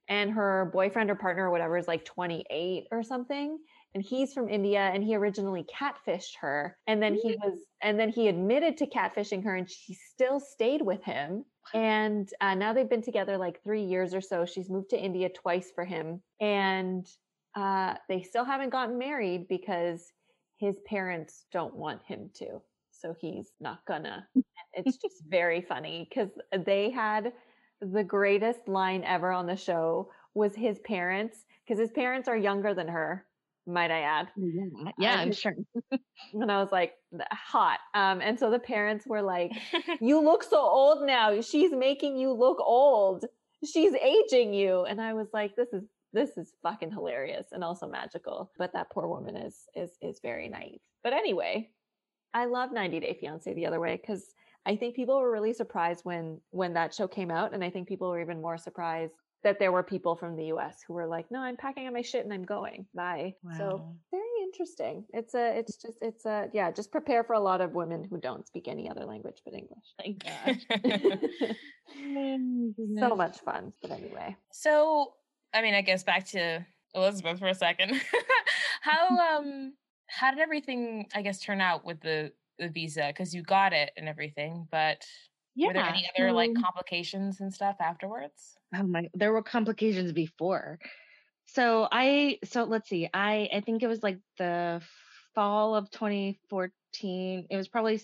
and 0.08 0.30
her 0.30 0.70
boyfriend 0.72 1.10
or 1.10 1.16
partner 1.16 1.46
or 1.46 1.50
whatever 1.50 1.76
is 1.76 1.88
like 1.88 2.04
28 2.04 2.84
or 2.92 3.02
something 3.02 3.58
and 3.94 4.02
he's 4.02 4.32
from 4.32 4.48
India 4.48 4.90
and 4.92 5.04
he 5.04 5.14
originally 5.14 5.64
catfished 5.64 6.36
her 6.40 6.76
and 6.86 7.00
then 7.00 7.14
he 7.14 7.36
was 7.42 7.60
and 7.80 7.98
then 7.98 8.08
he 8.08 8.28
admitted 8.28 8.76
to 8.78 8.86
catfishing 8.86 9.44
her 9.44 9.54
and 9.54 9.70
she 9.70 9.94
still 9.94 10.40
stayed 10.40 10.82
with 10.82 11.02
him. 11.04 11.44
And 11.72 12.28
uh, 12.40 12.54
now 12.54 12.72
they've 12.72 12.88
been 12.88 13.02
together 13.02 13.38
like 13.38 13.62
three 13.62 13.84
years 13.84 14.12
or 14.12 14.20
so. 14.20 14.44
She's 14.44 14.68
moved 14.68 14.90
to 14.90 15.00
India 15.00 15.28
twice 15.28 15.70
for 15.74 15.84
him. 15.84 16.20
And 16.40 17.06
uh, 17.54 17.94
they 18.08 18.22
still 18.22 18.44
haven't 18.44 18.70
gotten 18.70 18.98
married 18.98 19.48
because 19.48 20.12
his 20.56 20.76
parents 20.86 21.44
don't 21.52 21.74
want 21.74 22.02
him 22.02 22.30
to. 22.34 22.60
So 22.90 23.14
he's 23.18 23.52
not 23.60 23.84
gonna. 23.86 24.26
It's 24.76 24.96
just 24.96 25.22
very 25.28 25.60
funny 25.60 26.08
because 26.10 26.30
they 26.66 26.90
had 26.90 27.32
the 27.80 28.02
greatest 28.02 28.66
line 28.66 29.04
ever 29.04 29.30
on 29.30 29.46
the 29.46 29.54
show 29.54 30.10
was 30.34 30.52
his 30.56 30.80
parents 30.80 31.44
because 31.64 31.78
his 31.78 31.92
parents 31.92 32.26
are 32.26 32.36
younger 32.36 32.74
than 32.74 32.88
her 32.88 33.24
might 33.66 33.90
i 33.90 34.00
add? 34.00 34.28
Yeah, 34.36 34.90
yeah, 34.98 35.16
I'm 35.16 35.32
sure. 35.32 35.54
and 36.32 36.50
i 36.50 36.60
was 36.60 36.70
like 36.72 36.92
hot 37.32 37.78
um 37.94 38.20
and 38.20 38.38
so 38.38 38.50
the 38.50 38.58
parents 38.58 39.06
were 39.06 39.22
like 39.22 39.52
you 40.00 40.20
look 40.20 40.42
so 40.42 40.58
old 40.58 41.06
now. 41.06 41.40
She's 41.40 41.72
making 41.72 42.16
you 42.18 42.32
look 42.32 42.58
old. 42.60 43.24
She's 43.64 43.94
aging 43.94 44.54
you. 44.54 44.84
And 44.84 45.00
i 45.00 45.14
was 45.14 45.28
like 45.32 45.56
this 45.56 45.72
is 45.72 45.84
this 46.12 46.36
is 46.36 46.52
fucking 46.62 46.92
hilarious 46.92 47.46
and 47.52 47.64
also 47.64 47.88
magical. 47.88 48.52
But 48.58 48.72
that 48.74 48.90
poor 48.90 49.06
woman 49.08 49.36
is 49.36 49.56
is 49.74 49.92
is 50.00 50.20
very 50.22 50.48
naive. 50.48 50.80
But 51.02 51.12
anyway 51.12 51.70
i 52.34 52.44
love 52.44 52.72
90 52.72 53.00
day 53.00 53.16
fiance 53.18 53.54
the 53.54 53.64
other 53.64 53.80
way 53.80 53.96
because 53.96 54.34
i 54.66 54.76
think 54.76 54.94
people 54.94 55.18
were 55.18 55.30
really 55.30 55.54
surprised 55.54 56.04
when 56.04 56.40
when 56.50 56.74
that 56.74 56.92
show 56.92 57.08
came 57.08 57.30
out 57.30 57.54
and 57.54 57.64
i 57.64 57.70
think 57.70 57.88
people 57.88 58.10
were 58.10 58.20
even 58.20 58.42
more 58.42 58.58
surprised 58.58 59.14
that 59.44 59.58
there 59.58 59.70
were 59.70 59.82
people 59.82 60.16
from 60.16 60.36
the 60.36 60.46
us 60.46 60.76
who 60.86 60.94
were 60.94 61.06
like 61.06 61.30
no 61.30 61.38
i'm 61.38 61.56
packing 61.56 61.86
up 61.86 61.92
my 61.92 62.02
shit 62.02 62.24
and 62.24 62.32
i'm 62.32 62.44
going. 62.44 62.86
Bye. 62.94 63.34
So 63.56 63.86
very 64.10 64.22
interesting. 64.42 65.04
It's 65.12 65.34
a 65.34 65.58
it's 65.58 65.76
just 65.76 65.98
it's 66.02 66.26
a 66.26 66.48
yeah 66.52 66.70
just 66.70 66.90
prepare 66.90 67.22
for 67.22 67.34
a 67.34 67.40
lot 67.40 67.60
of 67.60 67.72
women 67.72 68.04
who 68.04 68.18
don't 68.18 68.46
speak 68.46 68.68
any 68.68 68.90
other 68.90 69.04
language 69.04 69.40
but 69.44 69.54
english. 69.54 69.84
Thank 69.98 70.24
God. 71.44 71.56
So 72.98 73.14
much 73.14 73.40
fun 73.40 73.72
but 73.82 73.90
anyway. 73.90 74.36
So, 74.50 75.14
I 75.52 75.62
mean, 75.62 75.74
I 75.74 75.82
guess 75.82 76.02
back 76.02 76.26
to 76.28 76.64
Elizabeth 76.94 77.38
for 77.38 77.48
a 77.48 77.54
second. 77.54 78.00
how 78.80 79.18
um 79.18 79.74
how 80.06 80.30
did 80.30 80.40
everything 80.40 81.06
I 81.14 81.22
guess 81.22 81.40
turn 81.40 81.60
out 81.60 81.84
with 81.84 82.00
the 82.00 82.32
the 82.58 82.68
visa? 82.68 83.08
Because 83.08 83.34
you 83.34 83.42
got 83.42 83.72
it 83.72 83.90
and 83.96 84.08
everything, 84.08 84.66
but 84.70 85.04
Yeah. 85.54 85.68
were 85.68 85.72
there 85.74 85.84
any 85.84 86.08
other 86.16 86.32
like 86.32 86.54
complications 86.54 87.40
and 87.40 87.52
stuff 87.52 87.76
afterwards? 87.80 88.56
oh 88.74 88.82
my 88.82 89.08
there 89.14 89.32
were 89.32 89.42
complications 89.42 90.12
before 90.12 90.78
so 91.46 91.88
i 91.90 92.38
so 92.44 92.64
let's 92.64 92.88
see 92.88 93.08
i 93.12 93.48
i 93.52 93.60
think 93.60 93.82
it 93.82 93.86
was 93.86 94.02
like 94.02 94.18
the 94.38 94.80
fall 95.34 95.74
of 95.74 95.90
2014 95.90 97.46
it 97.50 97.56
was 97.56 97.68
probably 97.68 98.00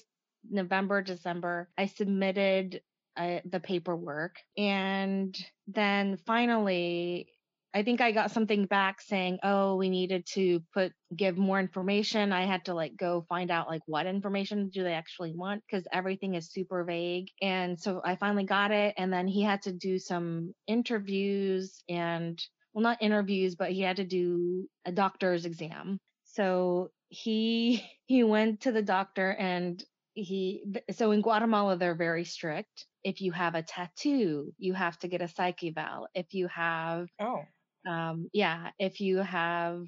november 0.49 1.03
december 1.03 1.69
i 1.77 1.87
submitted 1.87 2.83
uh, 3.17 3.41
the 3.45 3.61
paperwork 3.61 4.37
and 4.57 5.37
then 5.67 6.17
finally 6.27 7.29
i 7.75 7.83
think 7.83 8.01
i 8.01 8.13
got 8.13 8.31
something 8.31 8.67
back 8.67 9.01
saying 9.01 9.39
oh 9.43 9.77
we 9.77 9.89
needed 9.89 10.27
to 10.27 10.61
put 10.75 10.93
give 11.17 11.37
more 11.37 11.59
information. 11.59 12.33
I 12.33 12.45
had 12.47 12.65
to 12.67 12.75
like 12.75 12.97
go 12.97 13.25
find 13.29 13.51
out 13.51 13.69
like 13.69 13.83
what 13.87 14.07
information 14.07 14.69
do 14.69 14.83
they 14.85 14.93
actually 14.93 15.33
want 15.35 15.63
because 15.67 15.87
everything 15.93 16.35
is 16.35 16.53
super 16.53 16.85
vague 16.85 17.29
and 17.43 17.79
so 17.79 18.01
i 18.05 18.17
finally 18.17 18.45
got 18.45 18.71
it 18.71 18.95
and 18.97 19.13
then 19.13 19.27
he 19.27 19.43
had 19.43 19.63
to 19.63 19.73
do 19.73 19.99
some 19.99 20.55
interviews 20.67 21.83
and 21.89 22.41
well 22.73 22.83
not 22.83 23.03
interviews 23.03 23.57
but 23.57 23.73
he 23.73 23.81
had 23.81 23.97
to 23.97 24.05
do 24.05 24.69
a 24.85 24.93
doctor's 24.93 25.45
exam. 25.45 25.99
So 26.25 26.91
he 27.09 27.85
he 28.07 28.23
went 28.23 28.63
to 28.63 28.73
the 28.73 28.83
doctor 28.83 29.31
and 29.31 29.83
he 30.15 30.63
so 30.93 31.13
in 31.13 31.23
guatemala 31.23 31.77
they're 31.77 31.95
very 31.95 32.25
strict. 32.25 32.87
If 33.03 33.21
you 33.21 33.33
have 33.33 33.55
a 33.55 33.63
tattoo 33.63 34.53
you 34.59 34.75
have 34.75 34.97
to 35.01 35.09
get 35.09 35.23
a 35.23 35.29
psych 35.29 35.63
eval 35.65 36.09
if 36.15 36.35
you 36.35 36.47
have 36.49 37.09
Oh. 37.21 37.43
Um 37.89 38.29
yeah 38.33 38.71
if 38.79 39.01
you 39.01 39.19
have 39.19 39.87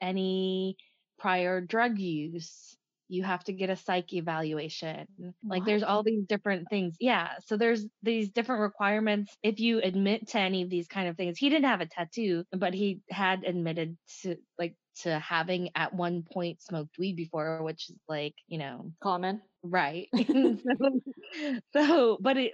any 0.00 0.76
prior 1.18 1.60
drug 1.60 1.98
use 1.98 2.76
you 3.08 3.22
have 3.22 3.44
to 3.44 3.52
get 3.52 3.68
a 3.68 3.76
psych 3.76 4.14
evaluation. 4.14 5.06
Like 5.46 5.66
there's 5.66 5.82
all 5.82 6.02
these 6.02 6.24
different 6.26 6.68
things. 6.70 6.96
Yeah 7.00 7.34
so 7.44 7.56
there's 7.56 7.86
these 8.02 8.30
different 8.30 8.62
requirements. 8.62 9.36
If 9.42 9.60
you 9.60 9.80
admit 9.80 10.28
to 10.28 10.38
any 10.38 10.62
of 10.62 10.70
these 10.70 10.88
kind 10.88 11.08
of 11.08 11.16
things 11.16 11.38
he 11.38 11.50
didn't 11.50 11.66
have 11.66 11.80
a 11.80 11.86
tattoo 11.86 12.44
but 12.52 12.74
he 12.74 13.02
had 13.10 13.44
admitted 13.44 13.96
to 14.22 14.36
like 14.58 14.76
to 15.02 15.18
having 15.18 15.70
at 15.74 15.94
one 15.94 16.22
point 16.22 16.62
smoked 16.62 16.96
weed 16.98 17.16
before 17.16 17.62
which 17.62 17.90
is 17.90 17.98
like 18.08 18.34
you 18.46 18.58
know 18.58 18.92
common. 19.02 19.42
Right. 19.62 20.08
So, 20.14 20.56
so 21.72 22.18
but 22.20 22.36
it 22.36 22.52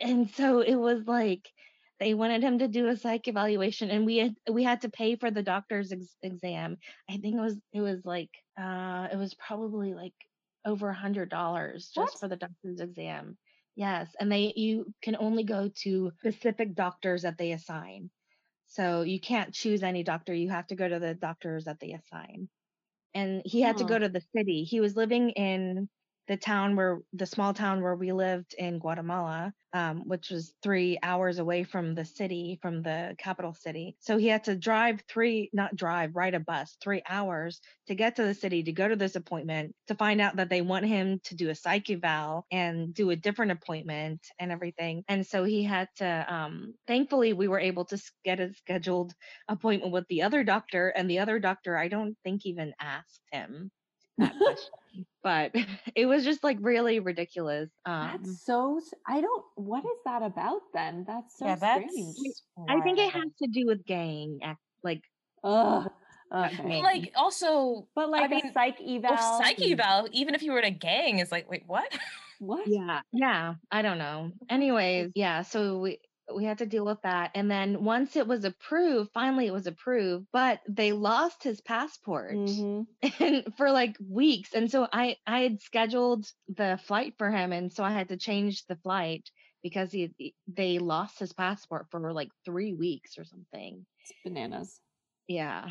and 0.00 0.30
so 0.30 0.60
it 0.60 0.74
was 0.76 1.06
like 1.06 1.48
they 2.00 2.14
wanted 2.14 2.42
him 2.42 2.58
to 2.58 2.68
do 2.68 2.88
a 2.88 2.96
psych 2.96 3.28
evaluation 3.28 3.90
and 3.90 4.04
we 4.06 4.18
had 4.18 4.34
we 4.50 4.62
had 4.64 4.82
to 4.82 4.90
pay 4.90 5.16
for 5.16 5.30
the 5.30 5.42
doctor's 5.42 5.92
ex- 5.92 6.16
exam. 6.22 6.76
I 7.08 7.18
think 7.18 7.36
it 7.36 7.40
was 7.40 7.60
it 7.72 7.80
was 7.80 8.04
like 8.04 8.30
uh 8.58 9.08
it 9.12 9.16
was 9.16 9.34
probably 9.34 9.94
like 9.94 10.14
over 10.64 10.88
a 10.90 10.94
hundred 10.94 11.30
dollars 11.30 11.90
just 11.94 12.12
What? 12.12 12.20
for 12.20 12.28
the 12.28 12.36
doctor's 12.36 12.80
exam. 12.80 13.38
Yes 13.76 14.14
and 14.20 14.30
they 14.32 14.52
you 14.56 14.92
can 15.02 15.16
only 15.16 15.44
go 15.44 15.70
to 15.82 16.12
specific 16.18 16.74
doctors 16.74 17.22
that 17.22 17.38
they 17.38 17.52
assign. 17.52 18.10
So 18.66 19.02
you 19.02 19.20
can't 19.20 19.54
choose 19.54 19.82
any 19.82 20.02
doctor 20.04 20.34
you 20.34 20.50
have 20.50 20.66
to 20.68 20.76
go 20.76 20.88
to 20.88 20.98
the 20.98 21.14
doctors 21.14 21.64
that 21.64 21.80
they 21.80 21.92
assign. 21.92 22.48
And 23.14 23.42
he 23.44 23.60
had 23.62 23.78
to 23.78 23.84
go 23.84 23.98
to 23.98 24.08
the 24.08 24.20
city. 24.36 24.64
He 24.64 24.80
was 24.80 24.96
living 24.96 25.30
in 25.30 25.88
the 26.26 26.36
town 26.36 26.76
where 26.76 27.00
the 27.12 27.26
small 27.26 27.52
town 27.52 27.82
where 27.82 27.94
we 27.94 28.12
lived 28.12 28.54
in 28.56 28.78
Guatemala, 28.78 29.52
um, 29.72 30.08
which 30.08 30.30
was 30.30 30.54
three 30.62 30.98
hours 31.02 31.38
away 31.38 31.64
from 31.64 31.94
the 31.94 32.04
city, 32.04 32.58
from 32.62 32.82
the 32.82 33.14
capital 33.18 33.52
city. 33.52 33.96
So 34.00 34.16
he 34.16 34.28
had 34.28 34.44
to 34.44 34.56
drive 34.56 35.02
three, 35.08 35.50
not 35.52 35.76
drive, 35.76 36.16
ride 36.16 36.34
a 36.34 36.40
bus 36.40 36.76
three 36.80 37.02
hours 37.08 37.60
to 37.88 37.94
get 37.94 38.16
to 38.16 38.22
the 38.22 38.34
city 38.34 38.62
to 38.62 38.72
go 38.72 38.88
to 38.88 38.96
this 38.96 39.16
appointment 39.16 39.74
to 39.88 39.94
find 39.94 40.20
out 40.20 40.36
that 40.36 40.48
they 40.48 40.62
want 40.62 40.86
him 40.86 41.20
to 41.24 41.34
do 41.34 41.50
a 41.50 41.54
psych 41.54 41.90
eval 41.90 42.46
and 42.50 42.94
do 42.94 43.10
a 43.10 43.16
different 43.16 43.52
appointment 43.52 44.20
and 44.38 44.50
everything. 44.50 45.04
And 45.08 45.26
so 45.26 45.44
he 45.44 45.62
had 45.64 45.88
to, 45.96 46.26
um, 46.32 46.74
thankfully, 46.86 47.32
we 47.32 47.48
were 47.48 47.60
able 47.60 47.84
to 47.86 47.98
get 48.24 48.40
a 48.40 48.54
scheduled 48.54 49.12
appointment 49.48 49.92
with 49.92 50.06
the 50.08 50.22
other 50.22 50.44
doctor, 50.44 50.88
and 50.88 51.10
the 51.10 51.18
other 51.18 51.38
doctor, 51.38 51.76
I 51.76 51.88
don't 51.88 52.16
think 52.24 52.46
even 52.46 52.72
asked 52.80 53.20
him 53.32 53.70
that 54.18 54.36
question. 54.38 55.06
but 55.22 55.52
it 55.94 56.06
was 56.06 56.24
just 56.24 56.44
like 56.44 56.58
really 56.60 57.00
ridiculous. 57.00 57.70
Um, 57.84 58.10
That's 58.22 58.44
so. 58.44 58.80
I 59.06 59.20
don't. 59.20 59.44
What 59.56 59.84
is 59.84 59.98
that 60.04 60.22
about 60.22 60.62
then? 60.72 61.04
That's 61.06 61.38
so 61.38 61.46
yeah, 61.46 61.56
that's. 61.56 61.84
strange. 61.92 62.16
I 62.68 62.80
think 62.80 62.98
it 62.98 63.12
has 63.12 63.30
to 63.42 63.48
do 63.52 63.66
with 63.66 63.84
gang, 63.86 64.38
like 64.82 65.02
Ugh. 65.42 65.90
uh, 66.30 66.48
Okay. 66.52 66.82
Like 66.82 67.12
also, 67.16 67.86
But 67.94 68.10
like 68.10 68.30
mean, 68.30 68.46
a 68.46 68.52
psych 68.52 68.80
eval. 68.80 69.16
oh, 69.18 69.40
psych 69.42 69.60
eval. 69.62 70.08
Even 70.12 70.34
if 70.34 70.42
you 70.42 70.52
were 70.52 70.58
in 70.58 70.64
a 70.64 70.70
gang, 70.70 71.18
is 71.20 71.30
like, 71.30 71.48
wait, 71.50 71.62
what? 71.66 71.90
What? 72.40 72.66
yeah, 72.66 73.00
yeah. 73.12 73.54
I 73.70 73.82
don't 73.82 73.98
know. 73.98 74.32
Anyways, 74.50 75.12
yeah. 75.14 75.42
So 75.42 75.78
we 75.78 76.00
we 76.32 76.44
had 76.44 76.58
to 76.58 76.66
deal 76.66 76.84
with 76.84 77.00
that, 77.02 77.32
and 77.34 77.50
then 77.50 77.84
once 77.84 78.16
it 78.16 78.26
was 78.26 78.44
approved, 78.44 79.10
finally 79.12 79.46
it 79.46 79.52
was 79.52 79.66
approved, 79.66 80.26
but 80.32 80.60
they 80.68 80.92
lost 80.92 81.42
his 81.42 81.60
passport. 81.60 82.38
Mhm. 82.38 82.86
and 83.20 83.54
for 83.56 83.70
like 83.70 83.96
weeks 84.08 84.54
and 84.54 84.70
so 84.70 84.88
i 84.92 85.16
i 85.26 85.40
had 85.40 85.60
scheduled 85.60 86.26
the 86.48 86.78
flight 86.84 87.14
for 87.18 87.30
him 87.30 87.52
and 87.52 87.70
so 87.72 87.84
i 87.84 87.90
had 87.92 88.08
to 88.08 88.16
change 88.16 88.64
the 88.66 88.76
flight 88.76 89.30
because 89.62 89.92
he 89.92 90.14
he- 90.16 90.34
they 90.46 90.78
lost 90.78 91.18
his 91.18 91.32
passport 91.32 91.86
for 91.90 92.12
like 92.12 92.30
three 92.44 92.72
weeks 92.72 93.18
or 93.18 93.24
something 93.24 93.84
It's 94.00 94.12
bananas. 94.24 94.80
yeah 95.28 95.68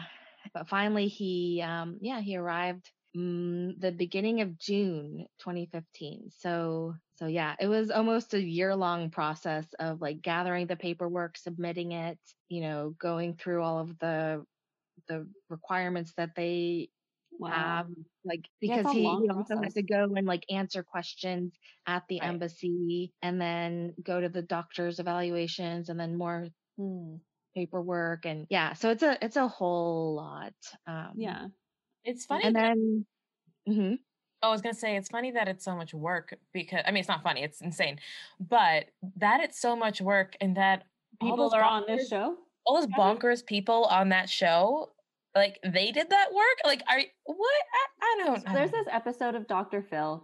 but 0.54 0.68
finally 0.70 1.08
he 1.08 1.62
um 1.62 1.98
yeah 2.02 2.22
he 2.22 2.36
arrived 2.38 2.92
mm, 3.16 3.80
the 3.80 3.92
beginning 3.92 4.42
of 4.42 4.58
june 4.58 5.26
2015 5.40 6.30
so 6.30 6.96
so 7.16 7.28
yeah 7.28 7.56
it 7.60 7.68
was 7.68 7.92
almost 7.92 8.34
a 8.34 8.42
year 8.42 8.76
long 8.76 9.10
process 9.12 9.74
of 9.80 10.02
like 10.02 10.22
gathering 10.22 10.68
the 10.68 10.76
paperwork 10.76 11.38
submitting 11.38 11.92
it 11.92 12.20
you 12.50 12.62
know 12.62 12.92
going 12.92 13.36
through 13.36 13.62
all 13.62 13.80
of 13.80 13.98
the 14.00 14.46
the 15.08 15.30
requirements 15.50 16.14
that 16.18 16.36
they 16.36 16.90
Wow. 17.40 17.52
have 17.52 17.90
like 18.26 18.50
because 18.62 18.88
a 18.88 18.92
he, 18.92 19.16
he 19.18 19.30
also 19.30 19.58
has 19.58 19.74
to 19.74 19.84
go 19.84 20.04
and 20.16 20.28
like 20.28 20.46
answer 20.50 20.84
questions 20.84 21.58
at 21.86 22.04
the 22.08 22.22
Right. 22.22 22.30
embassy 22.30 23.14
and 23.22 23.42
then 23.42 23.96
go 24.02 24.22
to 24.22 24.30
the 24.30 24.42
doctor's 24.44 25.00
evaluations 25.00 25.90
and 25.90 26.00
then 26.00 26.18
more 26.18 26.48
Hmm. 26.78 27.18
paperwork 27.56 28.26
and 28.26 28.48
yeah 28.50 28.74
so 28.74 28.90
it's 28.90 29.04
a 29.04 29.24
it's 29.24 29.36
a 29.36 29.48
whole 29.48 30.16
lot 30.16 30.54
um 30.88 31.14
Yeah. 31.16 31.48
It's 32.04 32.26
funny. 32.26 32.44
and 32.44 32.56
that- 32.56 32.74
then 32.76 33.06
mhm. 33.68 34.00
I 34.44 34.50
was 34.50 34.62
gonna 34.62 34.74
say 34.74 34.98
it's 34.98 35.10
funny 35.10 35.32
that 35.32 35.48
it's 35.48 35.64
so 35.64 35.76
much 35.76 35.94
work 35.94 36.36
because 36.54 36.82
I 36.86 36.92
mean 36.92 37.00
it's 37.00 37.08
not 37.10 37.24
funny, 37.24 37.44
it's 37.44 37.62
insane, 37.62 38.00
but 38.40 38.86
that 39.18 39.40
it's 39.42 39.60
so 39.60 39.76
much 39.76 40.02
work 40.02 40.36
and 40.42 40.56
that 40.58 40.84
People 41.22 41.54
are 41.54 41.64
on 41.64 41.84
this 41.88 42.10
show. 42.10 42.36
All 42.66 42.76
those 42.82 42.88
Mhm. 42.88 42.96
bonkers 42.98 43.46
people 43.46 43.86
on 43.86 44.10
that 44.10 44.30
show, 44.30 44.92
like 45.36 45.60
they 45.64 45.92
did 45.92 46.10
that 46.10 46.34
work. 46.34 46.58
Like, 46.66 46.84
are 46.90 47.00
what? 47.26 47.54
I, 48.02 48.06
I 48.22 48.24
don't. 48.26 48.42
So 48.46 48.52
there's 48.54 48.72
this 48.72 48.88
episode 48.92 49.36
of 49.36 49.48
Dr. 49.48 49.82
Phil. 49.84 50.24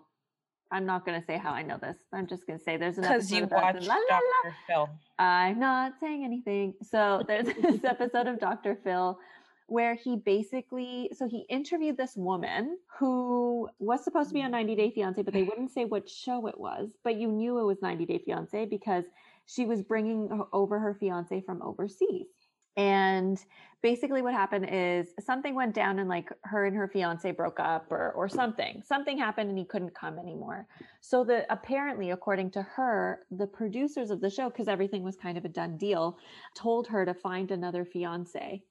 I'm 0.71 0.85
not 0.85 1.05
going 1.05 1.19
to 1.19 1.25
say 1.25 1.37
how 1.37 1.51
I 1.51 1.61
know 1.63 1.77
this. 1.77 1.97
I'm 2.13 2.27
just 2.27 2.45
going 2.45 2.57
to 2.59 2.63
say 2.63 2.75
there's 2.77 2.97
an 2.97 3.03
because 3.03 3.31
episode 3.31 3.35
you 3.35 3.45
the- 3.47 3.55
la, 3.55 3.61
la, 3.61 3.95
la. 3.99 4.19
Dr. 4.43 4.55
Phil. 4.67 4.89
I'm 5.17 5.59
not 5.59 5.93
saying 5.99 6.23
anything. 6.25 6.73
So 6.83 7.23
there's 7.27 7.45
this 7.61 7.83
episode 7.83 8.27
of 8.27 8.39
Dr. 8.39 8.75
Phil 8.83 9.17
where 9.71 9.95
he 9.95 10.15
basically 10.15 11.09
so 11.15 11.27
he 11.27 11.45
interviewed 11.49 11.97
this 11.97 12.15
woman 12.15 12.77
who 12.99 13.69
was 13.79 14.03
supposed 14.03 14.29
to 14.29 14.33
be 14.33 14.41
on 14.41 14.47
mm-hmm. 14.47 14.67
90 14.67 14.75
Day 14.75 14.91
Fiance, 14.91 15.21
but 15.21 15.33
they 15.33 15.43
wouldn't 15.49 15.71
say 15.71 15.85
what 15.85 16.09
show 16.09 16.47
it 16.47 16.59
was. 16.59 16.89
But 17.03 17.15
you 17.15 17.31
knew 17.31 17.59
it 17.59 17.63
was 17.63 17.81
90 17.81 18.05
Day 18.05 18.21
Fiance 18.25 18.65
because 18.65 19.05
she 19.45 19.65
was 19.65 19.81
bringing 19.81 20.43
over 20.53 20.79
her 20.79 20.93
fiance 20.93 21.41
from 21.41 21.61
overseas. 21.61 22.27
And 22.77 23.43
basically 23.81 24.21
what 24.21 24.33
happened 24.33 24.67
is 24.71 25.13
something 25.19 25.55
went 25.55 25.73
down 25.73 25.99
and 25.99 26.07
like 26.07 26.29
her 26.43 26.65
and 26.65 26.75
her 26.75 26.87
fiance 26.87 27.29
broke 27.31 27.59
up 27.59 27.91
or 27.91 28.11
or 28.11 28.29
something. 28.29 28.81
Something 28.85 29.17
happened 29.17 29.49
and 29.49 29.57
he 29.57 29.65
couldn't 29.65 29.95
come 29.95 30.19
anymore. 30.19 30.67
So 31.01 31.23
the 31.23 31.51
apparently, 31.51 32.11
according 32.11 32.51
to 32.51 32.61
her, 32.61 33.25
the 33.31 33.47
producers 33.47 34.11
of 34.11 34.21
the 34.21 34.29
show, 34.29 34.49
because 34.49 34.67
everything 34.67 35.03
was 35.03 35.15
kind 35.15 35.37
of 35.37 35.45
a 35.45 35.49
done 35.49 35.77
deal, 35.77 36.17
told 36.55 36.87
her 36.87 37.05
to 37.05 37.13
find 37.13 37.51
another 37.51 37.85
fiance. 37.85 38.63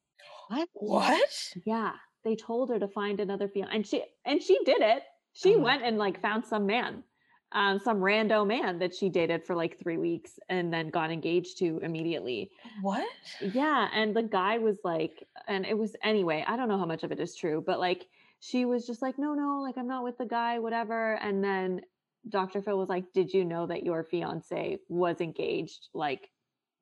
What 0.49 0.69
What? 0.75 1.53
Yeah, 1.65 1.93
they 2.25 2.37
told 2.37 2.71
her 2.71 2.79
to 2.79 2.89
find 2.89 3.21
another 3.21 3.49
fiance, 3.49 3.75
and 3.75 3.87
she 3.87 4.05
and 4.25 4.43
she 4.43 4.59
did 4.65 4.81
it. 4.81 5.03
She 5.33 5.55
Oh 5.55 5.61
went 5.61 5.83
and 5.85 5.99
like 5.99 6.21
found 6.21 6.45
some 6.45 6.67
man, 6.67 7.05
um, 7.53 7.79
some 7.79 7.99
rando 7.99 8.47
man 8.47 8.79
that 8.81 8.95
she 8.95 9.09
dated 9.09 9.45
for 9.45 9.55
like 9.55 9.79
three 9.79 9.99
weeks, 9.99 10.39
and 10.49 10.73
then 10.73 10.91
got 10.91 11.11
engaged 11.11 11.59
to 11.59 11.79
immediately. 11.83 12.51
What? 12.83 13.09
Yeah, 13.41 13.89
and 13.93 14.17
the 14.17 14.23
guy 14.23 14.59
was 14.59 14.79
like, 14.85 15.27
and 15.47 15.65
it 15.65 15.77
was 15.77 15.95
anyway. 16.03 16.45
I 16.47 16.57
don't 16.57 16.69
know 16.69 16.79
how 16.79 16.87
much 16.87 17.05
of 17.05 17.13
it 17.13 17.21
is 17.21 17.37
true, 17.37 17.63
but 17.65 17.79
like 17.79 18.07
she 18.41 18.65
was 18.65 18.87
just 18.87 19.03
like, 19.03 19.19
no, 19.19 19.35
no, 19.35 19.61
like 19.63 19.77
I'm 19.77 19.89
not 19.89 20.05
with 20.05 20.19
the 20.19 20.27
guy, 20.27 20.59
whatever. 20.59 21.15
And 21.15 21.43
then 21.43 21.83
Dr. 22.29 22.63
Phil 22.63 22.79
was 22.79 22.89
like, 22.89 23.13
did 23.13 23.33
you 23.33 23.45
know 23.45 23.67
that 23.67 23.85
your 23.85 24.05
fiance 24.05 24.79
was 24.89 25.21
engaged 25.21 25.89
like 25.95 26.31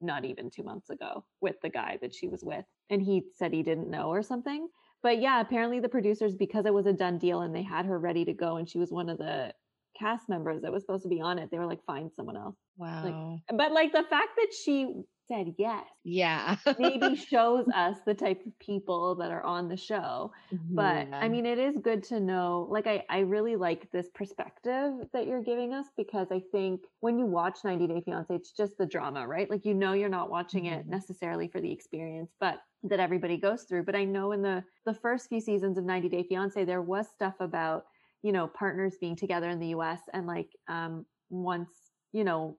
not 0.01 0.25
even 0.25 0.51
two 0.51 0.63
months 0.63 0.91
ago 0.91 1.25
with 1.41 1.57
the 1.63 1.69
guy 1.69 1.99
that 2.03 2.15
she 2.15 2.29
was 2.29 2.43
with? 2.45 2.65
And 2.91 3.03
he 3.03 3.25
said 3.37 3.53
he 3.53 3.63
didn't 3.63 3.91
know 3.91 4.09
or 4.09 4.23
something. 4.23 4.69
But 5.03 5.21
yeah, 5.21 5.41
apparently 5.41 5.81
the 5.81 5.89
producers, 5.89 6.35
because 6.35 6.67
it 6.67 6.75
was 6.75 6.87
a 6.87 6.93
done 6.93 7.19
deal 7.19 7.43
and 7.43 7.55
they 7.55 7.63
had 7.63 7.87
her 7.87 7.99
ready 7.99 8.25
to 8.25 8.33
go, 8.33 8.57
and 8.57 8.69
she 8.69 8.79
was 8.79 8.91
one 8.91 9.09
of 9.09 9.19
the 9.19 9.53
cast 9.99 10.29
members 10.29 10.63
that 10.63 10.73
was 10.73 10.83
supposed 10.83 11.03
to 11.05 11.09
be 11.09 11.21
on 11.21 11.39
it, 11.39 11.51
they 11.51 11.59
were 11.59 11.67
like, 11.67 11.85
find 11.87 12.11
someone 12.15 12.37
else. 12.37 12.57
wow 12.77 13.05
Like, 13.05 13.59
But 13.59 13.73
like 13.73 13.93
the 13.93 14.05
fact 14.09 14.31
that 14.37 14.49
she 14.53 14.93
said 15.29 15.55
yes. 15.59 15.87
Yeah. 16.05 16.57
Maybe 16.79 17.15
shows 17.17 17.67
us 17.75 17.99
the 18.05 18.15
type 18.15 18.45
of 18.47 18.59
people 18.59 19.15
that 19.17 19.31
are 19.31 19.43
on 19.43 19.69
the 19.69 19.77
show 19.77 20.33
but 20.75 21.09
i 21.23 21.29
mean 21.29 21.47
it 21.47 21.59
is 21.59 21.79
good 21.79 22.03
to 22.03 22.21
know 22.21 22.67
like 22.71 22.87
I, 22.87 23.03
I 23.09 23.21
really 23.21 23.57
like 23.57 23.91
this 23.93 24.11
perspective 24.15 24.93
that 25.15 25.27
you're 25.27 25.43
giving 25.43 25.73
us 25.73 25.87
because 25.97 26.29
i 26.31 26.43
think 26.53 26.83
when 27.01 27.19
you 27.19 27.25
watch 27.25 27.61
90 27.65 27.87
day 27.87 28.03
fiance 28.05 28.35
it's 28.35 28.53
just 28.53 28.77
the 28.79 28.85
drama 28.85 29.27
right? 29.27 29.49
Like 29.49 29.65
you 29.65 29.73
know 29.75 29.95
you're 29.95 30.09
not 30.11 30.29
watching 30.31 30.67
it 30.67 30.87
Mhm. 30.87 30.89
necessarily 30.89 31.49
for 31.49 31.61
the 31.61 31.73
experience 31.73 32.35
but 32.41 32.59
that 32.83 33.01
everybody 33.01 33.39
goes 33.39 33.63
through 33.65 33.85
but 33.85 33.97
i 33.97 34.05
know 34.05 34.33
in 34.33 34.43
the 34.43 34.63
the 34.85 34.95
first 34.95 35.29
few 35.29 35.41
seasons 35.41 35.79
of 35.79 35.85
90 35.85 36.09
day 36.09 36.25
fiance 36.29 36.63
there 36.65 36.83
was 36.83 37.09
stuff 37.09 37.37
about 37.41 37.85
you 38.23 38.33
know 38.33 38.49
partners 38.49 38.97
being 39.01 39.17
together 39.17 39.49
in 39.49 39.61
the 39.61 39.69
us 39.69 40.01
and 40.13 40.27
like 40.27 40.51
um 40.69 41.07
once 41.31 41.93
you 42.13 42.25
know 42.25 42.59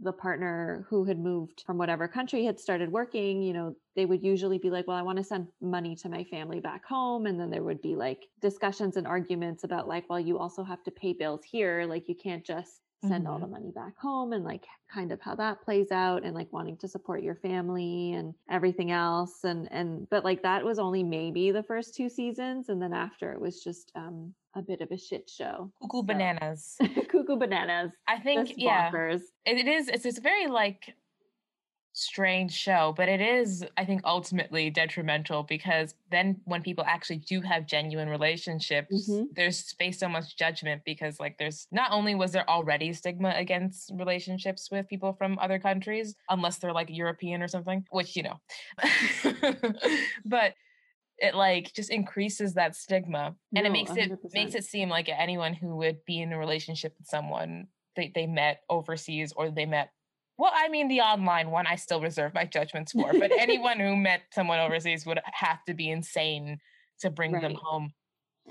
the 0.00 0.12
partner 0.12 0.86
who 0.90 1.04
had 1.04 1.18
moved 1.18 1.62
from 1.66 1.78
whatever 1.78 2.06
country 2.06 2.44
had 2.44 2.60
started 2.60 2.92
working, 2.92 3.42
you 3.42 3.52
know, 3.52 3.74
they 3.94 4.04
would 4.04 4.22
usually 4.22 4.58
be 4.58 4.70
like, 4.70 4.86
well, 4.86 4.96
I 4.96 5.02
want 5.02 5.18
to 5.18 5.24
send 5.24 5.48
money 5.60 5.96
to 5.96 6.08
my 6.08 6.24
family 6.24 6.60
back 6.60 6.84
home. 6.84 7.26
And 7.26 7.40
then 7.40 7.50
there 7.50 7.62
would 7.62 7.80
be 7.80 7.96
like 7.96 8.26
discussions 8.40 8.96
and 8.96 9.06
arguments 9.06 9.64
about 9.64 9.88
like, 9.88 10.04
well, 10.10 10.20
you 10.20 10.38
also 10.38 10.62
have 10.64 10.82
to 10.84 10.90
pay 10.90 11.14
bills 11.14 11.42
here. 11.44 11.86
Like 11.88 12.08
you 12.08 12.14
can't 12.14 12.44
just 12.44 12.80
send 13.08 13.28
all 13.28 13.38
the 13.38 13.46
money 13.46 13.70
back 13.74 13.96
home 13.98 14.32
and 14.32 14.44
like 14.44 14.64
kind 14.92 15.12
of 15.12 15.20
how 15.20 15.34
that 15.34 15.62
plays 15.62 15.90
out 15.90 16.24
and 16.24 16.34
like 16.34 16.52
wanting 16.52 16.76
to 16.78 16.88
support 16.88 17.22
your 17.22 17.34
family 17.36 18.12
and 18.12 18.34
everything 18.50 18.90
else. 18.90 19.44
And, 19.44 19.68
and, 19.72 20.08
but 20.10 20.24
like 20.24 20.42
that 20.42 20.64
was 20.64 20.78
only 20.78 21.02
maybe 21.02 21.50
the 21.50 21.62
first 21.62 21.94
two 21.94 22.08
seasons. 22.08 22.68
And 22.68 22.80
then 22.80 22.92
after 22.92 23.32
it 23.32 23.40
was 23.40 23.62
just, 23.62 23.92
um, 23.94 24.34
a 24.54 24.62
bit 24.62 24.80
of 24.80 24.90
a 24.90 24.96
shit 24.96 25.28
show. 25.28 25.70
Cuckoo 25.82 25.98
So- 25.98 26.02
bananas. 26.04 26.76
Cuckoo 27.08 27.36
bananas. 27.36 27.92
I 28.08 28.18
think, 28.18 28.54
yeah. 28.56 28.90
it 29.44 29.68
is 29.68 29.88
it's, 29.88 30.06
it's 30.06 30.18
very 30.18 30.46
like 30.46 30.94
strange 31.98 32.52
show 32.52 32.92
but 32.94 33.08
it 33.08 33.22
is 33.22 33.64
i 33.78 33.84
think 33.84 34.02
ultimately 34.04 34.68
detrimental 34.68 35.42
because 35.42 35.94
then 36.10 36.38
when 36.44 36.62
people 36.62 36.84
actually 36.86 37.16
do 37.16 37.40
have 37.40 37.64
genuine 37.66 38.10
relationships 38.10 38.92
Mhm. 39.08 39.28
there's 39.34 39.72
based 39.78 40.00
so 40.00 40.08
much 40.08 40.36
judgment 40.36 40.82
because 40.84 41.18
like 41.18 41.38
there's 41.38 41.66
not 41.72 41.90
only 41.92 42.14
was 42.14 42.32
there 42.32 42.48
already 42.50 42.92
stigma 42.92 43.32
against 43.34 43.90
relationships 43.94 44.70
with 44.70 44.86
people 44.88 45.14
from 45.14 45.38
other 45.38 45.58
countries 45.58 46.14
unless 46.28 46.58
they're 46.58 46.74
like 46.74 46.90
european 46.90 47.42
or 47.42 47.48
something 47.48 47.86
which 47.90 48.14
you 48.14 48.22
know 48.22 48.38
but 50.26 50.54
it 51.18 51.34
like 51.34 51.72
just 51.74 51.90
increases 51.90 52.54
that 52.54 52.76
stigma 52.76 53.36
and 53.54 53.66
it 53.66 53.70
No, 53.70 53.72
makes 53.72 53.96
it 53.96 54.12
makes 54.32 54.54
100%. 54.54 54.54
it 54.54 54.64
seem 54.64 54.88
like 54.88 55.08
anyone 55.08 55.54
who 55.54 55.76
would 55.76 56.04
be 56.06 56.20
in 56.20 56.32
a 56.32 56.38
relationship 56.38 56.94
with 56.98 57.08
someone 57.08 57.68
they, 57.96 58.12
they 58.14 58.26
met 58.26 58.62
overseas 58.68 59.32
or 59.32 59.50
they 59.50 59.66
met 59.66 59.92
well 60.38 60.52
i 60.54 60.68
mean 60.68 60.88
the 60.88 61.00
online 61.00 61.50
one 61.50 61.66
i 61.66 61.76
still 61.76 62.00
reserve 62.00 62.32
my 62.34 62.44
judgments 62.44 62.92
for 62.92 63.12
but 63.18 63.30
anyone 63.38 63.78
who 63.78 63.96
met 63.96 64.22
someone 64.32 64.58
overseas 64.58 65.06
would 65.06 65.20
have 65.32 65.64
to 65.64 65.74
be 65.74 65.90
insane 65.90 66.58
to 67.00 67.10
bring 67.10 67.32
them 67.32 67.54
home 67.54 67.92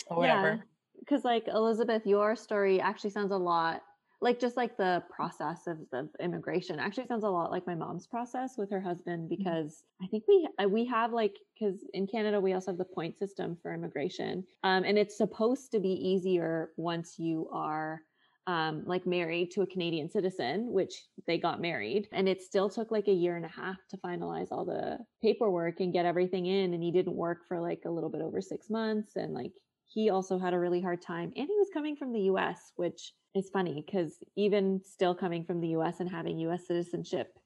or 0.07 0.17
whatever. 0.17 0.63
because 0.99 1.23
like 1.23 1.47
elizabeth 1.47 2.05
your 2.05 2.35
story 2.35 2.79
actually 2.79 3.09
sounds 3.09 3.31
a 3.31 3.37
lot 3.37 3.81
like 4.21 4.39
just 4.39 4.57
like 4.57 4.77
the 4.77 5.03
process 5.09 5.67
of 5.67 5.77
the 5.91 6.09
immigration 6.19 6.79
actually 6.79 7.05
sounds 7.05 7.23
a 7.23 7.29
lot 7.29 7.51
like 7.51 7.67
my 7.67 7.75
mom's 7.75 8.07
process 8.07 8.55
with 8.57 8.71
her 8.71 8.81
husband 8.81 9.29
because 9.29 9.83
i 10.01 10.07
think 10.07 10.23
we 10.27 10.47
we 10.67 10.85
have 10.85 11.11
like 11.11 11.35
because 11.53 11.85
in 11.93 12.07
canada 12.07 12.39
we 12.39 12.53
also 12.53 12.71
have 12.71 12.77
the 12.77 12.85
point 12.85 13.17
system 13.17 13.57
for 13.61 13.73
immigration 13.73 14.43
um, 14.63 14.83
and 14.83 14.97
it's 14.97 15.17
supposed 15.17 15.71
to 15.71 15.79
be 15.79 15.89
easier 15.89 16.71
once 16.77 17.19
you 17.19 17.47
are 17.51 18.01
um, 18.47 18.83
like 18.85 19.07
married 19.07 19.51
to 19.51 19.61
a 19.61 19.67
Canadian 19.67 20.09
citizen, 20.09 20.71
which 20.71 21.05
they 21.25 21.37
got 21.37 21.61
married. 21.61 22.07
And 22.11 22.29
it 22.29 22.41
still 22.41 22.69
took 22.69 22.91
like 22.91 23.07
a 23.07 23.13
year 23.13 23.35
and 23.35 23.45
a 23.45 23.49
half 23.49 23.77
to 23.89 23.97
finalize 23.97 24.51
all 24.51 24.65
the 24.65 24.99
paperwork 25.21 25.79
and 25.79 25.93
get 25.93 26.05
everything 26.05 26.45
in. 26.45 26.73
And 26.73 26.83
he 26.83 26.91
didn't 26.91 27.15
work 27.15 27.47
for 27.47 27.59
like 27.59 27.83
a 27.85 27.89
little 27.89 28.09
bit 28.09 28.21
over 28.21 28.41
six 28.41 28.69
months. 28.69 29.15
And 29.15 29.33
like 29.33 29.53
he 29.85 30.09
also 30.09 30.37
had 30.37 30.53
a 30.53 30.59
really 30.59 30.81
hard 30.81 31.01
time 31.01 31.31
and 31.35 31.47
he 31.47 31.55
was 31.57 31.69
coming 31.73 31.95
from 31.95 32.13
the 32.13 32.21
US, 32.21 32.71
which 32.75 33.13
is 33.33 33.49
funny 33.49 33.83
because 33.85 34.17
even 34.35 34.81
still 34.83 35.15
coming 35.15 35.43
from 35.43 35.59
the 35.59 35.69
US 35.69 35.99
and 35.99 36.09
having 36.09 36.39
US 36.39 36.67
citizenship, 36.67 37.37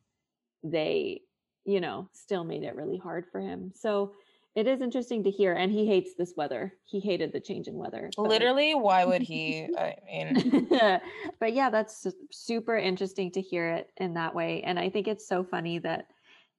they, 0.64 1.22
you 1.66 1.80
know, 1.80 2.10
still 2.14 2.43
made 2.43 2.64
it 2.64 2.76
really 2.76 2.97
hard 2.97 3.26
for 3.32 3.39
him. 3.39 3.72
So 3.74 4.14
it 4.60 4.68
is 4.68 4.82
interesting 4.82 5.24
to 5.24 5.32
hear. 5.32 5.53
And 5.53 5.72
he 5.72 5.86
hates 5.88 6.12
this 6.18 6.34
weather. 6.36 6.74
He 6.86 6.99
hated 6.99 7.32
the 7.32 7.39
change 7.39 7.68
in 7.68 7.76
weather. 7.76 8.10
but, 8.18 8.28
Literally. 8.28 8.76
Why 8.76 9.05
would 9.05 9.22
he? 9.22 9.68
I 9.78 9.95
mean, 10.05 10.68
but 11.39 11.53
yeah, 11.53 11.70
that's 11.70 12.05
super 12.32 12.76
interesting 12.78 13.32
to 13.32 13.41
hear 13.41 13.70
it 13.72 13.89
in 13.97 14.14
that 14.16 14.36
way. 14.36 14.62
And 14.64 14.78
I 14.78 14.89
think 14.89 15.07
it's 15.07 15.28
so 15.28 15.43
funny 15.43 15.80
that 15.80 16.07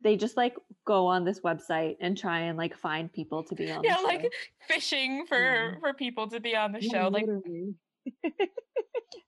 they 0.03 0.17
just 0.17 0.37
like 0.37 0.57
go 0.87 1.07
on 1.07 1.25
this 1.25 1.41
website 1.41 1.97
and 2.01 2.17
try 2.17 2.41
and 2.41 2.57
like 2.57 2.75
find 2.75 3.13
people 3.13 3.45
to 3.45 3.55
be 3.55 3.71
on. 3.71 3.85
yeah, 3.85 3.99
like 4.03 4.33
fishing 4.67 5.27
for 5.27 5.39
Yeah. 5.39 5.79
for 5.81 5.93
people 5.93 6.27
to 6.29 6.41
be 6.41 6.57
on 6.57 6.73
the 6.73 6.83
Yeah, 6.83 7.03
show. 7.03 7.09
Like. 7.09 7.27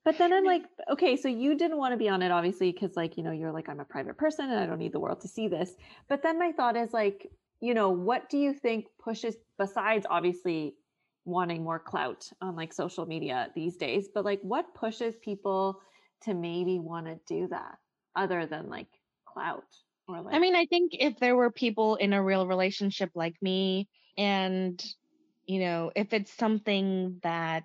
But 0.05 0.19
then 0.19 0.33
I'm 0.33 0.45
like, 0.45 0.63
okay, 0.91 1.17
so 1.17 1.29
you 1.29 1.57
didn't 1.57 1.77
want 1.79 1.93
to 1.93 1.97
be 1.97 2.09
on 2.09 2.23
it, 2.23 2.33
obviously, 2.33 2.73
because 2.73 2.97
like, 2.97 3.17
you 3.17 3.23
know, 3.23 3.31
you're 3.31 3.53
like, 3.53 3.69
I'm 3.69 3.79
a 3.79 3.85
private 3.85 4.17
person 4.17 4.51
and 4.51 4.59
I 4.59 4.67
don't 4.67 4.79
need 4.79 4.93
the 4.93 4.99
world 4.99 5.21
to 5.21 5.29
see 5.29 5.47
this. 5.47 5.75
But 6.09 6.23
then 6.25 6.41
my 6.41 6.51
thought 6.51 6.77
is 6.77 6.93
like, 6.93 7.31
you 7.63 7.75
know, 7.75 7.91
what 7.91 8.29
do 8.29 8.37
you 8.37 8.53
think 8.53 8.87
pushes, 9.03 9.37
besides 9.57 10.05
obviously 10.11 10.75
wanting 11.25 11.63
more 11.63 11.79
clout 11.79 12.29
on 12.41 12.57
like 12.57 12.73
social 12.73 13.07
media 13.07 13.49
these 13.55 13.77
days, 13.77 14.09
but 14.13 14.25
like 14.25 14.41
what 14.43 14.75
pushes 14.75 15.15
people 15.23 15.81
to 16.25 16.35
maybe 16.35 16.81
want 16.81 17.07
to 17.07 17.21
do 17.29 17.47
that 17.49 17.79
other 18.17 18.47
than 18.47 18.69
like 18.69 18.89
clout 19.25 19.63
or 20.09 20.21
like, 20.21 20.35
I 20.35 20.41
mean, 20.41 20.57
I 20.57 20.67
think 20.67 20.91
if 20.95 21.21
there 21.21 21.37
were 21.37 21.53
people 21.53 21.95
in 21.95 22.13
a 22.13 22.23
real 22.23 22.49
relationship 22.49 23.11
like 23.15 23.37
me, 23.41 23.89
and, 24.19 24.85
you 25.47 25.61
know, 25.61 25.93
if 25.95 26.13
it's 26.13 26.33
something 26.33 27.21
that, 27.23 27.65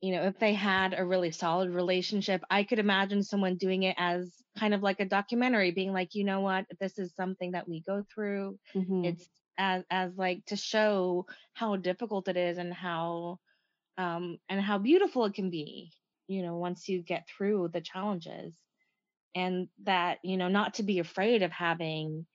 you 0.00 0.12
know, 0.12 0.24
if 0.24 0.38
they 0.38 0.54
had 0.54 0.94
a 0.96 1.04
really 1.04 1.32
solid 1.32 1.70
relationship, 1.70 2.42
I 2.50 2.64
could 2.64 2.78
imagine 2.78 3.22
someone 3.22 3.56
doing 3.56 3.82
it 3.82 3.96
as 3.98 4.42
kind 4.58 4.74
of 4.74 4.82
like 4.82 5.00
a 5.00 5.04
documentary, 5.06 5.72
being 5.72 5.92
like, 5.92 6.14
you 6.14 6.24
know 6.24 6.40
what, 6.40 6.66
this 6.80 6.98
is 6.98 7.14
something 7.14 7.52
that 7.52 7.68
we 7.68 7.82
go 7.82 8.04
through. 8.14 8.58
Mhm. 8.74 9.02
It's 9.02 9.28
as 9.58 9.84
as 9.90 10.16
like 10.16 10.44
to 10.46 10.56
show 10.56 11.26
how 11.54 11.76
difficult 11.76 12.28
it 12.28 12.36
is 12.36 12.58
and 12.58 12.72
how 12.72 13.38
um 13.98 14.38
and 14.48 14.60
how 14.60 14.78
beautiful 14.78 15.24
it 15.26 15.34
can 15.34 15.50
be, 15.50 15.92
you 16.28 16.42
know, 16.42 16.56
once 16.56 16.88
you 16.88 17.02
get 17.02 17.28
through 17.28 17.70
the 17.72 17.80
challenges 17.80 18.56
and 19.34 19.68
that 19.84 20.18
you 20.24 20.36
know 20.36 20.48
not 20.48 20.74
to 20.74 20.82
be 20.82 20.98
afraid 21.00 21.42
of 21.42 21.52
having 21.52 22.26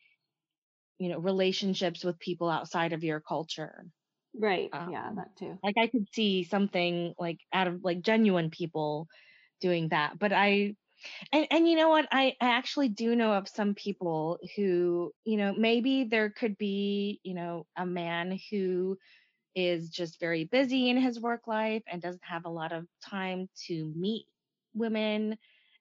you 0.98 1.10
know 1.10 1.20
relationships 1.20 2.04
with 2.04 2.20
people 2.20 2.50
outside 2.50 2.94
of 2.94 3.04
your 3.04 3.20
culture 3.20 3.86
right. 4.40 4.70
um, 4.74 4.92
yeah, 4.92 5.10
that 5.16 5.36
too. 5.38 5.58
like 5.64 5.76
i 5.78 5.88
could 5.88 6.08
see 6.14 6.44
something 6.44 7.14
like 7.20 7.40
out 7.54 7.68
of 7.68 7.84
like 7.84 8.02
genuine 8.02 8.50
people 8.50 9.08
doing 9.62 9.90
that 9.90 10.18
but 10.20 10.34
i 10.34 10.76
and 11.32 11.48
and 11.52 11.68
you 11.68 11.76
know 11.76 11.90
what 11.90 12.08
I, 12.12 12.36
I 12.42 12.50
actually 12.52 12.90
do 12.90 13.16
know 13.16 13.34
of 13.34 13.48
some 13.48 13.76
people 13.76 14.40
who 14.56 15.12
you 15.26 15.38
know 15.38 15.54
maybe 15.58 16.06
there 16.06 16.30
could 16.30 16.58
be 16.58 17.20
you 17.24 17.34
know 17.34 17.66
a 17.78 17.86
man 17.86 18.40
who 18.50 18.98
is 19.56 19.90
just 19.90 20.20
very 20.20 20.46
busy 20.46 20.90
in 20.90 20.98
his 20.98 21.20
work 21.20 21.48
life 21.48 21.84
and 21.88 22.02
doesn't 22.02 22.24
have 22.24 22.46
a 22.46 22.50
lot 22.50 22.72
of 22.72 22.88
time 23.04 23.50
to 23.68 23.92
meet 23.96 24.26
women 24.74 25.38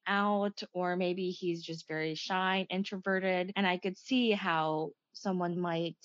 out 0.06 0.62
or 0.74 0.96
maybe 0.96 1.30
he's 1.30 1.62
just 1.62 1.86
very 1.88 2.14
shy 2.14 2.56
and 2.58 2.78
introverted 2.78 3.52
and 3.56 3.66
i 3.66 3.78
could 3.78 3.96
see 3.96 4.32
how 4.32 4.90
someone 5.12 5.58
might 5.58 5.96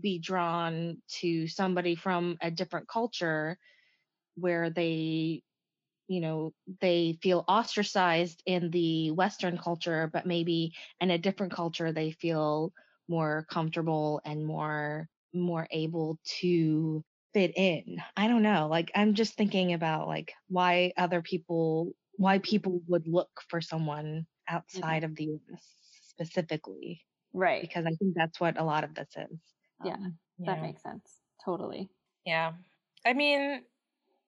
be 0.00 0.18
drawn 0.18 1.02
to 1.20 1.46
somebody 1.48 1.94
from 1.94 2.36
a 2.40 2.50
different 2.50 2.88
culture 2.88 3.58
where 4.36 4.70
they 4.70 5.42
you 6.08 6.20
know 6.20 6.52
they 6.80 7.18
feel 7.22 7.44
ostracized 7.48 8.42
in 8.46 8.70
the 8.70 9.10
western 9.12 9.58
culture 9.58 10.08
but 10.12 10.26
maybe 10.26 10.72
in 11.00 11.10
a 11.10 11.18
different 11.18 11.52
culture 11.52 11.92
they 11.92 12.10
feel 12.12 12.72
more 13.08 13.46
comfortable 13.50 14.20
and 14.24 14.44
more 14.46 15.08
more 15.34 15.66
able 15.70 16.18
to 16.24 17.04
fit 17.34 17.52
in. 17.56 17.98
I 18.16 18.28
don't 18.28 18.42
know 18.42 18.68
like 18.68 18.90
i'm 18.94 19.14
just 19.14 19.34
thinking 19.34 19.72
about 19.74 20.08
like 20.08 20.32
why 20.48 20.92
other 20.96 21.22
people 21.22 21.92
why 22.16 22.38
people 22.38 22.80
would 22.88 23.06
look 23.06 23.30
for 23.48 23.60
someone 23.60 24.26
mm-hmm. 24.50 24.56
outside 24.56 25.04
of 25.04 25.14
the 25.16 25.28
us 25.52 25.62
specifically 26.02 27.02
Right. 27.32 27.60
because 27.60 27.84
i 27.86 27.90
think 27.90 28.14
that's 28.14 28.40
what 28.40 28.58
a 28.58 28.64
lot 28.64 28.84
of 28.84 28.94
this 28.94 29.08
is 29.16 29.57
Yeah. 29.84 29.94
Um, 29.94 30.18
That 30.40 30.56
yeah. 30.58 30.62
makes 30.62 30.82
sense. 30.82 31.20
Totally. 31.44 31.88
Yeah. 32.24 32.52
I 33.06 33.12
mean, 33.12 33.62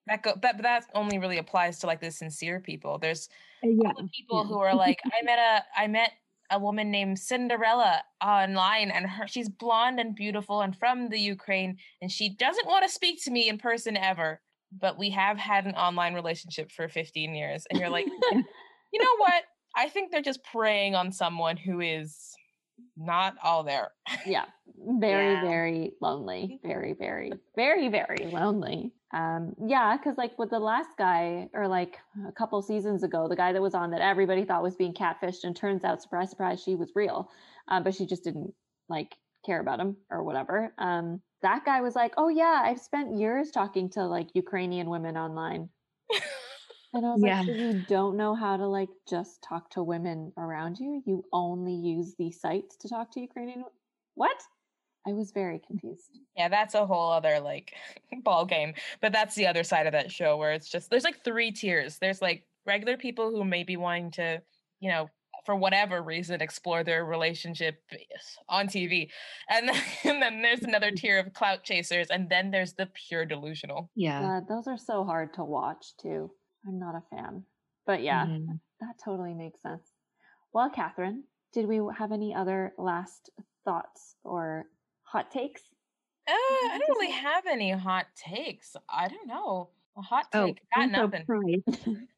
that 0.07 0.23
go 0.23 0.33
that 0.41 0.57
but 0.57 0.63
that 0.63 0.85
only 0.95 1.19
really 1.19 1.37
applies 1.37 1.79
to 1.79 1.87
like 1.87 2.01
the 2.01 2.11
sincere 2.11 2.59
people. 2.59 2.97
There's 2.97 3.29
yeah 3.63 3.89
other 3.89 4.07
people 4.15 4.41
yeah. 4.43 4.47
who 4.47 4.59
are 4.59 4.75
like, 4.75 4.99
I 5.05 5.23
met 5.23 5.39
a 5.39 5.63
I 5.79 5.87
met 5.87 6.11
a 6.49 6.59
woman 6.59 6.91
named 6.91 7.17
Cinderella 7.17 8.03
online 8.21 8.91
and 8.91 9.05
her 9.05 9.27
she's 9.27 9.47
blonde 9.47 9.99
and 9.99 10.15
beautiful 10.15 10.61
and 10.61 10.75
from 10.75 11.09
the 11.09 11.19
Ukraine 11.19 11.77
and 12.01 12.11
she 12.11 12.29
doesn't 12.29 12.67
want 12.67 12.83
to 12.83 12.91
speak 12.91 13.23
to 13.23 13.31
me 13.31 13.47
in 13.47 13.57
person 13.57 13.95
ever. 13.95 14.41
But 14.79 14.97
we 14.97 15.09
have 15.11 15.37
had 15.37 15.65
an 15.65 15.75
online 15.75 16.13
relationship 16.13 16.71
for 16.71 16.87
15 16.87 17.35
years. 17.35 17.65
And 17.69 17.77
you're 17.77 17.89
like, 17.89 18.05
you 18.31 18.99
know 18.99 19.17
what? 19.17 19.43
I 19.75 19.89
think 19.89 20.11
they're 20.11 20.21
just 20.21 20.43
preying 20.45 20.95
on 20.95 21.11
someone 21.11 21.57
who 21.57 21.81
is 21.81 22.33
not 22.97 23.35
all 23.43 23.63
there. 23.63 23.91
yeah 24.25 24.45
very 24.99 25.33
Yeah. 25.33 25.41
very 25.41 25.91
lonely 26.01 26.59
very 26.63 26.93
very 26.93 27.31
very 27.55 27.89
very 27.89 28.25
lonely 28.31 28.93
um 29.13 29.53
yeah 29.67 29.97
because 29.97 30.17
like 30.17 30.37
with 30.39 30.49
the 30.49 30.59
last 30.59 30.89
guy 30.97 31.49
or 31.53 31.67
like 31.67 31.97
a 32.27 32.31
couple 32.31 32.61
seasons 32.61 33.03
ago 33.03 33.27
the 33.27 33.35
guy 33.35 33.51
that 33.51 33.61
was 33.61 33.73
on 33.75 33.91
that 33.91 34.01
everybody 34.01 34.45
thought 34.45 34.63
was 34.63 34.75
being 34.75 34.93
catfished 34.93 35.43
and 35.43 35.55
turns 35.55 35.83
out 35.83 36.01
surprise 36.01 36.29
surprise 36.29 36.61
she 36.63 36.75
was 36.75 36.91
real 36.95 37.29
um, 37.67 37.83
but 37.83 37.93
she 37.93 38.05
just 38.05 38.23
didn't 38.23 38.53
like 38.89 39.15
care 39.45 39.59
about 39.59 39.79
him 39.79 39.97
or 40.09 40.23
whatever 40.23 40.73
um 40.77 41.21
that 41.41 41.65
guy 41.65 41.81
was 41.81 41.95
like 41.95 42.13
oh 42.17 42.29
yeah 42.29 42.61
i've 42.63 42.79
spent 42.79 43.17
years 43.17 43.51
talking 43.51 43.89
to 43.89 44.05
like 44.05 44.27
ukrainian 44.33 44.89
women 44.89 45.17
online 45.17 45.67
and 46.93 47.05
I 47.05 47.11
was 47.11 47.21
Yeah. 47.21 47.41
like, 47.41 47.45
so 47.45 47.51
you 47.51 47.83
don't 47.87 48.17
know 48.17 48.35
how 48.35 48.57
to 48.57 48.67
like 48.67 48.89
just 49.07 49.41
talk 49.41 49.69
to 49.71 49.83
women 49.83 50.33
around 50.37 50.77
you? 50.79 51.01
You 51.05 51.23
only 51.33 51.73
use 51.73 52.15
these 52.17 52.39
sites 52.39 52.77
to 52.77 52.89
talk 52.89 53.11
to 53.13 53.21
Ukrainian? 53.21 53.65
What? 54.15 54.41
I 55.07 55.13
was 55.13 55.31
very 55.31 55.59
confused. 55.59 56.19
Yeah, 56.35 56.49
that's 56.49 56.75
a 56.75 56.85
whole 56.85 57.11
other 57.11 57.39
like 57.39 57.73
ball 58.23 58.45
game. 58.45 58.73
But 59.01 59.11
that's 59.13 59.35
the 59.35 59.47
other 59.47 59.63
side 59.63 59.87
of 59.87 59.93
that 59.93 60.11
show 60.11 60.37
where 60.37 60.53
it's 60.53 60.69
just 60.69 60.89
there's 60.89 61.03
like 61.03 61.23
three 61.23 61.51
tiers. 61.51 61.97
There's 61.99 62.21
like 62.21 62.45
regular 62.65 62.97
people 62.97 63.31
who 63.31 63.43
may 63.43 63.63
be 63.63 63.77
wanting 63.77 64.11
to, 64.11 64.43
you 64.79 64.89
know, 64.89 65.09
for 65.45 65.55
whatever 65.55 66.03
reason 66.03 66.39
explore 66.39 66.83
their 66.83 67.03
relationship 67.03 67.81
on 68.47 68.67
TV. 68.67 69.11
And 69.49 69.69
then, 69.69 69.83
and 70.03 70.21
then 70.21 70.41
there's 70.43 70.61
another 70.61 70.91
tier 70.91 71.17
of 71.19 71.33
clout 71.33 71.63
chasers 71.63 72.07
and 72.11 72.29
then 72.29 72.51
there's 72.51 72.73
the 72.73 72.85
pure 72.85 73.25
delusional. 73.25 73.89
yeah 73.95 74.31
Uh, 74.37 74.41
those 74.47 74.67
are 74.67 74.77
so 74.77 75.03
hard 75.03 75.33
to 75.33 75.43
watch 75.43 75.97
too. 75.97 76.31
I'm 76.67 76.79
not 76.79 76.95
a 76.95 77.01
fan. 77.15 77.45
But 77.85 78.03
yeah, 78.03 78.25
Mhm. 78.27 78.59
that 78.79 78.97
totally 79.03 79.33
makes 79.33 79.61
sense. 79.61 79.91
Well, 80.53 80.69
Catherine, 80.69 81.23
did 81.53 81.65
we 81.67 81.79
have 81.97 82.11
any 82.11 82.33
other 82.35 82.73
last 82.77 83.29
thoughts 83.65 84.15
or 84.23 84.65
hot 85.03 85.31
takes? 85.31 85.61
Uh, 86.27 86.33
I 86.33 86.77
don't 86.79 86.89
really 86.97 87.07
say- 87.11 87.19
have 87.19 87.45
any 87.47 87.71
hot 87.71 88.07
takes. 88.15 88.75
I 88.87 89.07
don't 89.07 89.27
know. 89.27 89.69
A 89.97 90.01
hot 90.01 90.27
Oh, 90.33 90.45
take. 90.47 90.61
Got 90.75 90.91
nothing. 90.91 91.25
price. 91.25 91.63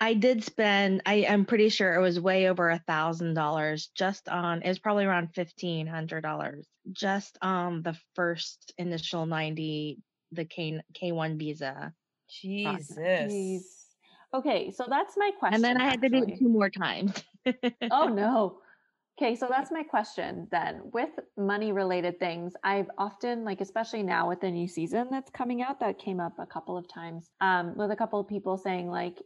I 0.00 0.14
did 0.14 0.44
spend. 0.44 1.02
I 1.06 1.14
am 1.16 1.44
pretty 1.44 1.70
sure 1.70 1.94
it 1.94 2.00
was 2.00 2.20
way 2.20 2.48
over 2.48 2.70
a 2.70 2.78
thousand 2.78 3.34
dollars 3.34 3.88
just 3.88 4.28
on. 4.28 4.62
It 4.62 4.68
was 4.68 4.78
probably 4.78 5.04
around 5.04 5.34
fifteen 5.34 5.88
hundred 5.88 6.20
dollars 6.20 6.68
just 6.92 7.36
on 7.42 7.82
the 7.82 7.98
first 8.14 8.72
initial 8.78 9.26
ninety, 9.26 9.98
the 10.30 10.44
K 10.44 10.80
K 10.94 11.10
one 11.10 11.36
visa, 11.36 11.92
Jesus. 12.28 13.77
Okay, 14.34 14.70
so 14.70 14.84
that's 14.88 15.16
my 15.16 15.30
question. 15.38 15.54
and 15.54 15.64
then 15.64 15.80
I 15.80 15.88
had 15.88 16.02
to 16.02 16.08
do 16.08 16.22
it 16.22 16.38
two 16.38 16.48
more 16.48 16.68
times. 16.70 17.24
oh 17.90 18.06
no. 18.14 18.58
Okay, 19.20 19.34
so 19.34 19.48
that's 19.50 19.72
my 19.72 19.82
question 19.82 20.46
then. 20.52 20.80
With 20.92 21.10
money 21.36 21.72
related 21.72 22.20
things, 22.20 22.52
I've 22.62 22.88
often 22.98 23.44
like 23.44 23.60
especially 23.60 24.02
now 24.04 24.28
with 24.28 24.40
the 24.40 24.50
new 24.50 24.68
season 24.68 25.08
that's 25.10 25.30
coming 25.30 25.60
out 25.62 25.80
that 25.80 25.98
came 25.98 26.20
up 26.20 26.34
a 26.38 26.46
couple 26.46 26.76
of 26.76 26.86
times 26.88 27.28
um 27.40 27.74
with 27.76 27.90
a 27.90 27.96
couple 27.96 28.20
of 28.20 28.28
people 28.28 28.56
saying 28.58 28.88
like 28.88 29.18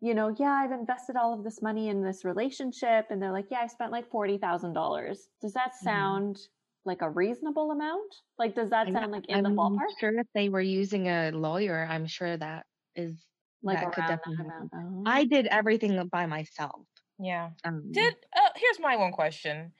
you 0.00 0.12
know, 0.14 0.34
yeah, 0.38 0.50
I've 0.52 0.72
invested 0.72 1.16
all 1.16 1.32
of 1.32 1.44
this 1.44 1.62
money 1.62 1.88
in 1.88 2.02
this 2.02 2.26
relationship 2.26 3.06
and 3.10 3.22
they're 3.22 3.32
like, 3.32 3.46
yeah, 3.50 3.60
I 3.62 3.68
spent 3.68 3.90
like 3.90 4.10
$40,000. 4.10 5.16
Does 5.40 5.52
that 5.54 5.72
Mhm. 5.72 5.84
sound 5.84 6.38
like 6.84 7.00
a 7.00 7.08
reasonable 7.08 7.70
amount? 7.70 8.12
Like 8.38 8.54
does 8.54 8.68
that 8.70 8.86
I'm- 8.86 8.94
sound 8.94 9.12
like 9.12 9.24
in 9.30 9.42
the 9.42 9.48
I'm 9.48 9.56
ballpark? 9.56 9.88
sure 9.98 10.18
if 10.18 10.26
they 10.34 10.48
were 10.50 10.60
using 10.60 11.08
a 11.08 11.30
lawyer, 11.32 11.86
I'm 11.88 12.06
sure 12.06 12.36
that 12.36 12.66
is 12.94 13.24
Like 13.64 13.80
that 13.80 13.92
could 13.92 14.04
around 14.04 14.08
that 14.10 14.18
definitely. 14.18 14.44
amount. 14.44 14.70
happen. 14.72 15.02
I 15.06 15.24
did 15.24 15.46
everything 15.46 16.08
by 16.12 16.26
myself. 16.26 16.82
Yeah. 17.18 17.50
Um, 17.64 17.82
Did 17.90 18.14
uh 18.36 18.50
here's 18.56 18.78
my 18.78 18.96
one 18.96 19.12
question. 19.12 19.72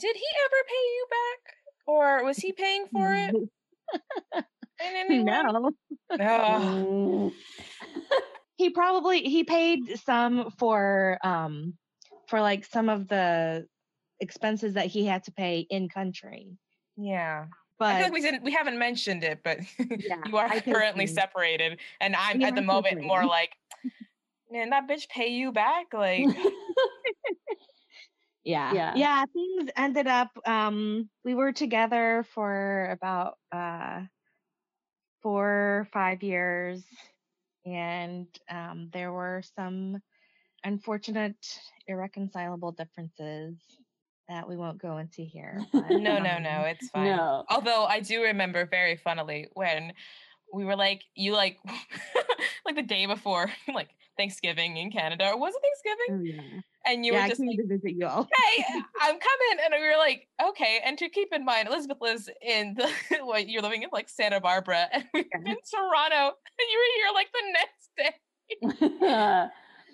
Did 0.00 0.16
he 0.16 0.26
ever 0.44 0.56
pay 0.66 0.74
you 0.74 1.06
back? 1.10 1.54
Or 1.86 2.24
was 2.24 2.38
he 2.38 2.52
paying 2.52 2.86
for 2.92 3.12
it? 3.14 3.34
no. 5.08 5.70
Oh. 6.20 7.32
he 8.56 8.70
probably 8.70 9.22
he 9.22 9.44
paid 9.44 9.98
some 10.04 10.50
for 10.58 11.18
um 11.22 11.74
for 12.28 12.40
like 12.40 12.64
some 12.64 12.88
of 12.88 13.08
the 13.08 13.66
expenses 14.20 14.74
that 14.74 14.86
he 14.86 15.04
had 15.04 15.24
to 15.24 15.32
pay 15.32 15.66
in 15.68 15.88
country. 15.88 16.56
Yeah. 16.96 17.46
But 17.78 17.86
I 17.86 17.94
feel 17.96 18.04
like 18.06 18.12
we 18.12 18.20
didn't 18.20 18.42
we 18.42 18.52
haven't 18.52 18.78
mentioned 18.78 19.24
it, 19.24 19.42
but 19.42 19.58
Yeah, 19.96 20.16
you 20.26 20.36
are 20.36 20.48
currently 20.48 21.06
see. 21.06 21.08
separated. 21.14 21.80
And 22.00 22.16
I'm 22.16 22.38
We 22.38 22.44
at 22.44 22.54
the 22.54 22.60
are 22.60 22.64
moment 22.64 23.02
more 23.02 23.26
like, 23.26 23.56
man, 24.50 24.70
that 24.70 24.88
bitch 24.88 25.08
pay 25.08 25.28
you 25.28 25.52
back? 25.52 25.92
Like 25.92 26.26
yeah 28.44 28.74
Yeah. 28.74 28.92
yeah 28.94 29.24
things 29.32 29.70
ended 29.76 30.06
up 30.06 30.30
um 30.46 31.08
we 31.24 31.34
were 31.34 31.52
together 31.52 32.24
for 32.34 32.88
about 32.90 33.38
uh 33.52 34.02
four 35.22 35.88
five 35.92 36.22
years 36.22 36.84
and 37.66 38.26
um 38.48 38.88
there 38.92 39.12
were 39.12 39.42
some 39.56 40.00
unfortunate 40.64 41.60
irreconcilable 41.86 42.72
differences 42.72 43.56
that 44.28 44.48
we 44.48 44.56
won't 44.56 44.78
go 44.78 44.98
into 44.98 45.22
here 45.22 45.60
but, 45.72 45.90
no, 45.90 46.18
no, 46.18 46.36
um, 46.36 46.42
no, 46.42 46.62
it's 46.62 46.88
fine. 46.90 47.16
No. 47.16 47.44
Although 47.48 47.84
I 47.84 48.00
do 48.00 48.22
remember 48.22 48.66
very 48.66 48.96
funnily 48.96 49.48
when 49.54 49.92
we 50.52 50.64
were 50.64 50.76
like, 50.76 51.02
you 51.14 51.32
like, 51.32 51.58
like 52.64 52.76
the 52.76 52.82
day 52.82 53.06
before, 53.06 53.50
like 53.74 53.90
Thanksgiving 54.16 54.76
in 54.76 54.90
Canada, 54.90 55.28
or 55.30 55.38
was 55.38 55.54
it 55.54 55.62
Thanksgiving? 55.62 56.42
oh, 56.42 56.52
yeah 56.54 56.60
And 56.92 57.04
you 57.06 57.12
yeah 57.12 57.18
were 57.20 57.24
i 57.24 57.28
just 57.28 57.40
came 57.40 57.48
like, 57.48 57.58
to 57.58 57.66
visit 57.66 57.92
you 57.96 58.06
all 58.06 58.28
hey, 58.56 58.64
I'm 59.00 59.18
coming. 59.18 59.64
And 59.64 59.74
we 59.80 59.86
were 59.88 59.96
like, 59.98 60.28
okay. 60.42 60.80
And 60.84 60.96
to 60.98 61.08
keep 61.08 61.28
in 61.32 61.44
mind, 61.44 61.68
Elizabeth 61.68 61.98
lives 62.00 62.28
in 62.42 62.74
the, 62.74 62.90
what 63.24 63.48
you're 63.48 63.62
living 63.62 63.82
in 63.82 63.90
like 63.92 64.08
Santa 64.08 64.40
Barbara, 64.40 64.88
and 64.92 65.04
we 65.14 65.20
were 65.22 65.26
Yeah. 65.44 65.52
in 65.52 65.56
Toronto, 65.70 66.36
and 66.58 66.68
you 66.70 66.78
were 66.78 66.92
here 66.96 67.12
like 67.14 67.28
the 67.32 67.44
next 67.52 67.90
day. 69.50 69.50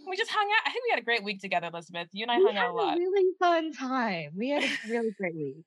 We 0.08 0.16
just 0.16 0.30
hung 0.30 0.46
out. 0.46 0.62
I 0.66 0.70
think 0.70 0.84
we 0.86 0.90
had 0.90 0.98
a 0.98 1.04
great 1.04 1.24
week 1.24 1.40
together, 1.40 1.68
Elizabeth. 1.72 2.08
You 2.12 2.24
and 2.24 2.30
I 2.30 2.38
we 2.38 2.44
hung 2.44 2.56
out 2.56 2.70
a 2.70 2.74
lot. 2.74 2.96
a 2.96 2.98
really 3.00 3.32
fun 3.38 3.72
time 3.72 4.30
we 4.36 4.50
had 4.50 4.62
a 4.64 4.68
really 4.88 5.10
great 5.18 5.34
week 5.34 5.64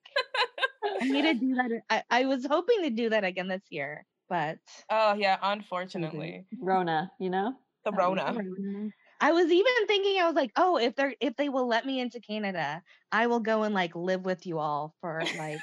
i 1.02 1.06
need 1.06 1.24
to 1.24 1.34
do 1.40 1.56
that 1.56 1.82
I, 1.90 2.04
I 2.10 2.26
was 2.26 2.46
hoping 2.46 2.84
to 2.84 2.90
do 2.90 3.10
that 3.10 3.24
again 3.24 3.48
this 3.48 3.64
year 3.70 4.06
but 4.30 4.58
Oh 4.90 5.14
yeah, 5.14 5.38
unfortunately, 5.42 6.46
Rona, 6.60 7.10
you 7.20 7.30
know? 7.30 7.54
the 7.86 7.92
Rona. 7.94 8.24
Corona. 8.26 8.90
I 9.22 9.32
was 9.32 9.50
even 9.50 9.88
thinking, 9.88 10.20
I 10.22 10.26
was 10.26 10.36
like, 10.36 10.52
oh, 10.58 10.78
if 10.78 10.96
they're 10.96 11.16
if 11.22 11.36
they 11.38 11.48
will 11.50 11.68
let 11.68 11.86
me 11.86 12.00
into 12.02 12.20
Canada, 12.20 12.82
I 13.12 13.28
will 13.28 13.40
go 13.40 13.64
and 13.64 13.74
like 13.74 13.96
live 13.96 14.26
with 14.26 14.46
you 14.46 14.60
all 14.60 14.94
for 15.02 15.22
like 15.38 15.60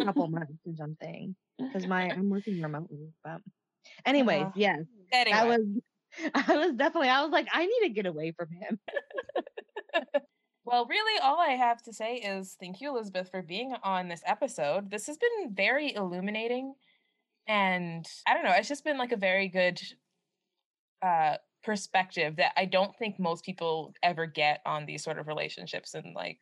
a 0.00 0.04
couple 0.04 0.26
months 0.28 0.52
or 0.66 0.74
something. 0.76 1.36
Because 1.58 1.86
my 1.86 2.10
I'm 2.10 2.30
working 2.30 2.62
remotely. 2.62 3.10
But 3.22 3.42
anyways, 4.06 4.42
Uh-huh. 4.42 4.52
yes. 4.56 4.78
Anyway, 5.12 5.36
I 5.38 5.44
was 5.44 5.60
I 6.34 6.56
was 6.56 6.74
definitely 6.74 7.08
I 7.08 7.22
was 7.22 7.30
like, 7.30 7.48
I 7.52 7.66
need 7.66 7.80
to 7.82 7.88
get 7.90 8.06
away 8.06 8.32
from 8.32 8.48
him. 8.50 8.78
well, 10.64 10.86
really, 10.86 11.20
all 11.20 11.38
I 11.38 11.50
have 11.50 11.82
to 11.84 11.92
say 11.92 12.16
is 12.16 12.56
thank 12.60 12.80
you, 12.80 12.90
Elizabeth, 12.90 13.30
for 13.30 13.42
being 13.42 13.74
on 13.82 14.08
this 14.08 14.22
episode. 14.26 14.90
This 14.90 15.06
has 15.06 15.16
been 15.16 15.54
very 15.54 15.94
illuminating, 15.94 16.74
and 17.46 18.06
I 18.26 18.34
don't 18.34 18.44
know, 18.44 18.54
it's 18.56 18.68
just 18.68 18.84
been 18.84 18.98
like 18.98 19.12
a 19.12 19.16
very 19.16 19.48
good 19.48 19.80
uh 21.02 21.36
perspective 21.62 22.36
that 22.36 22.52
I 22.56 22.64
don't 22.64 22.96
think 22.96 23.18
most 23.18 23.44
people 23.44 23.92
ever 24.02 24.26
get 24.26 24.60
on 24.64 24.86
these 24.86 25.02
sort 25.02 25.18
of 25.18 25.26
relationships 25.26 25.94
and 25.94 26.14
like 26.14 26.38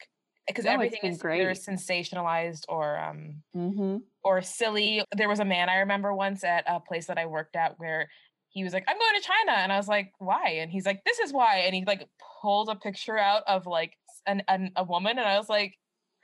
because 0.47 0.65
No, 0.65 0.73
everything 0.73 1.01
is 1.03 1.25
either 1.25 1.51
sensationalized 1.53 2.65
or 2.69 2.99
um 2.99 3.43
Mm-hmm. 3.57 3.97
or 4.23 4.43
silly. 4.43 5.03
There 5.17 5.29
was 5.29 5.41
a 5.41 5.45
man 5.45 5.69
I 5.69 5.79
remember 5.79 6.15
once 6.15 6.45
at 6.45 6.65
a 6.67 6.81
place 6.81 7.07
that 7.07 7.19
I 7.19 7.27
worked 7.27 7.57
at 7.57 7.79
where 7.79 8.09
he 8.57 8.65
was 8.65 8.73
like, 8.73 8.85
I'm 8.89 8.99
going 8.99 9.21
to 9.21 9.21
China. 9.21 9.59
And 9.59 9.71
I 9.71 9.77
was 9.77 9.87
like, 9.87 10.15
why? 10.19 10.61
And 10.61 10.71
he's 10.71 10.87
like, 10.87 11.05
this 11.05 11.19
is 11.19 11.31
why. 11.31 11.59
And 11.67 11.75
he 11.75 11.85
like 11.87 12.09
pulled 12.41 12.71
a 12.71 12.75
picture 12.75 13.19
out 13.19 13.43
of 13.47 13.67
like 13.67 13.99
an, 14.27 14.43
an 14.49 14.71
a 14.77 14.83
woman. 14.83 15.19
And 15.19 15.29
I 15.29 15.37
was 15.37 15.51
like, 15.51 15.75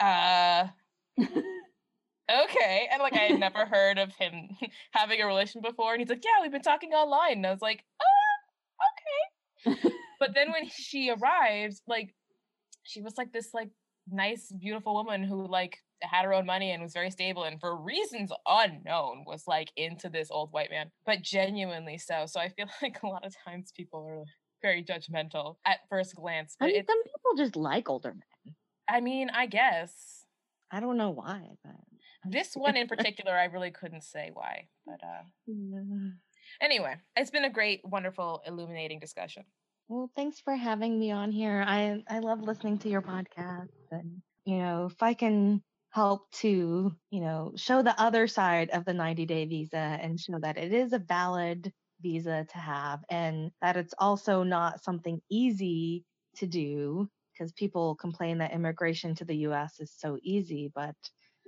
uh, 0.00 0.68
okay. 1.20 2.88
And 2.90 3.02
like, 3.02 3.12
I 3.12 3.24
had 3.24 3.38
never 3.38 3.66
heard 3.66 3.98
of 3.98 4.14
him 4.14 4.48
having 4.92 5.20
a 5.20 5.26
relation 5.26 5.60
before. 5.60 5.92
And 5.92 6.00
he's 6.00 6.08
like, 6.08 6.24
yeah, 6.24 6.40
we've 6.40 6.50
been 6.50 6.62
talking 6.62 6.92
online. 6.92 7.36
And 7.36 7.46
I 7.46 7.50
was 7.50 7.60
like, 7.60 7.84
oh, 8.00 9.74
okay. 9.74 9.92
But 10.18 10.30
then 10.34 10.52
when 10.52 10.70
she 10.70 11.10
arrived, 11.10 11.82
like, 11.86 12.14
she 12.82 13.02
was 13.02 13.18
like 13.18 13.30
this 13.34 13.52
like 13.52 13.68
nice, 14.10 14.50
beautiful 14.58 14.94
woman 14.94 15.22
who 15.22 15.46
like 15.46 15.76
had 16.02 16.24
her 16.24 16.34
own 16.34 16.46
money 16.46 16.72
and 16.72 16.82
was 16.82 16.92
very 16.92 17.10
stable 17.10 17.44
and 17.44 17.60
for 17.60 17.76
reasons 17.76 18.30
unknown 18.46 19.24
was 19.26 19.44
like 19.46 19.70
into 19.76 20.08
this 20.08 20.30
old 20.30 20.52
white 20.52 20.70
man, 20.70 20.90
but 21.06 21.22
genuinely 21.22 21.98
so. 21.98 22.26
So 22.26 22.40
I 22.40 22.48
feel 22.48 22.66
like 22.82 23.02
a 23.02 23.06
lot 23.06 23.24
of 23.24 23.34
times 23.44 23.72
people 23.76 24.06
are 24.08 24.24
very 24.60 24.84
judgmental 24.84 25.56
at 25.66 25.80
first 25.88 26.14
glance. 26.14 26.56
I 26.60 26.66
But 26.66 26.72
mean, 26.74 26.86
some 26.86 27.02
people 27.02 27.36
just 27.36 27.56
like 27.56 27.88
older 27.90 28.12
men. 28.14 28.54
I 28.88 29.00
mean, 29.00 29.30
I 29.30 29.46
guess 29.46 30.24
I 30.70 30.80
don't 30.80 30.96
know 30.96 31.10
why, 31.10 31.50
but 31.64 31.74
this 32.24 32.54
one 32.54 32.76
in 32.76 32.86
particular, 32.94 33.32
I 33.32 33.44
really 33.44 33.70
couldn't 33.70 34.04
say 34.04 34.30
why. 34.32 34.68
But 34.86 35.00
uh, 35.02 35.52
anyway, 36.60 36.96
it's 37.16 37.30
been 37.30 37.44
a 37.44 37.50
great, 37.50 37.80
wonderful, 37.84 38.42
illuminating 38.46 39.00
discussion. 39.00 39.44
Well, 39.88 40.10
thanks 40.16 40.40
for 40.40 40.54
having 40.54 40.98
me 40.98 41.10
on 41.10 41.30
here. 41.32 41.62
I 41.66 42.02
I 42.08 42.20
love 42.20 42.40
listening 42.40 42.78
to 42.78 42.88
your 42.88 43.02
podcast 43.02 43.68
and 43.90 44.22
you 44.44 44.58
know, 44.58 44.86
if 44.90 45.02
I 45.02 45.14
can 45.14 45.62
help 45.92 46.30
to, 46.32 46.92
you 47.10 47.20
know, 47.20 47.52
show 47.56 47.82
the 47.82 48.00
other 48.00 48.26
side 48.26 48.70
of 48.70 48.84
the 48.84 48.94
90-day 48.94 49.46
visa 49.46 49.76
and 49.76 50.18
show 50.20 50.38
that 50.40 50.58
it 50.58 50.72
is 50.72 50.92
a 50.92 50.98
valid 50.98 51.72
visa 52.00 52.46
to 52.50 52.58
have 52.58 53.00
and 53.10 53.52
that 53.60 53.76
it's 53.76 53.94
also 53.98 54.42
not 54.42 54.82
something 54.82 55.20
easy 55.30 56.04
to 56.36 56.46
do 56.46 57.08
because 57.32 57.52
people 57.52 57.96
complain 57.96 58.38
that 58.38 58.52
immigration 58.52 59.14
to 59.16 59.24
the 59.24 59.36
US 59.38 59.80
is 59.80 59.92
so 59.96 60.18
easy, 60.22 60.70
but 60.74 60.96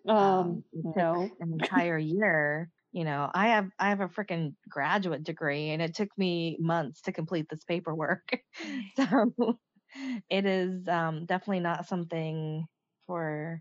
Um, 0.09 0.65
took 0.95 0.95
no. 0.95 1.39
an 1.41 1.53
entire 1.59 1.99
year. 1.99 2.71
You 2.93 3.05
know, 3.05 3.31
I 3.35 3.49
have 3.49 3.71
I 3.79 3.89
have 3.89 4.01
a 4.01 4.09
freaking 4.09 4.55
graduate 4.69 5.25
degree 5.25 5.71
and 5.71 5.83
it 5.83 5.95
took 5.95 6.11
me 6.17 6.57
months 6.61 7.03
to 7.03 7.13
complete 7.13 7.47
this 7.51 7.65
paperwork. 7.65 8.29
so 8.97 9.59
it 10.31 10.47
is 10.47 10.87
um, 10.89 11.27
definitely 11.27 11.61
not 11.61 11.87
something 11.87 12.67
for, 13.07 13.61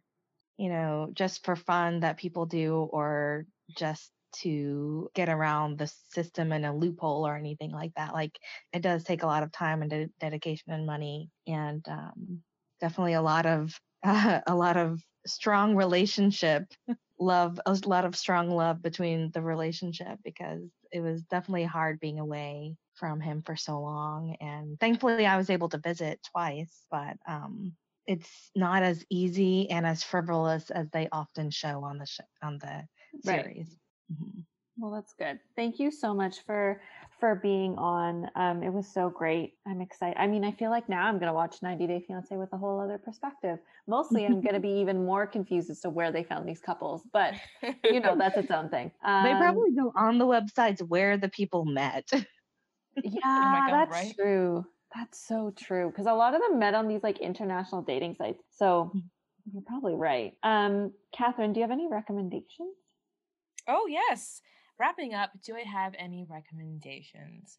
you 0.58 0.70
know, 0.70 1.10
just 1.14 1.44
for 1.46 1.56
fun 1.56 2.02
that 2.02 2.18
people 2.18 2.46
do 2.46 2.76
or 2.92 3.46
just 3.78 4.12
to 4.38 5.10
get 5.14 5.30
around 5.30 5.78
the 5.78 5.88
system 5.88 6.52
in 6.52 6.66
a 6.66 6.76
loophole 6.76 7.26
or 7.28 7.36
anything 7.36 7.72
like 7.72 7.94
that. 7.96 8.14
Like 8.14 8.40
it 8.72 8.82
does 8.82 9.04
take 9.04 9.24
a 9.24 9.28
lot 9.28 9.44
of 9.44 9.52
time 9.52 9.82
and 9.82 9.92
de- 9.92 10.10
dedication 10.20 10.72
and 10.74 10.86
money 10.86 11.30
and 11.48 11.88
um, 11.88 12.42
definitely 12.80 13.14
a 13.14 13.22
lot 13.22 13.46
of 13.46 13.80
uh, 14.04 14.42
a 14.48 14.56
lot 14.56 14.78
of 14.78 15.02
strong 15.26 15.76
relationship 15.76 16.64
love 17.20 17.60
a 17.66 17.78
lot 17.86 18.06
of 18.06 18.16
strong 18.16 18.50
love 18.50 18.82
between 18.82 19.32
the 19.32 19.42
relationship 19.42 20.20
because 20.24 20.62
it 20.92 21.00
was 21.00 21.24
definitely 21.24 21.64
hard 21.64 22.00
being 22.00 22.20
away 22.20 22.76
from 22.96 23.22
him 23.22 23.42
for 23.42 23.56
so 23.56 23.80
long 23.80 24.36
and 24.42 24.78
thankfully 24.80 25.26
I 25.26 25.38
was 25.38 25.50
able 25.50 25.70
to 25.70 25.78
visit 25.78 26.20
twice 26.32 26.86
but 26.92 27.16
um 27.28 27.74
it's 28.08 28.52
not 28.56 28.84
as 28.84 29.06
easy 29.10 29.70
and 29.70 29.86
as 29.86 30.04
frivolous 30.04 30.70
as 30.72 30.90
they 30.92 31.10
often 31.12 31.50
show 31.52 31.84
on 31.84 31.98
the 32.00 32.06
sh- 32.06 32.20
on 32.42 32.58
the 32.60 32.88
Right. 33.24 33.50
series 33.50 33.80
Mhm. 34.12 34.46
Well, 34.76 34.92
that's 34.92 35.14
good. 35.14 35.40
Thank 35.56 35.80
you 35.80 35.92
so 35.92 36.16
much 36.16 36.42
for 36.42 36.82
for 37.20 37.36
being 37.36 37.78
on. 37.78 38.30
Um, 38.36 38.64
it 38.64 38.72
was 38.74 38.92
so 38.92 39.08
great. 39.10 39.60
I'm 39.68 39.82
excited. 39.82 40.20
I 40.20 40.26
mean, 40.26 40.44
I 40.44 40.52
feel 40.52 40.72
like 40.72 40.90
now 40.90 41.06
I'm 41.08 41.20
going 41.20 41.28
to 41.28 41.34
watch 41.34 41.62
90 41.62 41.86
Day 41.86 42.00
Fiance 42.00 42.36
with 42.36 42.52
a 42.54 42.58
whole 42.58 42.80
other 42.80 42.98
perspective. 42.98 43.60
Mostly, 43.86 44.26
I'm 44.26 44.42
going 44.42 44.56
to 44.56 44.60
be 44.60 44.80
even 44.82 45.06
more 45.06 45.28
confused 45.28 45.70
as 45.70 45.82
to 45.82 45.92
where 45.92 46.12
they 46.12 46.24
found 46.24 46.48
these 46.50 46.60
couples, 46.60 47.04
but 47.14 47.36
you 47.88 48.00
know, 48.00 48.16
that's 48.16 48.38
its 48.38 48.50
own 48.52 48.70
thing. 48.70 48.92
Um, 49.04 49.14
they 49.20 49.36
probably 49.36 49.72
go 49.76 49.92
on 49.96 50.18
the 50.18 50.26
websites 50.26 50.82
where 50.82 51.18
the 51.18 51.30
people 51.30 51.66
met 51.66 52.10
yeah, 53.04 53.62
God, 53.66 53.66
that's 53.68 53.90
right? 53.90 54.16
true. 54.16 54.66
That's 54.96 55.26
so 55.28 55.52
true. 55.58 55.90
Because 55.90 56.06
a 56.06 56.14
lot 56.14 56.36
of 56.36 56.42
them 56.42 56.60
met 56.60 56.76
on 56.76 56.88
these 56.88 57.04
like 57.04 57.20
international 57.20 57.82
dating 57.82 58.16
sites. 58.16 58.44
So 58.52 58.92
Mm. 58.96 59.04
you're 59.52 59.62
probably 59.64 59.96
right. 59.96 60.38
Um, 60.44 60.94
Catherine, 61.12 61.52
do 61.54 61.60
you 61.60 61.64
have 61.64 61.72
any 61.72 61.88
recommendations? 61.88 62.76
Oh, 63.68 63.88
yes. 63.88 64.42
Wrapping 64.80 65.14
up, 65.14 65.32
do 65.46 65.56
I 65.56 65.62
have 65.62 65.94
any 65.98 66.26
recommendations? 66.30 67.58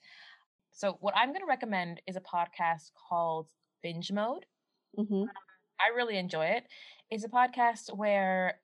So, 0.73 0.97
what 1.01 1.15
I'm 1.17 1.29
going 1.29 1.41
to 1.41 1.47
recommend 1.47 2.01
is 2.07 2.17
a 2.17 2.21
podcast 2.21 2.91
called 3.09 3.49
Binge 3.83 4.11
Mode. 4.11 4.45
Mm-hmm. 4.99 5.25
I 5.81 5.95
really 5.95 6.19
enjoy 6.19 6.47
it. 6.47 6.65
It's 7.11 7.25
a 7.25 7.29
podcast 7.29 7.95
where 7.97 8.61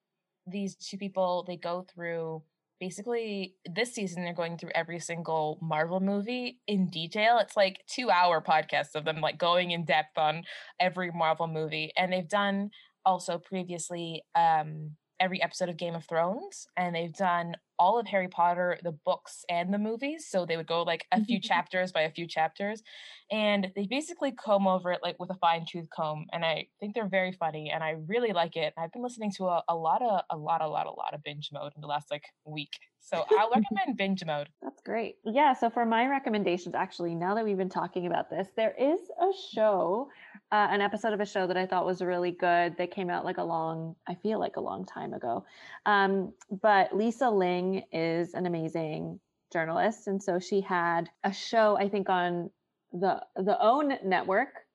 these 0.47 0.75
two 0.75 0.97
people 0.99 1.45
they 1.47 1.57
go 1.57 1.87
through 1.95 2.43
basically 2.81 3.55
this 3.67 3.95
season 3.95 4.25
they're 4.25 4.33
going 4.33 4.57
through 4.57 4.71
every 4.75 4.99
single 4.99 5.59
Marvel 5.61 6.01
movie 6.01 6.59
in 6.67 6.89
detail. 6.89 7.39
It's 7.39 7.57
like 7.57 7.85
2-hour 7.97 8.43
podcasts 8.43 8.95
of 8.95 9.05
them 9.05 9.21
like 9.21 9.39
going 9.39 9.71
in 9.71 9.85
depth 9.85 10.17
on 10.17 10.45
every 10.81 11.11
Marvel 11.13 11.47
movie 11.47 11.93
and 11.97 12.13
they've 12.13 12.29
done 12.29 12.71
also 13.05 13.39
previously 13.39 14.23
um 14.35 14.97
every 15.21 15.43
episode 15.43 15.69
of 15.69 15.77
Game 15.77 15.95
of 15.95 16.05
Thrones, 16.07 16.67
and 16.77 16.95
they've 16.95 17.13
done 17.13 17.55
all 17.79 17.99
of 17.99 18.07
Harry 18.07 18.29
Potter, 18.29 18.79
the 18.83 18.93
books 19.05 19.45
and 19.49 19.73
the 19.73 19.79
movies. 19.79 20.27
So 20.29 20.45
they 20.45 20.57
would 20.57 20.67
go 20.67 20.83
like 20.83 21.07
a 21.13 21.23
few 21.25 21.41
chapters 21.43 21.93
by 21.93 22.03
a 22.03 22.11
few 22.11 22.27
chapters, 22.27 22.83
and 23.31 23.71
they 23.77 23.87
basically 23.87 24.33
comb 24.33 24.67
over 24.67 24.91
it 24.93 25.01
like 25.03 25.21
with 25.21 25.31
a 25.31 25.37
fine 25.37 25.65
tooth 25.71 25.89
comb. 25.95 26.27
And 26.33 26.45
I 26.45 26.67
think 26.81 26.95
they're 26.95 27.09
very 27.09 27.33
funny, 27.33 27.71
and 27.71 27.85
I 27.85 27.97
really 28.07 28.33
like 28.33 28.57
it. 28.57 28.73
I've 28.77 28.93
been 28.93 29.03
listening 29.03 29.33
to 29.37 29.45
a, 29.47 29.63
a 29.69 29.77
lot 29.77 30.03
of 30.03 30.23
a 30.31 30.37
lot, 30.37 30.63
a 30.63 30.69
lot, 30.69 30.87
a 30.87 30.91
lot 30.91 31.15
of 31.15 31.23
binge 31.23 31.51
mode 31.53 31.73
in 31.77 31.81
the 31.81 31.89
last 31.89 32.11
like 32.11 32.25
week. 32.45 32.73
So 33.01 33.25
I'll 33.39 33.51
recommend 33.51 33.97
binge 33.97 34.25
mode. 34.25 34.49
That's 34.63 34.81
great. 34.83 35.17
Yeah. 35.25 35.55
So 35.55 35.71
for 35.71 35.85
my 35.85 36.07
recommendations, 36.07 36.75
actually, 36.75 37.15
now 37.15 37.35
that 37.35 37.45
we've 37.45 37.57
been 37.57 37.71
talking 37.71 38.07
about 38.07 38.31
this, 38.31 38.49
there 38.57 38.75
is 38.79 39.01
a 39.21 39.33
show, 39.53 40.11
uh, 40.53 40.69
an 40.71 40.81
episode 40.81 41.13
of 41.13 41.21
a 41.21 41.27
show 41.27 41.47
that 41.47 41.57
I 41.57 41.67
thought 41.67 41.87
was 41.87 42.03
really 42.03 42.31
good. 42.31 42.77
That 42.77 42.91
came 42.91 43.11
out 43.11 43.25
like 43.25 43.39
a 43.39 43.43
long, 43.43 43.97
I 44.07 44.15
feel 44.15 44.39
like 44.39 44.57
a 44.57 44.61
long 44.61 44.85
time 44.85 45.15
ago. 45.15 45.45
Um, 45.87 46.33
but 46.63 46.95
Lisa 46.95 47.31
Ling 47.31 47.83
is 47.91 48.35
an 48.35 48.47
amazing 48.47 49.19
journalist, 49.53 50.07
and 50.07 50.23
so 50.23 50.39
she 50.39 50.61
had 50.61 51.11
a 51.25 51.33
show, 51.33 51.77
I 51.79 51.89
think, 51.89 52.09
on 52.09 52.51
the 52.93 53.23
the 53.37 53.59
OWN 53.61 53.99
network, 54.05 54.67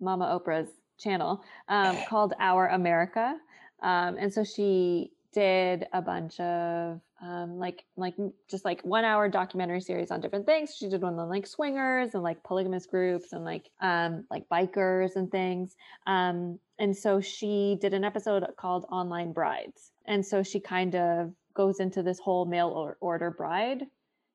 Mama 0.00 0.38
Oprah's 0.38 0.70
channel, 0.98 1.42
um, 1.68 1.96
called 2.08 2.34
Our 2.38 2.68
America. 2.68 3.36
Um, 3.82 4.16
and 4.18 4.32
so 4.32 4.44
she 4.44 5.12
did 5.32 5.86
a 5.92 6.02
bunch 6.02 6.40
of 6.40 7.00
um, 7.22 7.58
like 7.58 7.84
like 7.96 8.14
just 8.48 8.64
like 8.64 8.82
one 8.82 9.04
hour 9.04 9.28
documentary 9.28 9.80
series 9.80 10.10
on 10.10 10.20
different 10.20 10.46
things. 10.46 10.74
She 10.76 10.88
did 10.88 11.02
one 11.02 11.18
on 11.18 11.28
like 11.28 11.46
swingers 11.46 12.14
and 12.14 12.22
like 12.22 12.42
polygamous 12.42 12.86
groups 12.86 13.32
and 13.32 13.44
like 13.44 13.70
um, 13.80 14.24
like 14.30 14.48
bikers 14.48 15.16
and 15.16 15.30
things. 15.30 15.76
Um, 16.06 16.58
and 16.78 16.96
so 16.96 17.20
she 17.20 17.76
did 17.80 17.94
an 17.94 18.04
episode 18.04 18.44
called 18.56 18.86
Online 18.90 19.32
Brides, 19.32 19.92
and 20.06 20.24
so 20.24 20.42
she 20.42 20.60
kind 20.60 20.94
of 20.94 21.32
goes 21.54 21.80
into 21.80 22.02
this 22.02 22.18
whole 22.18 22.46
mail 22.46 22.94
order 23.00 23.30
bride 23.30 23.86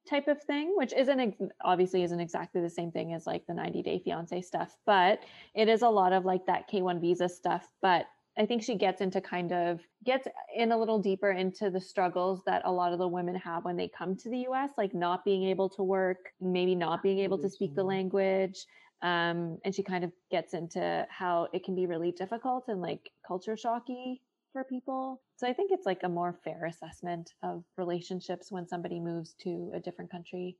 type 0.08 0.28
of 0.28 0.42
thing, 0.44 0.74
which 0.76 0.94
isn't 0.94 1.36
obviously 1.64 2.04
isn't 2.04 2.20
exactly 2.20 2.62
the 2.62 2.70
same 2.70 2.92
thing 2.92 3.14
as 3.14 3.26
like 3.26 3.46
the 3.48 3.54
90 3.54 3.82
day 3.82 4.00
fiance 4.04 4.42
stuff, 4.42 4.78
but 4.86 5.20
it 5.54 5.68
is 5.68 5.82
a 5.82 5.90
lot 5.90 6.14
of 6.14 6.26
like 6.26 6.46
that 6.46 6.70
K1 6.70 7.02
visa 7.02 7.28
stuff, 7.28 7.68
but 7.82 8.06
I 8.38 8.46
think 8.46 8.64
she 8.64 8.76
gets 8.76 9.02
into 9.02 9.22
kind 9.22 9.54
of 9.54 9.80
gets 10.04 10.28
in 10.54 10.72
a 10.72 10.78
little 10.78 11.00
deeper 11.00 11.32
into 11.32 11.70
the 11.70 11.80
struggles 11.80 12.42
that 12.46 12.64
a 12.66 12.72
lot 12.72 12.92
of 12.92 13.00
the 13.00 13.08
women 13.08 13.36
have 13.36 13.64
when 13.64 13.78
they 13.78 13.88
come 13.88 14.16
to 14.18 14.30
the 14.30 14.40
US, 14.50 14.72
like 14.78 14.94
not 14.94 15.24
being 15.24 15.46
able 15.46 15.70
to 15.70 15.84
work, 15.84 16.18
maybe 16.42 16.76
not 16.76 17.02
being 17.02 17.20
able 17.20 17.38
to 17.38 17.50
speak 17.50 17.76
the 17.76 17.84
language. 17.84 18.66
Um, 19.02 19.58
and 19.64 19.74
she 19.74 19.84
kind 19.84 20.04
of 20.04 20.12
gets 20.32 20.54
into 20.54 21.06
how 21.10 21.48
it 21.54 21.64
can 21.64 21.76
be 21.76 21.86
really 21.86 22.12
difficult 22.12 22.66
and 22.68 22.82
like 22.82 23.12
culture 23.26 23.56
shocky 23.56 24.22
for 24.52 24.64
people. 24.64 25.22
So 25.38 25.48
I 25.48 25.54
think 25.54 25.72
it's 25.72 25.86
like 25.86 26.04
a 26.04 26.10
more 26.10 26.34
fair 26.44 26.66
assessment 26.66 27.34
of 27.44 27.64
relationships 27.78 28.52
when 28.52 28.68
somebody 28.68 29.00
moves 29.00 29.34
to 29.44 29.72
a 29.74 29.80
different 29.80 30.12
country 30.12 30.58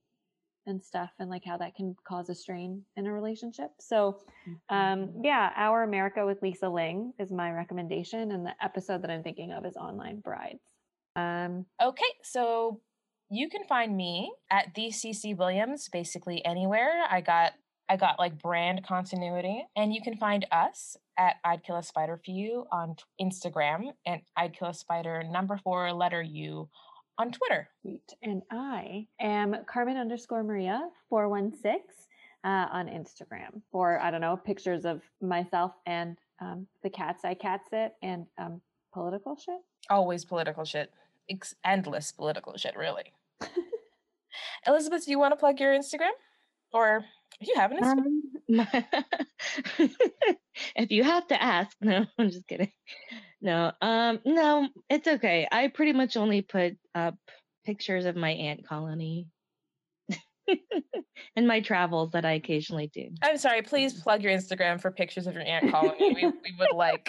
and 0.68 0.84
stuff 0.84 1.12
and 1.20 1.30
like 1.30 1.44
how 1.46 1.58
that 1.58 1.76
can 1.76 1.96
cause 2.08 2.30
a 2.30 2.36
strain 2.36 2.84
in 2.96 3.08
a 3.08 3.14
relationship. 3.14 3.72
So, 3.80 4.20
um, 4.70 4.78
mm-hmm. 4.78 5.24
yeah, 5.24 5.52
Our 5.56 5.84
America 5.84 6.26
with 6.26 6.42
Lisa 6.42 6.70
Ling 6.70 7.14
is 7.20 7.32
my 7.32 7.52
recommendation. 7.52 8.32
And 8.32 8.46
the 8.46 8.54
episode 8.62 9.02
that 9.04 9.12
I'm 9.12 9.24
thinking 9.24 9.52
of 9.52 9.66
is 9.66 9.76
Online 9.76 10.20
Brides. 10.20 10.60
Um, 11.16 11.66
okay, 11.82 12.04
so 12.24 12.82
you 13.30 13.50
can 13.50 13.64
find 13.64 13.96
me 13.96 14.32
at 14.52 14.74
the 14.76 14.88
CC 14.88 15.36
Williams 15.36 15.90
basically 15.92 16.44
anywhere. 16.46 17.04
I 17.10 17.22
got 17.22 17.54
I 17.88 17.98
got 17.98 18.18
like 18.18 18.42
brand 18.42 18.84
continuity, 18.84 19.64
and 19.76 19.94
you 19.94 20.02
can 20.02 20.18
find 20.18 20.46
us 20.52 20.98
at 21.18 21.36
I'd 21.44 21.64
Kill 21.64 21.78
a 21.78 21.84
Spider 21.84 22.18
for 22.18 22.32
You 22.32 22.66
on 22.72 22.96
Instagram 23.22 23.92
and 24.06 24.22
I'd 24.36 24.58
Kill 24.58 24.70
a 24.70 24.74
Spider 24.74 25.24
number 25.24 25.60
four 25.64 25.92
letter 25.94 26.22
U 26.22 26.70
on 27.18 27.32
Twitter. 27.32 27.70
And 28.22 28.42
I 28.52 29.08
am 29.20 29.56
Carmen 29.68 29.98
underscore 29.98 30.44
Maria 30.44 30.90
416 31.10 31.82
uh, 32.44 32.48
on 32.48 32.88
Instagram 32.88 33.62
for, 33.72 34.00
I 34.00 34.12
don't 34.12 34.22
know, 34.22 34.38
pictures 34.38 34.86
of 34.86 35.02
myself 35.22 35.72
and 35.86 36.18
um, 36.42 36.68
the 36.84 36.90
cats 36.90 37.24
I 37.24 37.34
cats 37.34 37.70
it 37.72 37.94
and 38.02 38.26
um, 38.38 38.62
political 38.94 39.36
shit. 39.36 39.60
Always 39.90 40.26
political 40.26 40.66
shit. 40.66 40.92
It's 41.28 41.56
endless 41.64 42.12
political 42.12 42.56
shit, 42.58 42.76
really. 42.78 43.14
Elizabeth, 44.68 45.06
do 45.06 45.12
you 45.12 45.20
want 45.20 45.32
to 45.32 45.38
plug 45.38 45.60
your 45.60 45.74
Instagram? 45.74 46.12
Or 46.74 47.06
do 47.40 47.48
you 47.48 47.56
have 47.56 47.72
an 47.72 47.78
Instagram? 47.78 48.06
Um, 48.06 48.32
my, 48.48 48.86
if 50.76 50.92
you 50.92 51.04
have 51.04 51.28
to 51.28 51.42
ask, 51.42 51.76
no, 51.82 52.06
I'm 52.18 52.30
just 52.30 52.48
kidding. 52.48 52.72
No, 53.46 53.72
um, 53.80 54.20
no, 54.26 54.68
it's 54.90 55.08
okay. 55.08 55.48
I 55.52 55.68
pretty 55.68 55.94
much 55.94 56.18
only 56.18 56.42
put 56.42 56.78
up 56.96 57.16
pictures 57.64 58.06
of 58.06 58.16
my 58.16 58.32
ant 58.32 58.68
colony 58.68 59.28
and 61.36 61.48
my 61.48 61.60
travels 61.60 62.10
that 62.14 62.26
I 62.26 62.32
occasionally 62.32 62.88
do. 62.88 63.12
I'm 63.22 63.38
sorry. 63.38 63.62
Please 63.62 64.02
plug 64.02 64.24
your 64.24 64.32
Instagram 64.36 64.82
for 64.82 64.90
pictures 64.90 65.28
of 65.28 65.36
your 65.36 65.44
ant 65.44 65.72
colony. 65.72 66.16
we, 66.16 66.26
we 66.26 66.56
would 66.58 66.74
like. 66.74 67.08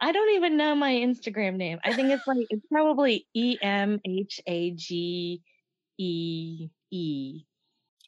I 0.00 0.12
don't 0.12 0.36
even 0.36 0.56
know 0.56 0.76
my 0.76 0.92
Instagram 0.92 1.56
name. 1.56 1.80
I 1.84 1.94
think 1.94 2.10
it's 2.10 2.28
like 2.28 2.46
it's 2.48 2.66
probably 2.70 3.26
E 3.34 3.58
M 3.60 3.98
H 4.04 4.40
A 4.46 4.70
G 4.70 5.42
E 5.98 6.68
E 6.92 7.42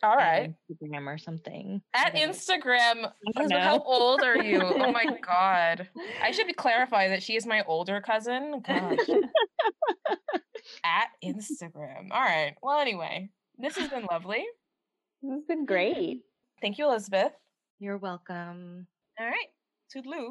all 0.04 0.16
right. 0.16 0.54
Instagram 0.70 1.06
or 1.06 1.18
something. 1.18 1.80
At 1.94 2.14
Instagram. 2.14 3.10
How 3.50 3.78
old 3.80 4.22
are 4.22 4.42
you? 4.42 4.60
oh 4.62 4.92
my 4.92 5.04
god. 5.26 5.88
I 6.22 6.30
should 6.30 6.54
clarify 6.56 7.08
that 7.08 7.22
she 7.22 7.36
is 7.36 7.46
my 7.46 7.62
older 7.66 8.00
cousin. 8.00 8.62
Gosh. 8.66 8.98
At 10.84 11.08
Instagram. 11.24 12.10
All 12.10 12.20
right. 12.20 12.54
Well, 12.62 12.78
anyway, 12.80 13.30
this 13.58 13.76
has 13.76 13.88
been 13.88 14.06
lovely. 14.10 14.44
This 15.22 15.32
has 15.32 15.44
been 15.44 15.64
great. 15.64 16.22
Thank 16.60 16.78
you, 16.78 16.86
Elizabeth. 16.86 17.32
You're 17.78 17.98
welcome. 17.98 18.86
All 19.18 19.26
right. 19.26 19.48
Toodaloo. 19.94 20.30